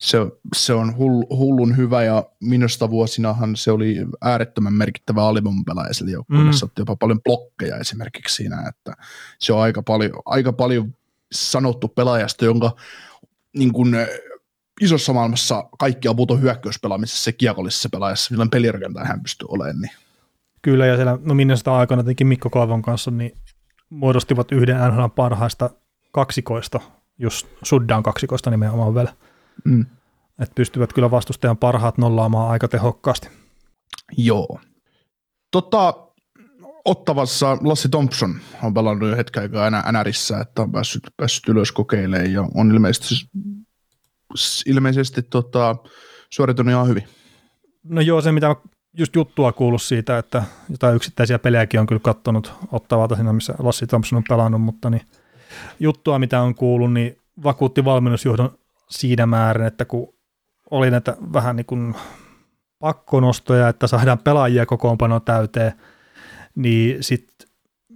[0.00, 0.18] se,
[0.56, 6.50] se on hull, hullun hyvä ja minusta vuosinahan se oli äärettömän merkittävä alivoimapelaaja sille joukkueelle.
[6.50, 6.52] Mm.
[6.52, 8.92] Se otti jopa paljon blokkeja esimerkiksi siinä, että
[9.38, 10.94] se on aika paljon, aika paljon
[11.32, 12.76] sanottu pelaajasta, jonka
[13.56, 14.08] niin kuin, eh,
[14.80, 19.80] isossa maailmassa kaikki aput on hyökkäyspelaamisessa ja kiekollisessa pelaajassa, milloin pelirakentaja hän pystyy olemaan.
[19.80, 19.92] Niin.
[20.62, 23.36] Kyllä, ja siellä no Minnesota aikana tietenkin Mikko Koivon kanssa niin
[23.90, 25.70] muodostivat yhden NHL parhaista
[26.12, 26.80] kaksikoista,
[27.18, 29.12] just Suddan kaksikoista nimenomaan vielä.
[29.64, 29.86] Mm.
[30.38, 33.28] Että pystyvät kyllä vastustajan parhaat nollaamaan aika tehokkaasti.
[34.16, 34.60] Joo.
[35.50, 35.94] Tota,
[36.84, 41.72] Ottavassa Lassi Thompson on pelannut jo hetken aikaa enää NRissä, että on päässyt, päässyt ylös
[41.72, 43.14] kokeilemaan ja on ilmeisesti,
[44.66, 45.76] ilmeisesti tota,
[46.30, 47.04] suoritunut ihan hyvin.
[47.84, 48.56] No joo, se mitä
[48.98, 53.86] just juttua kuullut siitä, että jotain yksittäisiä pelejäkin on kyllä kattonut ottavalta siinä, missä Lassi
[53.86, 55.02] Thompson on pelannut, mutta niin
[55.80, 58.58] juttua, mitä on kuullut, niin vakuutti valmennusjohdon
[58.90, 60.14] siinä määrin, että kun
[60.70, 61.94] oli näitä vähän niin kuin
[62.78, 65.72] pakkonostoja, että saadaan pelaajia kokoonpano täyteen,
[66.54, 67.48] niin sitten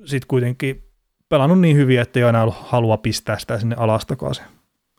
[0.04, 0.84] sit kuitenkin
[1.28, 4.06] pelannut niin hyvin, että ei enää ollut halua pistää sitä sinne alas.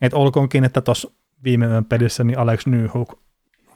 [0.01, 1.11] Et olkoonkin, että tuossa
[1.43, 3.19] viime yön pelissä niin Alex Newhook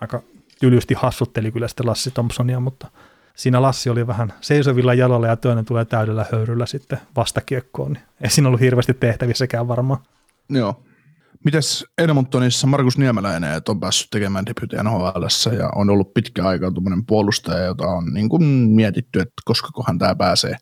[0.01, 0.22] aika
[0.59, 2.88] tylysti hassutteli kyllä sitten Lassi Thompsonia, mutta
[3.36, 8.30] siinä Lassi oli vähän seisovilla jalalla ja toinen tulee täydellä höyryllä sitten vastakiekkoon, niin ei
[8.30, 9.99] siinä ollut hirveästi tehtävissäkään varmaan.
[10.49, 10.84] Joo.
[11.46, 16.72] Mites Edmontonissa Markus Niemeläinen että on päässyt tekemään debutin nhl ja on ollut pitkä aika
[16.72, 20.56] tuommoinen puolustaja, jota on niin kuin mietitty, että koska kohan tämä pääsee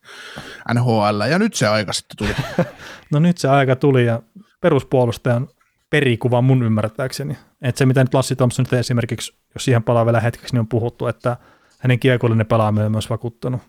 [0.73, 2.65] NHL ja nyt se aika sitten tuli.
[3.11, 4.21] No nyt se aika tuli ja
[4.61, 5.47] peruspuolustajan
[5.89, 7.37] perikuva mun ymmärtääkseni.
[7.61, 10.67] Että se mitä nyt Lassi Thompson nyt esimerkiksi, jos siihen palaa vielä hetkeksi, niin on
[10.67, 11.37] puhuttu, että
[11.79, 13.61] hänen kiekollinen pelaaminen on myös vakuuttanut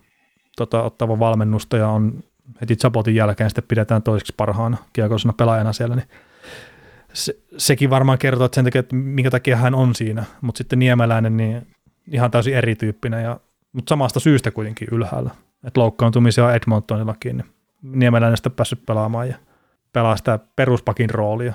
[0.57, 2.23] tota, ottava valmennusta ja on
[2.61, 6.07] heti Zapotin jälkeen sitten pidetään toiseksi parhaana kiekollisena pelaajana siellä, niin
[7.13, 10.79] se, sekin varmaan kertoo, että sen takia, että minkä takia hän on siinä, mutta sitten
[10.79, 11.67] Niemeläinen niin
[12.11, 13.39] ihan täysin erityyppinen, ja,
[13.73, 15.29] mutta samasta syystä kuitenkin ylhäällä.
[15.63, 17.45] Että loukkaantumisia on Edmontonillakin, niin
[17.81, 19.35] Niemeläinen sitten päässyt pelaamaan ja
[19.93, 21.53] pelaa sitä peruspakin roolia.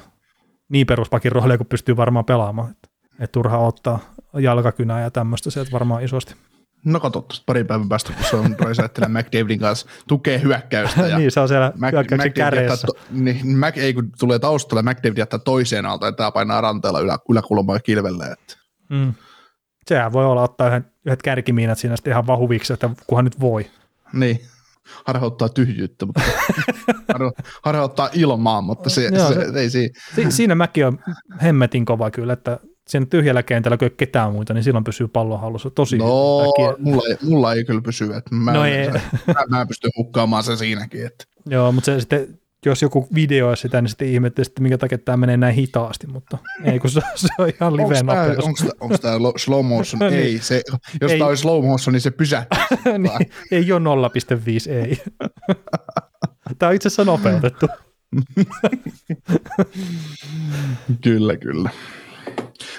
[0.69, 2.71] Niin peruspakin roolia, kun pystyy varmaan pelaamaan.
[2.71, 2.89] Että
[3.21, 3.99] et turha ottaa
[4.39, 6.35] jalkakynää ja tämmöistä sieltä varmaan isosti.
[6.85, 8.72] No tuosta pari päivän päästä, kun se on Roy
[9.09, 11.07] McDavidin kanssa tukee hyökkäystä.
[11.07, 12.87] Ja niin, se on siellä Mac, hyökkäyksen käreessä.
[12.87, 17.01] To, niin, Mac ei kun tulee taustalla, McDavid jättää toiseen alta ja tämä painaa ranteella
[17.01, 18.24] ylä, yläkulmaa kilvelle.
[18.24, 18.57] Että.
[18.91, 19.14] Mm.
[19.87, 23.70] Sehän voi olla ottaa yhden, yhdet kärkimiinat siinä sitten ihan vahuviksi, että kunhan nyt voi.
[24.12, 24.41] Niin,
[25.07, 26.20] harhauttaa tyhjyyttä, mutta
[27.12, 27.32] harha-
[27.62, 29.95] harhauttaa ilmaa, mutta se, Joo, se, se- se, ei siinä.
[30.14, 30.99] Si- siinä mäkin on
[31.43, 32.59] hemmetin kova kyllä, että
[32.89, 36.85] siinä tyhjällä kentällä, kun ei ketään muita, niin silloin pysyy pallon hallussa tosi No, hyvin.
[36.85, 38.89] Mulla ei, mulla ei kyllä pysy, että mä, No ei.
[39.26, 41.07] mä, mä pystyn hukkaamaan sen siinäkin.
[41.07, 41.24] Että.
[41.47, 45.16] Joo, mutta se sitten, jos joku videoi sitä, niin sitten ihmettelee, että minkä takia tämä
[45.16, 48.45] menee näin hitaasti, mutta ei, kun se, se on ihan live nopeus.
[48.80, 50.01] Onko tämä slow motion?
[50.11, 50.22] Niin.
[50.22, 50.62] ei, se,
[51.01, 52.59] jos tämä olisi slow motion, niin se pysähtyy.
[52.99, 54.09] niin, ei ole
[54.68, 55.03] 0,5, ei.
[56.59, 57.66] Tämä on itse asiassa nopeutettu.
[61.03, 61.70] Kyllä, kyllä.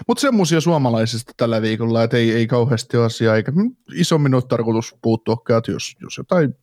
[0.07, 3.51] Mutta semmoisia suomalaisista tällä viikolla, että ei, ei kauheasti asiaa, eikä
[3.93, 6.55] isommin ole tarkoitus puuttua, että jos, jos jotain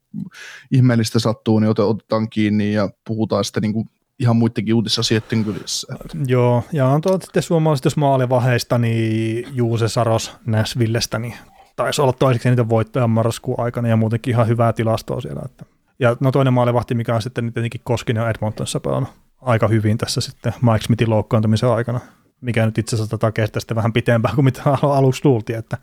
[0.70, 3.87] ihmeellistä sattuu, niin ote- otetaan kiinni ja puhutaan sitten niinku
[4.18, 5.95] ihan muidenkin uutisasioiden kylissä.
[6.26, 11.35] Joo, ja on tuolta sitten suomalaiset, jos maalivaheista, niin Juuse Saros Näsvillestä, niin
[11.76, 15.43] taisi olla toiseksi niitä voittoja marraskuun aikana ja muutenkin ihan hyvää tilastoa siellä.
[15.45, 15.64] Että.
[15.99, 20.20] Ja no toinen maalivahti, mikä on sitten tietenkin Koskinen on Edmontonissa pelannut aika hyvin tässä
[20.20, 22.01] sitten Mike Smithin loukkaantumisen aikana,
[22.43, 25.78] mikä nyt itse asiassa takia kestää sitten vähän pitempään kuin mitä al- aluksi luultiin, että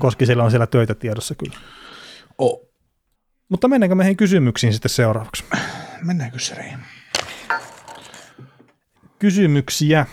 [0.00, 1.56] Koskisella on siellä töitä tiedossa kyllä.
[2.38, 2.70] Oh.
[3.48, 5.44] Mutta mennäänkö meihin kysymyksiin sitten seuraavaksi?
[6.02, 6.78] Mennäänkö seriin?
[9.20, 10.06] kysymyksiä.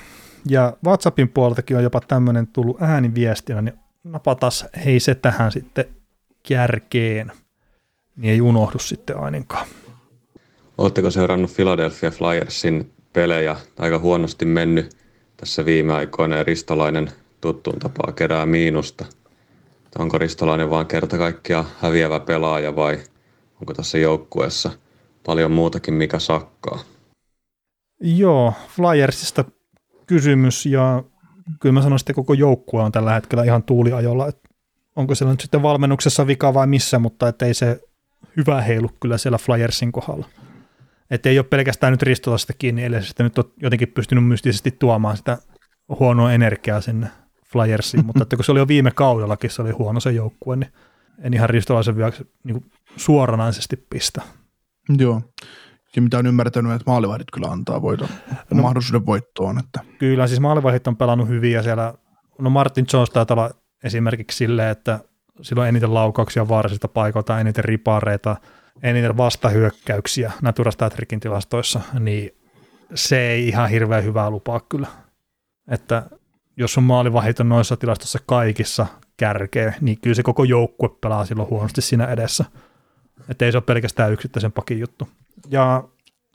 [0.50, 5.86] Ja WhatsAppin puoleltakin on jopa tämmöinen tullut ääniviestinä, niin napatas hei se tähän sitten
[6.48, 7.32] kärkeen.
[8.16, 9.68] Niin ei unohdu sitten ainakaan.
[10.78, 13.56] Oletteko seurannut Philadelphia Flyersin pelejä?
[13.80, 14.97] Aika huonosti mennyt
[15.38, 17.12] tässä viime aikoina ja Ristolainen
[17.42, 19.06] tuttuun tapaa kerää miinusta.
[20.00, 23.00] Onko Ristolainen vaan kerta kaikkiaan häviävä pelaaja vai
[23.62, 24.72] onko tässä joukkueessa
[25.26, 26.80] paljon muutakin mikä sakkaa?
[28.02, 29.46] Joo, Flyersista
[30.08, 31.04] kysymys ja
[31.60, 34.28] kyllä mä sanoisin, että koko joukkue on tällä hetkellä ihan tuuliajolla.
[34.28, 34.50] Että
[34.96, 37.80] onko siellä nyt sitten valmennuksessa vika vai missä, mutta ettei se
[38.38, 40.28] hyvä heilu kyllä siellä Flyersin kohdalla.
[41.12, 45.18] Että ei ole pelkästään nyt Ristolasta kiinni, eli sitten nyt on jotenkin pystynyt mystisesti tuomaan
[45.18, 45.38] sitä
[46.00, 47.08] huonoa energiaa sinne
[47.52, 50.72] Flyersiin, mutta että kun se oli jo viime kaudellakin, se oli huono se joukkue, niin
[51.22, 52.12] en ihan Ristolaisen vielä
[52.44, 54.22] niin suoranaisesti pistä.
[54.98, 55.22] Joo.
[55.96, 58.10] Ja mitä on ymmärtänyt, että maalivahdit kyllä antaa voiton,
[58.52, 59.60] no, mahdollisuuden voittoon.
[59.60, 59.80] Että.
[60.00, 61.94] Kyllä, siis maalivahdit on pelannut hyvin ja siellä,
[62.40, 63.52] no Martin Jones taitaa olla
[63.84, 65.00] esimerkiksi silleen, että
[65.42, 68.36] sillä on eniten laukauksia vaarallisista paikoilta, eniten ripareita,
[68.84, 72.36] eniten vastahyökkäyksiä Natura Statrickin tilastoissa, niin
[72.96, 74.88] se ei ihan hirveän hyvää lupaa kyllä.
[75.72, 76.04] Että
[76.58, 81.50] jos sun maalivahit on noissa tilastossa kaikissa kärkeä, niin kyllä se koko joukkue pelaa silloin
[81.50, 82.46] huonosti siinä edessä.
[83.30, 85.08] Että ei se ole pelkästään yksittäisen pakin juttu.
[85.50, 85.84] Ja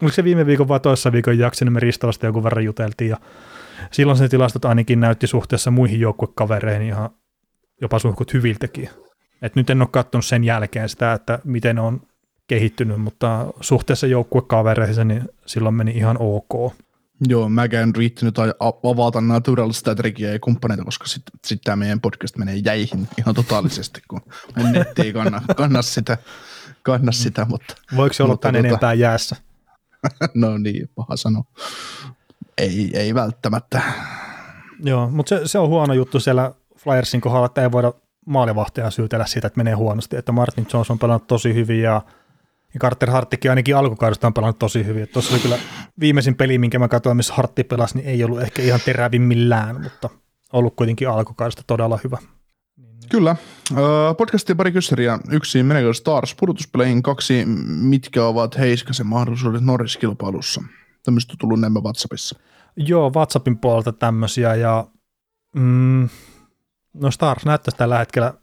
[0.03, 3.17] oliko se viime viikon vai toissa viikon jakso, niin me Ristolasta jonkun verran juteltiin, ja
[3.91, 7.11] silloin se tilastot ainakin näytti suhteessa muihin joukkuekavereihin ihan
[7.83, 8.89] jopa suhkut hyviltäkin.
[9.43, 12.01] Et nyt en ole katsonut sen jälkeen sitä, että miten on
[12.47, 16.73] kehittynyt, mutta suhteessa joukkuekavereihin niin silloin meni ihan ok.
[17.29, 22.01] Joo, mäkään en riittänyt a- avata Natural Statrickia ja kumppaneita, koska sitten sit tämä meidän
[22.01, 24.21] podcast menee jäihin ihan totaalisesti, kun
[24.73, 26.19] netti ei kanna, kanna sitä,
[26.83, 29.37] kanna sitä mutta Voiko se olla tän tota- enempää jäässä?
[30.35, 31.45] no niin, paha sanoa.
[32.59, 33.83] Ei, ei välttämättä.
[34.85, 36.53] Joo, mutta se, se, on huono juttu siellä
[36.85, 37.93] Flyersin kohdalla, että ei voida
[38.27, 40.17] maalivahtia syytellä siitä, että menee huonosti.
[40.17, 42.03] Että Martin Jones on pelannut tosi hyvin ja,
[42.79, 45.09] Carter Harttikin ainakin alkukaudesta on pelannut tosi hyvin.
[45.09, 45.59] Tuossa oli kyllä
[46.01, 50.11] viimeisin peli, minkä mä katsoin, missä Hartti pelasi, niin ei ollut ehkä ihan terävimmillään, mutta
[50.53, 52.19] ollut kuitenkin alkukaudesta todella hyvä.
[53.11, 53.37] Kyllä.
[54.19, 55.19] Podcastin pari kyssäriä.
[55.31, 60.63] Yksi meneekö Stars pudotuspeleihin, kaksi mitkä ovat Heiskasen mahdollisuudet Norris-kilpailussa.
[61.05, 62.39] Tämmöistä on tullut nämä WhatsAppissa.
[62.77, 64.87] Joo, WhatsAppin puolelta tämmöisiä ja
[65.57, 66.09] mm,
[66.95, 68.35] no Stars näyttäisi tällä hetkellä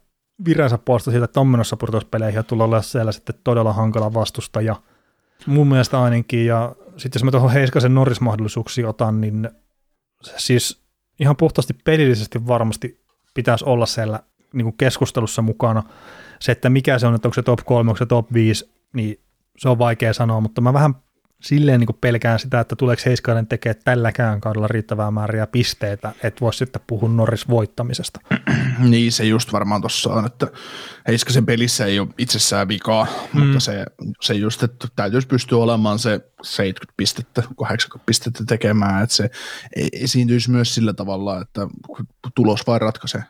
[0.44, 4.76] viransa puolesta siitä, että on menossa pudotuspeleihin ja tulee olla siellä sitten todella hankala vastustaja.
[5.46, 9.50] Mun mielestä ainakin ja sitten jos mä tuohon Heiskasen Norris-mahdollisuuksiin otan, niin
[10.36, 10.82] siis
[11.20, 13.04] ihan puhtaasti pelillisesti varmasti
[13.34, 14.20] pitäisi olla siellä
[14.52, 15.82] niin kuin keskustelussa mukana.
[16.40, 19.20] Se, että mikä se on, että onko se top 3, onko se top 5, niin
[19.58, 20.94] se on vaikea sanoa, mutta mä vähän
[21.40, 26.58] silleen niin pelkään sitä, että tuleeko Heiskanen tekemään tälläkään kaudella riittävää määriä pisteitä, että voisi
[26.58, 28.20] sitten puhua Norris voittamisesta.
[28.78, 30.46] Niin se just varmaan tuossa on, että
[31.08, 33.40] Heiskasen pelissä ei ole itsessään vikaa, mm.
[33.40, 33.84] mutta se,
[34.20, 39.30] se just, että täytyisi pystyä olemaan se 70 pistettä, 80 pistettä tekemään, että se
[39.76, 41.66] e- esiintyisi myös sillä tavalla, että
[42.34, 43.22] tulos vain ratkaisee.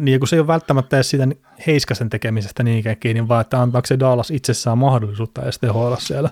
[0.00, 1.28] Niin, kun se ei ole välttämättä edes siitä
[1.66, 6.30] Heiskasen tekemisestä niinkään kiinni, vaan että antaako se Dallas itsessään mahdollisuutta edes tehoilla siellä.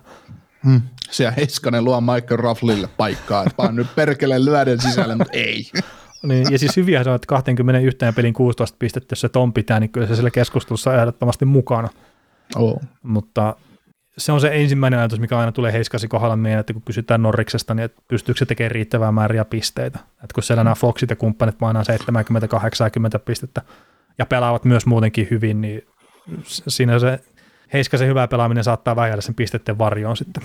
[0.64, 0.80] Hmm.
[1.10, 5.70] Siellä Heiskanen luo Michael Rafflille paikkaa, että vaan nyt perkele lyöden sisälle, mutta ei.
[6.22, 9.80] Niin, ja siis hyviä se on, että 21 pelin 16 pistettä, jos se ton pitää,
[9.80, 11.88] niin kyllä se siellä keskustelussa ehdottomasti mukana.
[12.56, 12.82] Oh.
[13.02, 13.56] Mutta
[14.18, 17.74] se on se ensimmäinen ajatus, mikä aina tulee Heiskasi kohdalla mieleen, että kun kysytään Norriksesta,
[17.74, 19.98] niin että pystyykö se tekemään riittävää määriä pisteitä.
[19.98, 21.82] Että kun siellä nämä Foxit ja kumppanit painaa
[23.16, 23.62] 70-80 pistettä
[24.18, 25.86] ja pelaavat myös muutenkin hyvin, niin
[26.68, 27.20] siinä se
[27.72, 30.42] Heiskasen hyvä pelaaminen saattaa vähällä sen pisteiden varjoon sitten.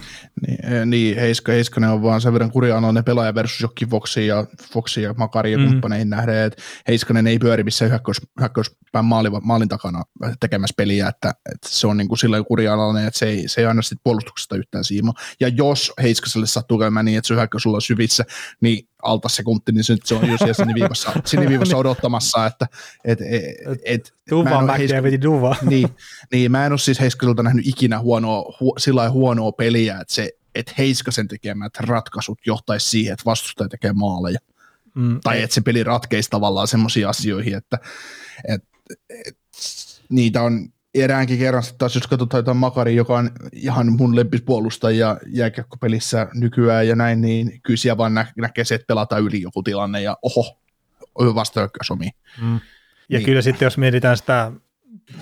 [0.48, 4.46] Niin, eh, niin Heiska, Heiskanen on vaan sen verran kurianoinen pelaaja versus jokki Foxi ja,
[4.74, 5.66] Foxi ja Makari ja mm.
[5.66, 10.04] kumppaneihin nähden, että Heiskanen ei pyöri missään hyökkäys, hyökkäyspään maalin, maalin takana
[10.40, 13.68] tekemässä peliä, että, että se on niin kuin silleen kurianoinen, että se ei, se ei
[13.68, 15.14] anna sitten puolustuksesta yhtään siima.
[15.40, 18.26] Ja jos Heiskaselle sattuu käymään niin, että se hyökkäys on syvissä,
[18.62, 22.68] niin alta sekunti, niin se on jo siellä siniviivassa, siniviivassa odottamassa, että
[23.06, 25.56] et, et, et, Duva, McDavid, Duva.
[25.62, 25.90] Niin,
[26.32, 30.38] niin, mä en ole siis Heiskaselta nähnyt ikinä huonoa, hu, sillä huonoa peliä, että se
[30.56, 34.40] että Heiskasen tekemät ratkaisut johtaisi siihen, että vastustaja tekee maaleja.
[34.96, 37.80] Mm, tai että se peli ratkeisi tavallaan semmoisiin asioihin, että
[38.48, 38.64] et,
[39.10, 39.38] et,
[40.10, 45.18] niitä on eräänkin kerran sitten taas, jos katsotaan jotain Makari, joka on ihan mun lempispuolustaja
[45.28, 49.64] jääkiekkopelissä nykyään ja näin, niin kyllä siellä vaan nä- näkee se, että pelataan yli joku
[49.64, 50.58] tilanne ja oho,
[51.36, 52.10] vastahyökkäys omi.
[52.42, 52.60] Mm.
[53.10, 53.26] Ja niin.
[53.26, 54.52] kyllä sitten jos mietitään sitä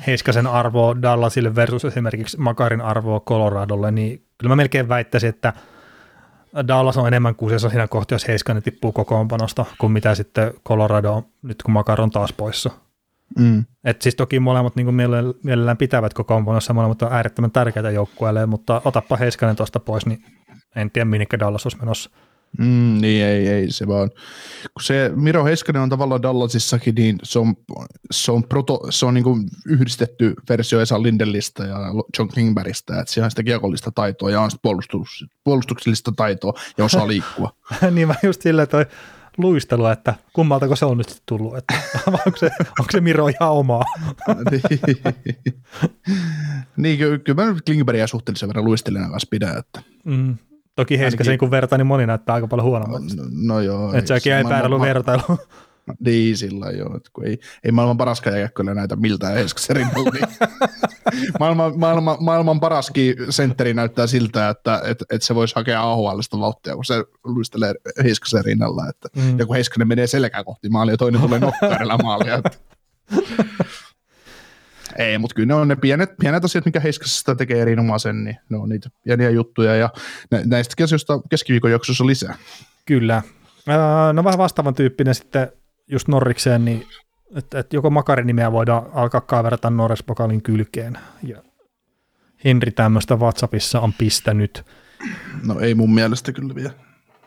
[0.07, 5.53] Heiskasen arvoa Dallasille versus esimerkiksi Makarin arvoa Coloradolle, niin kyllä mä melkein väittäisin, että
[6.67, 11.23] Dallas on enemmän kuusessa siinä kohtaa, jos Heiskanen tippuu kokoonpanosta, kuin mitä sitten Colorado on,
[11.41, 12.69] nyt kun Makar on taas poissa.
[13.39, 13.65] Mm.
[13.83, 14.95] Et siis toki molemmat niin
[15.43, 20.23] mielellään pitävät kokoonpanossa, molemmat on äärettömän tärkeitä joukkueelle, mutta otappa Heiskanen tuosta pois, niin
[20.75, 22.09] en tiedä minne Dallas olisi menossa.
[22.57, 24.09] Mm, niin ei, ei se vaan.
[24.73, 27.55] Kun se Miro Heiskanen on tavallaan Dallasissakin, niin se on,
[28.11, 31.77] se on, proto, se on niin kuin yhdistetty versio Esa Lindellistä ja
[32.17, 37.07] John Klingbergistä, että siellä on sitä kiekollista taitoa ja on puolustus, puolustuksellista taitoa ja osaa
[37.07, 37.55] liikkua.
[37.91, 38.85] niin mä just silleen toi
[39.37, 41.73] luistelua, että kummaltako se on nyt tullut, että
[42.25, 42.49] onko se,
[42.79, 43.83] onko se Miro ihan omaa?
[46.77, 50.37] niin, kyllä, kyllä mä nyt Klingbergia suhteellisen verran luistelijana kanssa pidän, että mm.
[50.75, 53.15] Toki Heiskasen kun vertaa, niin moni näyttää aika paljon huonommalta.
[53.15, 53.93] No, no joo.
[53.93, 55.39] Että sekin ei päädellä vertailu.
[55.99, 56.97] Niin, sillä joo.
[56.97, 58.21] Että kun ei, ei maailman paras
[58.55, 60.09] kyllä näitä miltään Heiskasen rinnalla.
[60.09, 60.27] Niin
[61.39, 66.75] maailman, maailman, maailman paraskin sentteri näyttää siltä, että et, et se voisi hakea AHLista vauhtia,
[66.75, 67.73] kun se luistelee
[68.03, 68.89] Heiskasen rinnalla.
[68.89, 69.39] Että, mm.
[69.39, 72.35] Ja kun Heiskanen menee selkää kohti maalia toinen tulee nokkaarilla maalia.
[72.35, 72.51] Että.
[74.99, 78.57] Ei, mutta kyllä ne on ne pienet, pienet asiat, mikä Heiskasesta tekee erinomaisen, niin ne
[78.57, 79.89] on niitä pieniä juttuja ja
[80.45, 82.35] näistä asioista keskiviikon jaksossa lisää.
[82.85, 83.21] Kyllä.
[84.13, 85.51] No vähän vastaavan tyyppinen sitten
[85.87, 86.87] just Norrikseen, niin
[87.35, 90.97] että, että joko Makarin voidaan alkaa kaiverata Norris Pokalin kylkeen.
[91.23, 91.43] Ja
[92.45, 94.65] Henri tämmöistä WhatsAppissa on pistänyt.
[95.47, 96.71] No ei mun mielestä kyllä vielä.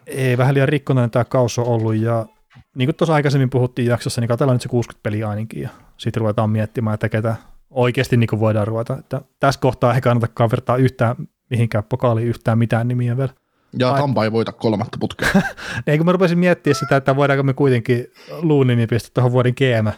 [0.07, 2.27] Ei, vähän liian rikkonainen tämä kaus on ollut ja
[2.75, 6.21] niin kuin tuossa aikaisemmin puhuttiin jaksossa, niin katsellaan nyt se 60 peliä ainakin ja sitten
[6.21, 7.37] ruvetaan miettimään, että ketä
[7.71, 8.97] oikeasti niin kuin voidaan ruveta.
[8.99, 11.17] Että tässä kohtaa ei kannata kavertaa yhtään
[11.51, 13.33] mihinkään pokaaliin yhtään mitään nimiä vielä.
[13.79, 14.01] Ja Vai...
[14.01, 15.29] Tampa ei voita kolmatta putkea.
[15.87, 18.07] ei kun mä rupesin miettiä sitä, että voidaanko me kuitenkin
[18.43, 19.89] luunimi pistää tuohon vuoden GM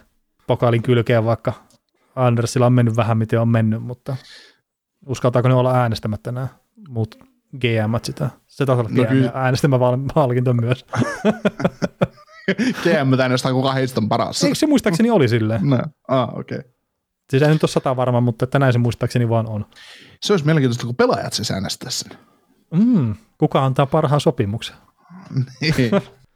[0.46, 1.52] pokaalin kylkeen, vaikka
[2.16, 4.16] Andersilla on mennyt vähän miten on mennyt, mutta
[5.06, 6.48] uskaltaako ne olla äänestämättä nämä
[6.88, 7.18] muut
[7.58, 8.30] GM sitä?
[8.46, 9.78] Se taisi olla no, GM äänestämä
[10.14, 10.86] palkinto myös.
[12.82, 14.44] GM äänestää, kuka heistä on paras.
[14.44, 15.60] Eikö se muistaakseni oli silleen?
[15.70, 15.78] No,
[16.08, 16.58] ah, okei.
[16.58, 16.70] Okay.
[17.30, 19.66] Siis ei nyt ole sata varma, mutta että näin se muistaakseni vaan on.
[20.22, 22.12] Se olisi mielenkiintoista, kun pelaajat se äänestää sen.
[22.74, 24.76] Mm, kuka antaa parhaan sopimuksen?
[25.60, 25.90] niin.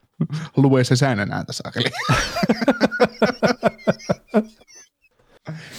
[0.56, 1.88] Lue se säännön ääntä saakeli.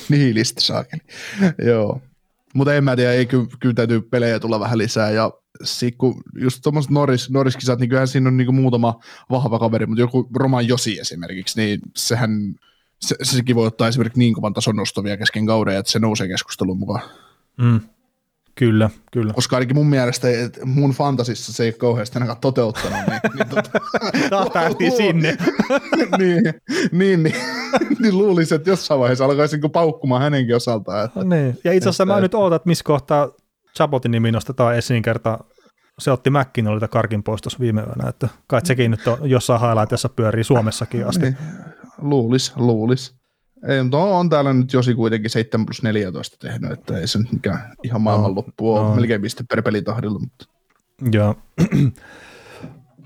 [0.09, 1.01] Nihilistä saakeli.
[1.65, 2.01] Joo.
[2.53, 5.11] Mutta en mä tiedä, ei kyllä, kyllä täytyy pelejä tulla vähän lisää.
[5.11, 5.31] Ja
[5.97, 10.29] kun just tuommoiset Norris, Norris-kisat, niin kyllähän siinä on niin muutama vahva kaveri, mutta joku
[10.35, 12.55] Roman Josi esimerkiksi, niin sehän
[13.01, 16.79] se, sekin voi ottaa esimerkiksi niin kovan tason nostovia kesken kauden, että se nousee keskustelun
[16.79, 17.01] mukaan.
[17.57, 17.79] Mm.
[18.55, 19.33] Kyllä, kyllä.
[19.33, 22.99] Koska ainakin mun mielestä että mun fantasissa se ei ole kauheasti ainakaan toteuttanut.
[23.07, 23.79] Niin, niin tota,
[24.29, 25.37] Taas päästiin sinne.
[26.17, 26.43] niin,
[26.91, 27.33] niin, niin,
[27.99, 31.05] niin luulisin, että jossain vaiheessa alkaisin paukkumaan hänenkin osaltaan.
[31.05, 31.57] Että, niin.
[31.63, 33.29] Ja itse asiassa että, mä nyt ootan, että missä kohtaa
[33.75, 35.39] Chabotin nimi nostetaan esiin kerta.
[35.99, 39.61] Se otti Mäkkin oli karkin pois tuossa viime yönä, että kai sekin nyt on jossain
[39.61, 41.25] highlightissa pyörii Suomessakin asti.
[41.25, 41.37] Niin
[41.97, 43.15] luulis, luulis.
[43.67, 47.19] Ei, mutta on, on täällä nyt Josi kuitenkin 7 plus 14 tehnyt, että ei se
[47.19, 48.95] nyt mikään ihan maailmanloppu no, ole, no.
[48.95, 50.19] melkein piste per pelitahdilla.
[50.19, 50.45] Mutta.
[51.11, 51.35] Joo.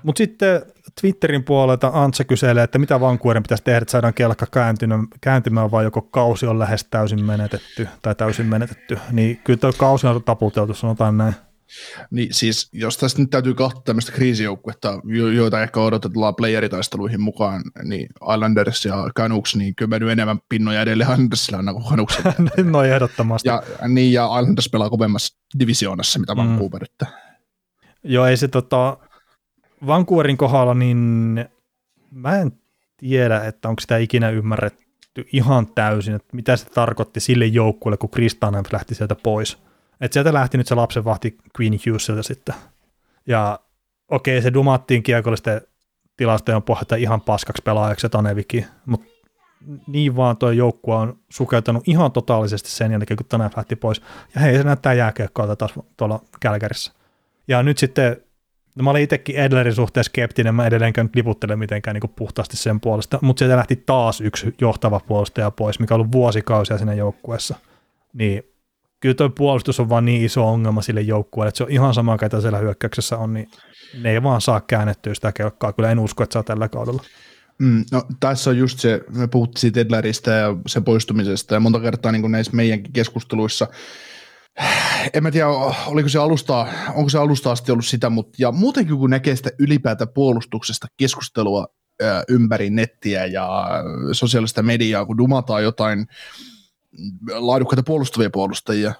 [0.02, 0.62] Mutta sitten
[1.00, 5.84] Twitterin puolelta Antsa kyselee, että mitä Vancouverin pitäisi tehdä, että saadaan kelkka kääntymään, kääntymään vai
[5.84, 8.98] joko kausi on lähes täysin menetetty tai täysin menetetty.
[9.12, 11.34] Niin kyllä tuo kausi on taputeltu, sanotaan näin.
[12.10, 15.00] Niin siis, jos tästä nyt täytyy katsoa tämmöistä kriisijoukkuetta,
[15.34, 21.10] joita ehkä odotetaan playeritaisteluihin mukaan, niin Islanders ja Canucks, niin kyllä nyt enemmän pinnoja edelleen
[21.10, 22.32] Islandersilla on kuin Canucksilla.
[22.70, 23.48] no ehdottomasti.
[23.48, 26.38] Ja, niin, ja Islanders pelaa kovemmassa divisioonassa, mitä mm.
[26.38, 26.84] Vancouver.
[26.84, 27.06] Että.
[28.04, 28.96] Joo, ei se tota,
[29.86, 30.98] Vancouverin kohdalla, niin
[32.10, 32.52] mä en
[32.96, 38.10] tiedä, että onko sitä ikinä ymmärretty ihan täysin, että mitä se tarkoitti sille joukkueelle, kun
[38.10, 39.58] Kristanen lähti sieltä pois.
[40.00, 42.54] Että sieltä lähti nyt se lapsen vahti Queen Hughesilta sitten.
[43.26, 43.60] Ja
[44.08, 45.60] okei, okay, se dumattiin kiekollisten
[46.16, 49.06] tilastojen pohjalta ihan paskaksi pelaajaksi Tanevikin, mutta
[49.86, 54.02] niin vaan tuo joukkue on sukeltanut ihan totaalisesti sen jälkeen, kun Tanev lähti pois.
[54.34, 56.92] Ja hei, se näyttää jääkiekkoa taas tuolla Kälkärissä.
[57.48, 58.16] Ja nyt sitten,
[58.74, 63.18] no mä olin itsekin Edlerin suhteen skeptinen, mä edelleenkään liputtele mitenkään niin puhtaasti sen puolesta,
[63.22, 67.56] mutta sieltä lähti taas yksi johtava puolustaja pois, mikä on ollut vuosikausia siinä joukkueessa.
[68.12, 68.42] Niin
[69.00, 72.18] kyllä tuo puolustus on vaan niin iso ongelma sille joukkueelle, että se on ihan sama,
[72.18, 73.50] ketä siellä hyökkäyksessä on, niin
[74.02, 75.72] ne ei vaan saa käännettyä sitä kelkkaa.
[75.72, 77.02] Kyllä en usko, että saa tällä kaudella.
[77.58, 81.80] Mm, no, tässä on just se, me puhuttiin siitä Edleristä ja sen poistumisesta ja monta
[81.80, 83.68] kertaa niin kuin näissä meidänkin keskusteluissa,
[85.14, 85.48] en mä tiedä,
[85.86, 89.50] oliko se alusta, onko se alusta asti ollut sitä, mutta ja muutenkin kun näkee sitä
[89.58, 91.66] ylipäätä puolustuksesta keskustelua
[92.28, 93.68] ympäri nettiä ja
[94.12, 96.06] sosiaalista mediaa, kun dumataan jotain
[97.32, 98.94] laadukkaita puolustavia puolustajia,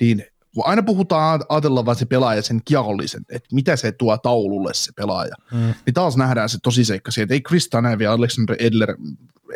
[0.00, 4.74] niin kun aina puhutaan, ajatellaan vain se pelaaja sen kiekollisen, että mitä se tuo taululle
[4.74, 5.74] se pelaaja, mm.
[5.86, 8.96] niin taas nähdään se tosiseikka että ei Chris Tanev ja Alexander Edler,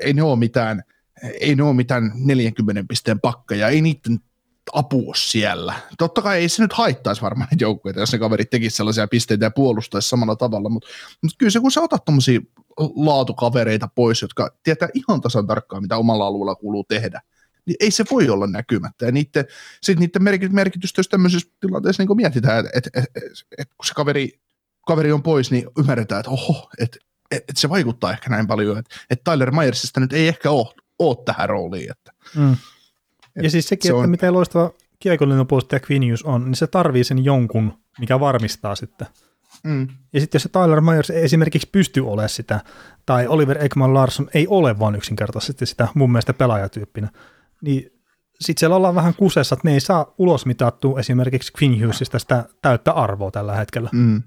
[0.01, 0.82] ei ne ole mitään,
[1.40, 4.20] ei ne ole mitään 40 pisteen pakkeja, ei niiden
[4.73, 5.74] apu siellä.
[5.98, 9.44] Totta kai ei se nyt haittaisi varmaan niitä joukkueita, jos ne kaverit tekisivät sellaisia pisteitä
[9.44, 10.89] ja puolustaisi samalla tavalla, mutta,
[11.23, 12.40] mutta kyllä se kun sä otat tuommoisia
[12.97, 17.20] laatukavereita pois, jotka tietää ihan tasan tarkkaan, mitä omalla alueella kuuluu tehdä,
[17.69, 19.07] niin ei se voi olla näkymättä.
[19.07, 19.45] Ja niiden,
[19.82, 23.23] sit niiden merkitystä, jos tämmöisessä tilanteessa niin mietitään, että et, et,
[23.59, 24.40] et, kun se kaveri,
[24.86, 26.99] kaveri on pois, niin ymmärretään, että oho, että
[27.31, 30.74] et, et se vaikuttaa ehkä näin paljon, että et Tyler Myersista nyt ei ehkä ole,
[30.99, 31.90] ole tähän rooliin.
[31.90, 32.53] Että, mm.
[33.36, 34.70] et ja siis sekin, se on, että miten loistava
[35.01, 39.07] kiekollinen puolustaja Quinius on, niin se tarvii sen jonkun, mikä varmistaa sitten.
[39.65, 39.89] Mm.
[40.12, 42.61] Ja sitten jos se Tyler Myers ei esimerkiksi pysty olemaan sitä,
[43.07, 47.09] tai Oliver Ekman Larsson ei ole vaan yksinkertaisesti sitä mun mielestä pelaajatyyppinä,
[47.62, 47.90] niin
[48.40, 52.44] sitten siellä ollaan vähän kusessa, että ne ei saa ulos mitattua esimerkiksi Quinn Hughesista sitä
[52.62, 53.90] täyttä arvoa tällä hetkellä.
[53.93, 54.22] Mm.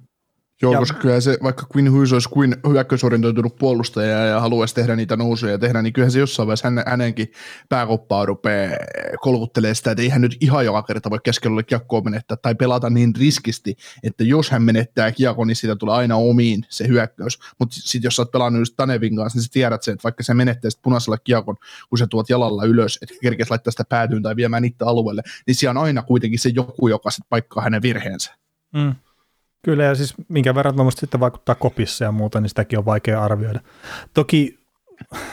[0.62, 4.96] Joo, ja, koska kyllä se, vaikka Quinn Hughes olisi kuin hyökkäysorientoitunut puolustaja ja haluaisi tehdä
[4.96, 7.32] niitä nousuja ja tehdä, niin kyllähän se jossain vaiheessa hänen, hänenkin
[7.70, 8.76] pääkoppaa rupeaa
[9.22, 12.90] kolkuttelemaan sitä, että ei hän nyt ihan joka kerta voi keskellä kiekkoa menettää tai pelata
[12.90, 17.40] niin riskisti, että jos hän menettää kiekko, niin siitä tulee aina omiin se hyökkäys.
[17.60, 20.24] Mutta sitten jos sä oot pelannut just Tanevin kanssa, niin sä tiedät sen, että vaikka
[20.24, 21.56] se menettää sitten punaisella kiekon,
[21.90, 25.56] kun sä tuot jalalla ylös, että kerkeä laittaa sitä päätyyn tai viemään niitä alueelle, niin
[25.56, 28.36] siellä on aina kuitenkin se joku, joka sitten paikkaa hänen virheensä.
[28.74, 28.96] Mm.
[29.62, 33.24] Kyllä, ja siis minkä verran tuommoista sitten vaikuttaa kopissa ja muuta, niin sitäkin on vaikea
[33.24, 33.60] arvioida.
[34.14, 34.60] Toki,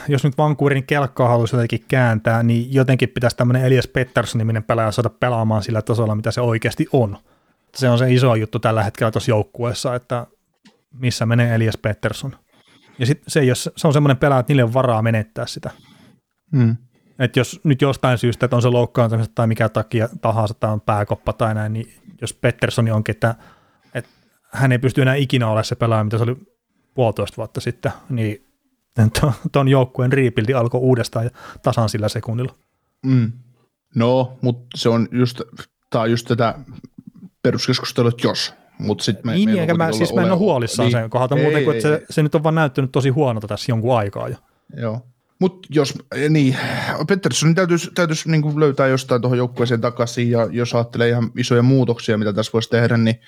[0.09, 5.11] jos nyt Vancouverin kelkkaa haluaisi jotenkin kääntää, niin jotenkin pitäisi tämmöinen Elias Pettersson-niminen pelaaja saada
[5.11, 7.19] pelaamaan sillä tasolla, mitä se oikeasti on.
[7.75, 10.27] Se on se iso juttu tällä hetkellä tuossa joukkueessa, että
[10.93, 12.37] missä menee Elias Pettersson.
[12.99, 15.71] Ja sit se, jos, se on semmoinen pelaaja, että niille on varaa menettää sitä.
[16.53, 16.77] Mm.
[17.19, 20.81] Että jos nyt jostain syystä, että on se loukkaantumista tai mikä takia tahansa, tai on
[20.81, 23.35] pääkoppa tai näin, niin jos Pettersson onkin, että
[24.53, 26.37] hän ei pysty enää ikinä olemaan se pelaaja, mitä se oli
[26.95, 28.45] puolitoista vuotta sitten, niin
[29.53, 31.31] tuon joukkueen riipilti alkoi uudestaan ja
[31.63, 32.55] tasan sillä sekunnilla.
[33.07, 33.33] Mm.
[33.95, 35.41] No, mutta se on just,
[35.91, 36.55] tää on just tätä
[37.43, 41.01] peruskeskustelua, että jos, mutta sitten me, niin, eikä mä, siis mä en ole huolissaan niin,
[41.01, 43.99] sen kohdalta muuten kuin, että se, se, nyt on vaan näyttänyt tosi huonolta tässä jonkun
[43.99, 44.37] aikaa jo.
[44.77, 45.07] Joo.
[45.39, 45.95] Mutta jos,
[46.29, 46.57] niin,
[47.09, 52.19] Petterssonin täytyisi, täytyisi niin löytää jostain tuohon joukkueeseen takaisin, ja jos ajattelee ihan isoja muutoksia,
[52.19, 53.21] mitä tässä voisi tehdä, niin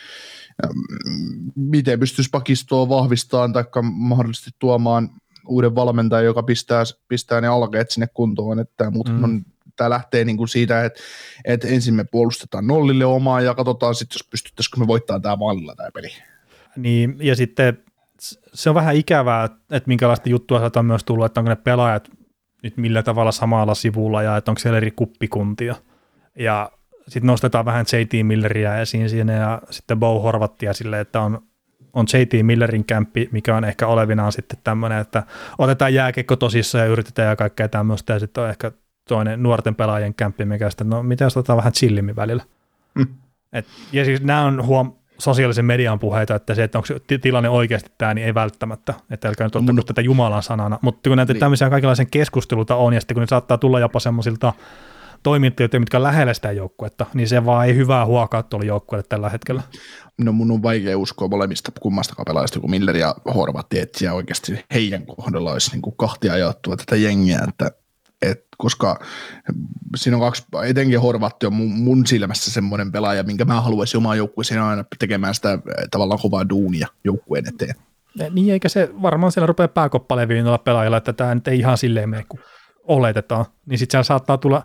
[1.54, 5.10] miten pystyisi pakistoa vahvistamaan tai mahdollisesti tuomaan
[5.46, 9.24] uuden valmentajan, joka pistää, pistää ne alkeet sinne kuntoon, että mutta mm.
[9.24, 9.42] on,
[9.76, 11.00] tämä lähtee niin kuin siitä, että,
[11.44, 15.74] että ensin me puolustetaan nollille omaa ja katsotaan sitten, jos pystyttäisikö me voittaa tämä maalilla
[15.74, 16.08] tämä peli.
[16.76, 17.78] Niin, ja sitten
[18.54, 22.10] se on vähän ikävää, että minkälaista juttua sieltä on myös tullut, että onko ne pelaajat
[22.62, 25.74] nyt millä tavalla samalla sivulla ja että onko siellä eri kuppikuntia.
[26.38, 26.72] Ja
[27.10, 31.42] sitten nostetaan vähän JT Milleriä esiin siinä ja sitten Bow Horvattia sille, että on,
[31.92, 35.22] on JT Millerin kämppi, mikä on ehkä olevinaan sitten tämmöinen, että
[35.58, 38.72] otetaan jääkekko tosissaan ja yritetään ja kaikkea tämmöistä ja sitten on ehkä
[39.08, 42.42] toinen nuorten pelaajien kämppi, mikä sitten, no miten jos otetaan vähän chillimmin välillä.
[42.94, 43.06] Mm.
[43.52, 46.88] Et, ja siis nämä on huom, sosiaalisen median puheita, että se, että onko
[47.20, 51.16] tilanne oikeasti tämä, niin ei välttämättä, että älkää nyt ottako tätä Jumalan sanana, mutta kun
[51.16, 51.40] näitä niin.
[51.40, 54.52] tämmöisiä kaikenlaisen keskusteluta on, ja sitten kun ne saattaa tulla jopa semmoisilta
[55.22, 59.28] toimittajilta, mitkä on lähellä sitä joukkuetta, niin se vaan ei hyvää huokaa tuolla joukkueelle tällä
[59.28, 59.62] hetkellä.
[60.18, 64.64] No mun on vaikea uskoa molemmista kummasta pelaajista kuin Miller ja Horvatti, että siellä oikeasti
[64.74, 67.70] heidän kohdalla olisi niin kuin kahtia jaettua tätä jengiä, että
[68.22, 68.98] et, koska
[69.96, 74.18] siinä on kaksi, etenkin Horvatti on mun, mun silmässä semmoinen pelaaja, minkä mä haluaisin omaan
[74.18, 75.60] joukkueeseen aina tekemään sitä eh,
[75.90, 77.74] tavallaan kovaa duunia joukkueen eteen.
[78.30, 82.10] Niin, eikä se varmaan siellä rupea pääkoppaleviin olla pelaajilla, että tämä nyt ei ihan silleen
[82.10, 82.40] mene kuin
[82.84, 83.44] oletetaan.
[83.66, 84.64] Niin sitten saattaa tulla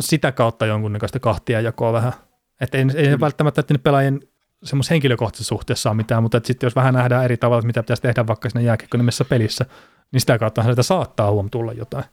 [0.00, 2.12] sitä kautta jonkunnäköistä kahtia jakoa vähän.
[2.60, 3.20] Että ei, ei mm.
[3.20, 4.20] välttämättä, että ne pelaajien
[4.64, 8.26] semmoisessa henkilökohtaisessa suhteessa on mitään, mutta sitten jos vähän nähdään eri tavalla, mitä pitäisi tehdä
[8.26, 8.98] vaikka siinä jääkiekko
[9.28, 9.66] pelissä,
[10.12, 12.04] niin sitä kautta sitä saattaa huom tulla jotain.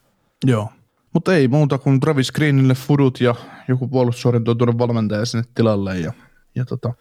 [0.46, 0.70] Joo,
[1.14, 3.36] mutta ei muuta kuin Travis Greenille fudut ja
[3.68, 6.14] joku puolustusorientoitunut valmentaja sinne tilalle ja,
[6.56, 6.94] ja tota,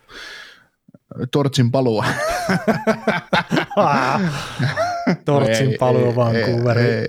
[1.33, 2.05] Tortsin palua.
[5.25, 7.09] Tortsin paluu Vancouveriin.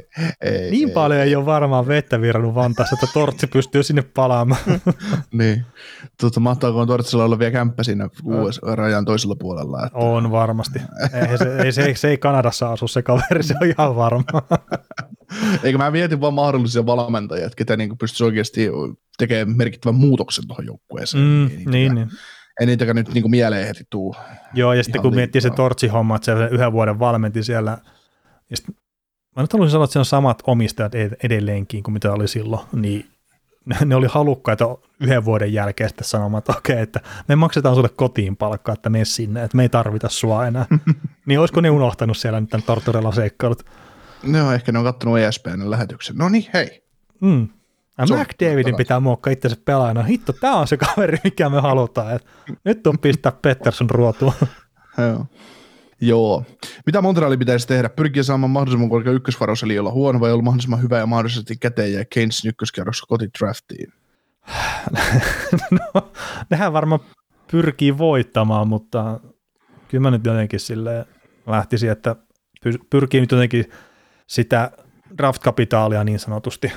[0.72, 4.62] Niin ei, paljon ei, ei ole varmaan vettä virannut Vantaassa, että Tortsi pystyy sinne palaamaan.
[5.34, 5.66] niin.
[6.22, 8.10] Tota, mahtaako Tortsilla olla vielä kämppä siinä
[8.76, 9.86] rajan toisella puolella?
[9.86, 9.98] Että...
[9.98, 10.80] On varmasti.
[11.30, 14.24] ei, se, ei, se, se ei Kanadassa asu se kaveri, se on ihan varma.
[15.64, 18.70] Eikö mä mietin vaan mahdollisia valmentajia, että ketä niin pystyisi oikeasti
[19.18, 21.24] tekemään merkittävän muutoksen tuohon joukkueeseen.
[21.24, 22.10] Mm, niin, niin, niin
[22.60, 24.16] ei niitäkään nyt niin mieleen heti tuu.
[24.54, 27.78] Joo, ja sitten kun miettii se Tortsi-homma, että se yhden vuoden valmenti siellä,
[28.50, 28.68] ja sit,
[29.36, 30.94] mä nyt haluaisin sanoa, että se on samat omistajat
[31.24, 33.06] edelleenkin kuin mitä oli silloin, niin
[33.86, 38.38] ne oli halukkaita yhden vuoden jälkeen sitten sanomaan, että okei, että me maksetaan sulle kotiin
[38.38, 40.66] palkkaa, että mene sinne, että me ei tarvita sua enää.
[41.26, 43.66] niin olisiko ne unohtanut siellä nyt tämän Tortorella seikkailut?
[44.24, 46.16] No ehkä ne on kattonut ESPN lähetyksen.
[46.16, 46.84] No niin, hei.
[47.22, 47.48] Mm.
[47.98, 50.04] Ja McDavidin pitää muokkaa itsensä pelaajana.
[50.04, 52.16] Hitto, tämä on se kaveri, mikä me halutaan.
[52.16, 52.26] Et
[52.66, 54.34] nyt on pistää Pettersson ruotuun.
[54.98, 55.26] Joo.
[56.02, 56.44] Joo.
[56.86, 57.90] Mitä Montrealin pitäisi tehdä?
[57.90, 61.94] Pyrkiä saamaan mahdollisimman korkea ykkösvaraus, eli olla huono, vai olla mahdollisimman hyvä ja mahdollisesti käteen
[61.94, 63.94] ja Keynesin ykköskierroksessa kotidraftiin?
[65.94, 66.12] no,
[66.50, 67.00] nehän varmaan
[67.52, 69.20] pyrkii voittamaan, mutta
[69.88, 71.06] kyllä mä nyt jotenkin silleen
[71.48, 72.16] lähtisin, että
[72.90, 73.66] pyrkii nyt jotenkin
[74.28, 74.72] sitä
[75.18, 76.72] draft-kapitaalia niin sanotusti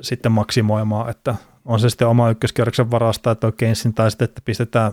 [0.00, 1.34] sitten maksimoimaan, että
[1.64, 4.92] on se sitten oma ykköskierroksen varasta, että oikein tai sitten, että pistetään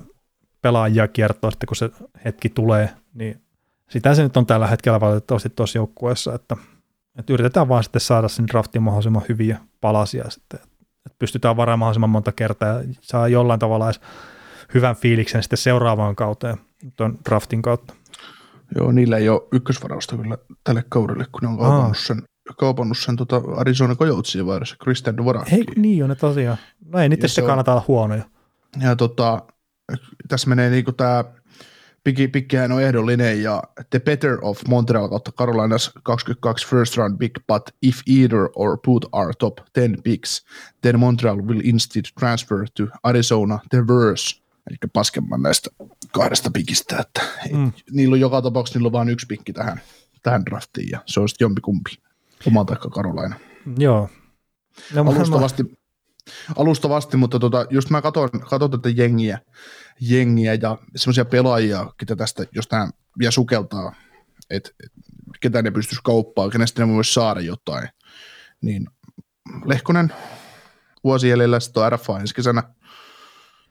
[0.62, 1.90] pelaajia kiertoa sitten, kun se
[2.26, 3.42] hetki tulee, niin
[3.90, 6.58] sitä se nyt on tällä hetkellä valitettavasti tuossa joukkueessa, että,
[7.20, 10.60] että yritetään vaan sitten saada sen draftin mahdollisimman hyviä palasia sitten,
[11.06, 14.02] että pystytään varaamaan mahdollisimman monta kertaa ja saa jollain tavalla edes
[14.74, 16.58] hyvän fiiliksen sitten seuraavaan kauteen
[16.96, 17.94] tuon draftin kautta.
[18.76, 22.24] Joo, niillä ei ole ykkösvarausta kyllä tälle kaudelle, kun ne on kaupannut sen
[22.60, 25.54] kaupannut sen tota Arizona Coyotesien vaiheessa, Christian Dvorak.
[25.54, 26.58] Ei, niin on ne tosiaan.
[26.86, 28.24] No ei niitä sitten kannata olla huonoja.
[28.82, 29.42] Ja tota,
[30.28, 31.24] tässä menee niinku tämä
[32.04, 37.36] Pikki, Pikkihän on ehdollinen ja The Better of Montreal kautta Carolinas 22 first round pick,
[37.48, 40.46] but if either or both are top 10 picks,
[40.82, 45.70] then Montreal will instead transfer to Arizona the worst, eli paskemman näistä
[46.12, 47.22] kahdesta pikistä, että
[47.52, 47.72] mm.
[47.92, 49.82] niillä on joka tapauksessa niillä on vain yksi pikki tähän,
[50.24, 51.98] tähän draftiin ja se on sitten jompikumpi
[52.48, 53.36] oma taikka Karolaina.
[53.78, 54.10] Joo.
[54.94, 55.70] No, alustavasti, mä...
[56.56, 59.40] alustavasti, mutta tota, just mä katson, katson tätä jengiä,
[60.02, 62.90] jengiä ja semmoisia pelaajia, ketä tästä, jos tämä
[63.20, 63.96] vielä sukeltaa,
[64.50, 64.92] että et,
[65.42, 67.90] ketä ne pystyisi kauppaan, kenestä ne voisi saada jotain,
[68.62, 68.88] niin
[69.66, 70.14] Lehkonen
[71.04, 72.64] vuosi jäljellä, sitten on RFA ensi kesänä,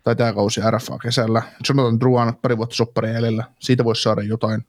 [0.02, 1.42] tai tämä kausi RFA kesällä.
[1.68, 4.64] Jonathan Druan pari vuotta sopparin jäljellä, siitä voisi saada jotain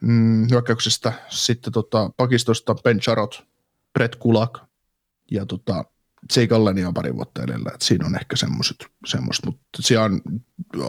[0.00, 1.12] mm, hyökkäyksestä.
[1.28, 3.44] Sitten tota, pakistosta Ben Charot,
[3.92, 4.58] Brett Kulak
[5.30, 5.84] ja tota,
[6.36, 10.20] Jake Allenia on pari vuotta edellä, että siinä on ehkä semmoiset, semmoiset mutta siellä on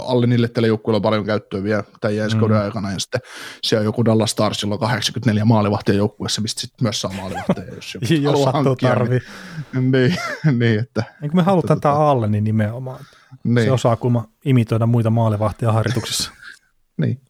[0.06, 2.52] Allenille tällä joukkueella on paljon käyttöä vielä tämän ensi mm.
[2.64, 3.22] aikana, ja sitten
[3.64, 7.76] siellä on joku Dallas Stars, jolla on 84 maalivahtia joukkueessa, mistä sitten myös saa maalivahtia,
[7.76, 8.96] jos joku jos haluaa hankkia.
[8.96, 10.18] Niin, niin,
[10.60, 13.06] niin, että, niin me halutaan että, tämä tota, Allenin nimenomaan,
[13.44, 13.66] niin.
[13.66, 16.32] se osaa kuma imitoida muita maalivahtia harjoituksissa.
[17.02, 17.22] niin.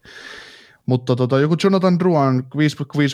[0.85, 2.43] Mutta tota, joku Jonathan Druan 5,5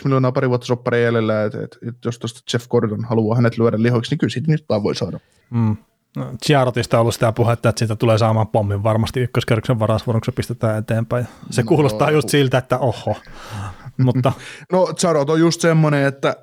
[0.04, 3.82] miljoonaa pari vuotta soppareja jäljellä, että et, et, jos tuosta Jeff Gordon haluaa hänet lyödä
[3.82, 5.20] lihoiksi, niin kyllä siitä nyt voi saada.
[5.50, 5.76] Mm.
[6.16, 10.78] No, Giarotista on ollut sitä puhetta, että siitä tulee saamaan pommin varmasti ykköskerroksen varasvuoroksi pistetään
[10.78, 11.26] eteenpäin.
[11.50, 13.16] Se no, kuulostaa just siltä, että oho.
[14.04, 14.32] Mutta.
[14.72, 16.36] no Giarot on just semmoinen, että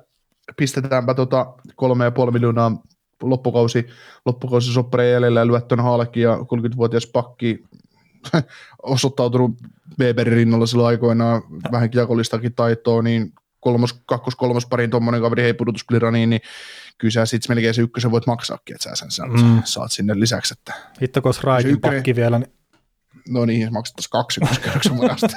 [0.56, 2.72] pistetäänpä tota kolme ja puoli miljoonaa
[3.22, 3.86] loppukausi,
[4.26, 7.64] loppukausi soppareja jäljellä ja lyöttön halki ja 30-vuotias pakki
[8.82, 9.50] osoittautunut
[10.00, 11.42] Weberin rinnalla silloin aikoinaan
[11.72, 16.40] vähän jakollistakin taitoa, niin kolmos, kakkos, kolmos parin tuommoinen kaveri hei pudotusklira, niin,
[16.98, 19.62] kyllä sä sitten melkein se ykkösen voit maksaakin, että sä sen saat, mm.
[19.64, 20.54] saat sinne lisäksi.
[20.58, 22.52] Että Hitto, kun Raikin pakki vielä, niin
[23.28, 25.28] no niin, maksettaisiin kaksi ykköskerroksen varasta.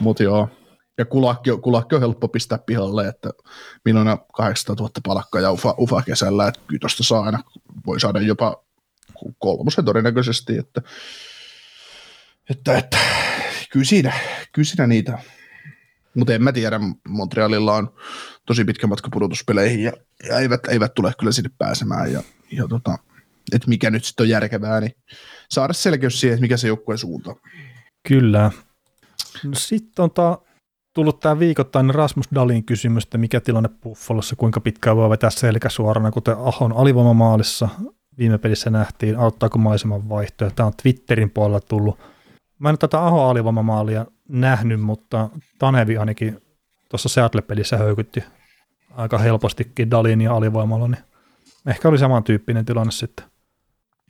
[0.00, 0.48] Mutta joo,
[0.98, 3.30] ja kulakki, on- kulakki on helppo pistää pihalle, että
[3.84, 7.38] minun on 800 000 palkkaa ja ufa, ufa kesällä, että kyllä tuosta saa aina,
[7.86, 8.64] voi saada jopa
[9.38, 10.82] kolmosen todennäköisesti, että,
[12.50, 12.98] että, että
[13.72, 14.12] kyllä, siinä,
[14.52, 15.18] kyllä siinä niitä
[16.14, 17.94] mutta en mä tiedä, Montrealilla on
[18.46, 19.92] tosi pitkä matka pudotuspeleihin ja,
[20.28, 22.12] ja eivät, eivät tule kyllä sinne pääsemään.
[22.12, 22.22] Ja,
[22.52, 22.98] ja tota,
[23.52, 24.92] että mikä nyt sitten on järkevää, niin
[25.50, 27.34] saada selkeys siihen, että mikä se joukkueen suunta.
[28.08, 28.50] Kyllä.
[29.44, 30.38] No sitten on ta,
[30.94, 35.68] tullut tämä viikoittainen Rasmus Dalin kysymys, että mikä tilanne Buffalossa, kuinka pitkään voi vetää selkä
[35.68, 37.68] suorana, kuten Ahon alivoimamaalissa
[38.18, 40.50] viime pelissä nähtiin, auttaako maiseman vaihtoja.
[40.50, 41.98] Tämä on Twitterin puolella tullut.
[42.58, 45.28] Mä en tätä Ahon alivoimamaalia nähnyt, mutta
[45.58, 46.42] Tanevi ainakin
[46.88, 48.24] tuossa Seattle-pelissä höykytti
[48.94, 51.04] aika helpostikin Dalin ja alivoimalla, niin
[51.66, 53.26] ehkä oli samantyyppinen tilanne sitten.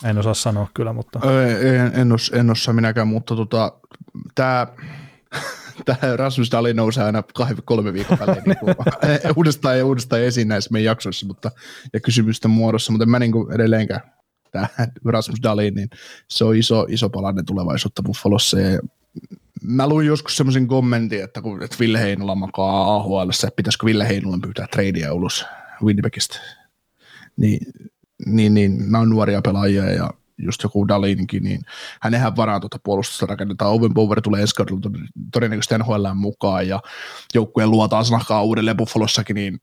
[0.05, 1.19] En osaa sanoa kyllä, mutta
[1.59, 3.73] En, en, os, en osaa minäkään, mutta tota,
[4.35, 4.67] tämä
[5.85, 8.75] Tämä Rasmus Dali nousee aina kahden, kolme viikon välein niin kuin,
[9.37, 11.51] uudestaan ja uudestaan esiin näissä meidän jaksoissa mutta,
[11.93, 14.01] ja kysymysten muodossa, mutta mä niin kuin edelleenkään
[14.51, 14.67] tämä
[15.05, 15.89] Rasmus Dali, niin
[16.29, 18.79] se on iso, iso palanen tulevaisuutta Buffalossa ja
[19.63, 24.07] mä luin joskus semmoisen kommentin, että kun että Ville Heinola makaa AHL, että pitäisikö Ville
[24.07, 25.45] Heinolan pyytää tradeia ulos
[25.83, 26.39] Winnipegistä,
[27.37, 27.59] niin,
[28.25, 31.61] niin, niin nämä on nuoria pelaajia ja just joku Dalinkin, niin
[32.01, 33.71] hänenhän varaan tuota puolustusta rakennetaan.
[33.71, 36.79] Owen Power tulee ensi kaudella tod- todennäköisesti NHL mukaan ja
[37.33, 39.59] joukkueen luotaan sanakaa uudelleen Buffalossakin, niin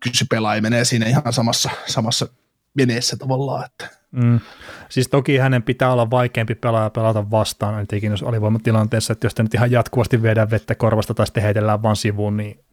[0.00, 2.28] kyllä se pelaaja menee siinä ihan samassa, samassa
[2.76, 3.64] veneessä tavallaan.
[3.64, 4.00] Että.
[4.10, 4.40] Mm.
[4.88, 9.42] Siis toki hänen pitää olla vaikeampi pelaaja pelata vastaan, etenkin jos alivoimatilanteessa, että jos te
[9.42, 12.64] nyt ihan jatkuvasti viedään vettä korvasta tai sitten heitellään vaan sivuun, niin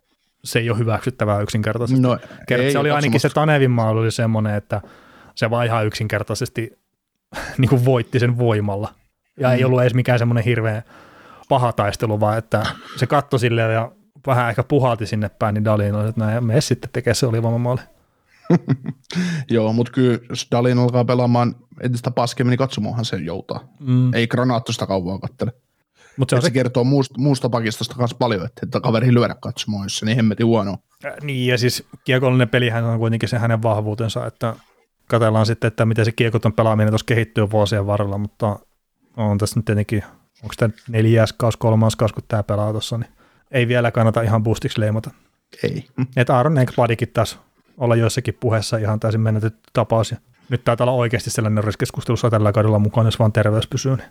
[0.44, 2.02] se ei ole hyväksyttävää yksinkertaisesti.
[2.02, 2.18] No,
[2.50, 4.82] ei se oli ainakin se Tanevin maali oli semmoinen, että
[5.36, 6.80] se vaan ihan yksinkertaisesti
[7.58, 8.94] niin kuin voitti sen voimalla.
[9.40, 9.66] Ja ei Mm.
[9.66, 10.84] ollut edes mikään semmoinen hirveän
[11.50, 12.66] paha taistelu, vaan että
[12.98, 13.92] se katsoi silleen ja
[14.28, 17.82] vähän ehkä puhalti sinne päin, niin Dalin oli, että näin, mene sitten tekee se olivoimamaali.
[19.50, 23.60] Joo, mutta kyllä jos Dalin alkaa pelaamaan entistä paskemmin, niin katsomohan se joutaa.
[23.80, 24.14] Mm.
[24.14, 25.52] Ei granaattosta kauan kattele.
[26.18, 29.36] Se on Se, se, se kertoo muusta, muusta pakistosta myös paljon, että, että kaveri lyödä
[29.40, 30.78] katsomaan, jos se niin hemmetin huono.
[31.06, 34.56] Äh, Niin, ja siis kiekollinen pelihän on kuitenkin se hänen vahvuutensa, että
[35.08, 38.60] katsellaan sitten, että miten se kiekoton pelaaminen tuossa kehittyy vuosien varrella, mutta
[39.18, 40.04] on tässä nyt tietenkin,
[40.44, 43.12] onko tämä neljäs kaus, kolmas kaus, kun tämä pelaa tuossa, niin
[43.52, 45.12] ei vielä kannata ihan boostiksi leimata.
[45.64, 45.86] Ei.
[46.16, 47.40] Että Aaron Enkpadikin taas
[47.78, 50.18] olla joissakin puheessa ihan täysin menetetty tapaus, ja
[50.50, 53.96] nyt taitaa olla oikeasti sellainen riskeskustelussa tällä kaudella mukaan, jos vaan terveys pysyy.
[53.96, 54.08] Niin.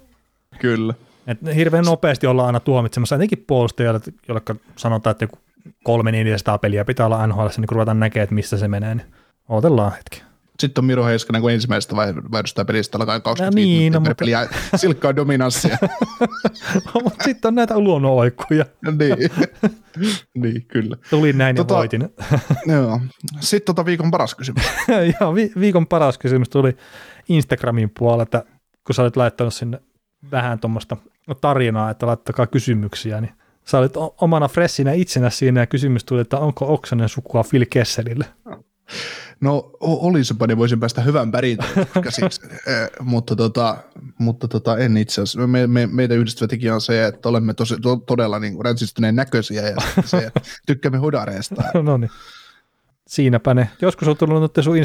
[0.59, 0.95] Kyllä.
[1.27, 4.43] Et hirveän nopeasti ollaan aina tuomitsemassa, etenkin puolustajille, jolle
[4.77, 5.39] sanotaan, että joku
[5.85, 9.07] kolme 400 peliä pitää olla NHL, niin kun ruvetaan näkemään, että missä se menee, niin
[9.49, 10.26] odotellaan hetki.
[10.61, 14.49] Sitten on Miro Heiskanen, kun ensimmäisestä vaihdosta pelistä alkaa 25 niin, minuuttia no, mutta- peliä
[14.81, 15.79] silkkaa dominanssia.
[17.05, 18.65] Mutta sitten on näitä luonnonoikkuja.
[18.99, 19.31] niin.
[20.43, 20.97] niin, kyllä.
[21.11, 22.09] Tuli näin Tota- ja voitin.
[22.67, 23.01] Joo.
[23.41, 24.63] Sitten tota viikon paras kysymys.
[25.21, 26.77] ja vi- viikon paras kysymys tuli
[27.29, 28.45] Instagramin puolelta,
[28.87, 29.81] kun sä olit laittanut sinne
[30.31, 30.97] vähän tuommoista
[31.41, 33.33] tarinaa, että laittakaa kysymyksiä, niin
[33.65, 38.25] sä olit omana freshinä itsenä siinä ja kysymys tuli, että onko Oksanen sukua Phil Kesselille.
[39.41, 43.77] No olisipa, niin voisin päästä hyvän perinteen käsiksi, Eh, mutta, tota,
[44.19, 45.47] mutta tota, en itse asiassa.
[45.47, 49.63] Me, me, meitä yhdistävä tekijä on se, että olemme tosi, to, todella niin ränsistyneen näköisiä
[49.63, 51.63] ja se, että tykkäämme hudareista.
[51.83, 52.11] no niin.
[53.07, 53.71] Siinäpä ne.
[53.83, 54.77] Joskus on tullut nyt sun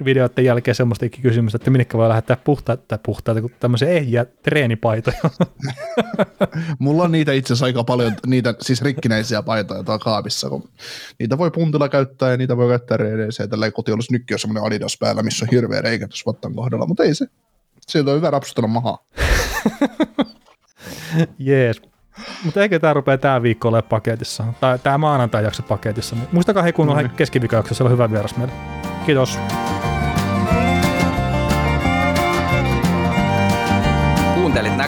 [0.00, 5.18] Insta-videoiden jälkeen semmoistakin kysymystä, että minnekä voi lähettää puhtaita, tai puhtaita, kun tämmöisiä ehjiä treenipaitoja.
[6.78, 10.68] Mulla on niitä itse asiassa aika paljon, niitä siis rikkinäisiä paitoja tuolla kaapissa, kun
[11.18, 13.48] niitä voi puntilla käyttää ja niitä voi käyttää reeneissä.
[13.48, 17.02] Tällä kotiolossa nytkin on semmoinen Adidas päällä, missä on hirveä reikä tuossa vattan kohdalla, mutta
[17.02, 17.26] ei se.
[17.88, 18.98] Sieltä on hyvä rapsutella mahaa.
[21.38, 21.82] Jees.
[22.44, 26.16] Mutta eikö tämä rupea tämä viikko ole paketissa, tai tämä maanantai jakso paketissa.
[26.16, 27.10] niin Muistakaa hei, kun on Noniin.
[27.10, 28.52] keskiviikon jakso, siellä on hyvä vieras meille.
[29.06, 29.38] Kiitos.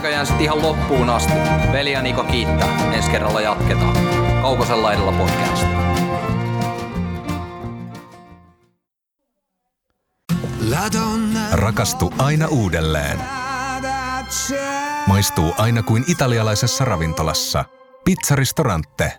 [0.02, 1.32] Näköjään sit ihan loppuun asti.
[1.72, 2.92] Veli ja Niko kiittää.
[2.92, 3.96] Ensi kerralla jatketaan.
[4.42, 5.66] Kaukosella laidalla podcast.
[11.52, 13.18] Rakastu aina uudelleen.
[15.06, 17.64] Maistuu aina kuin italialaisessa ravintolassa.
[18.04, 19.18] Pizzaristorante.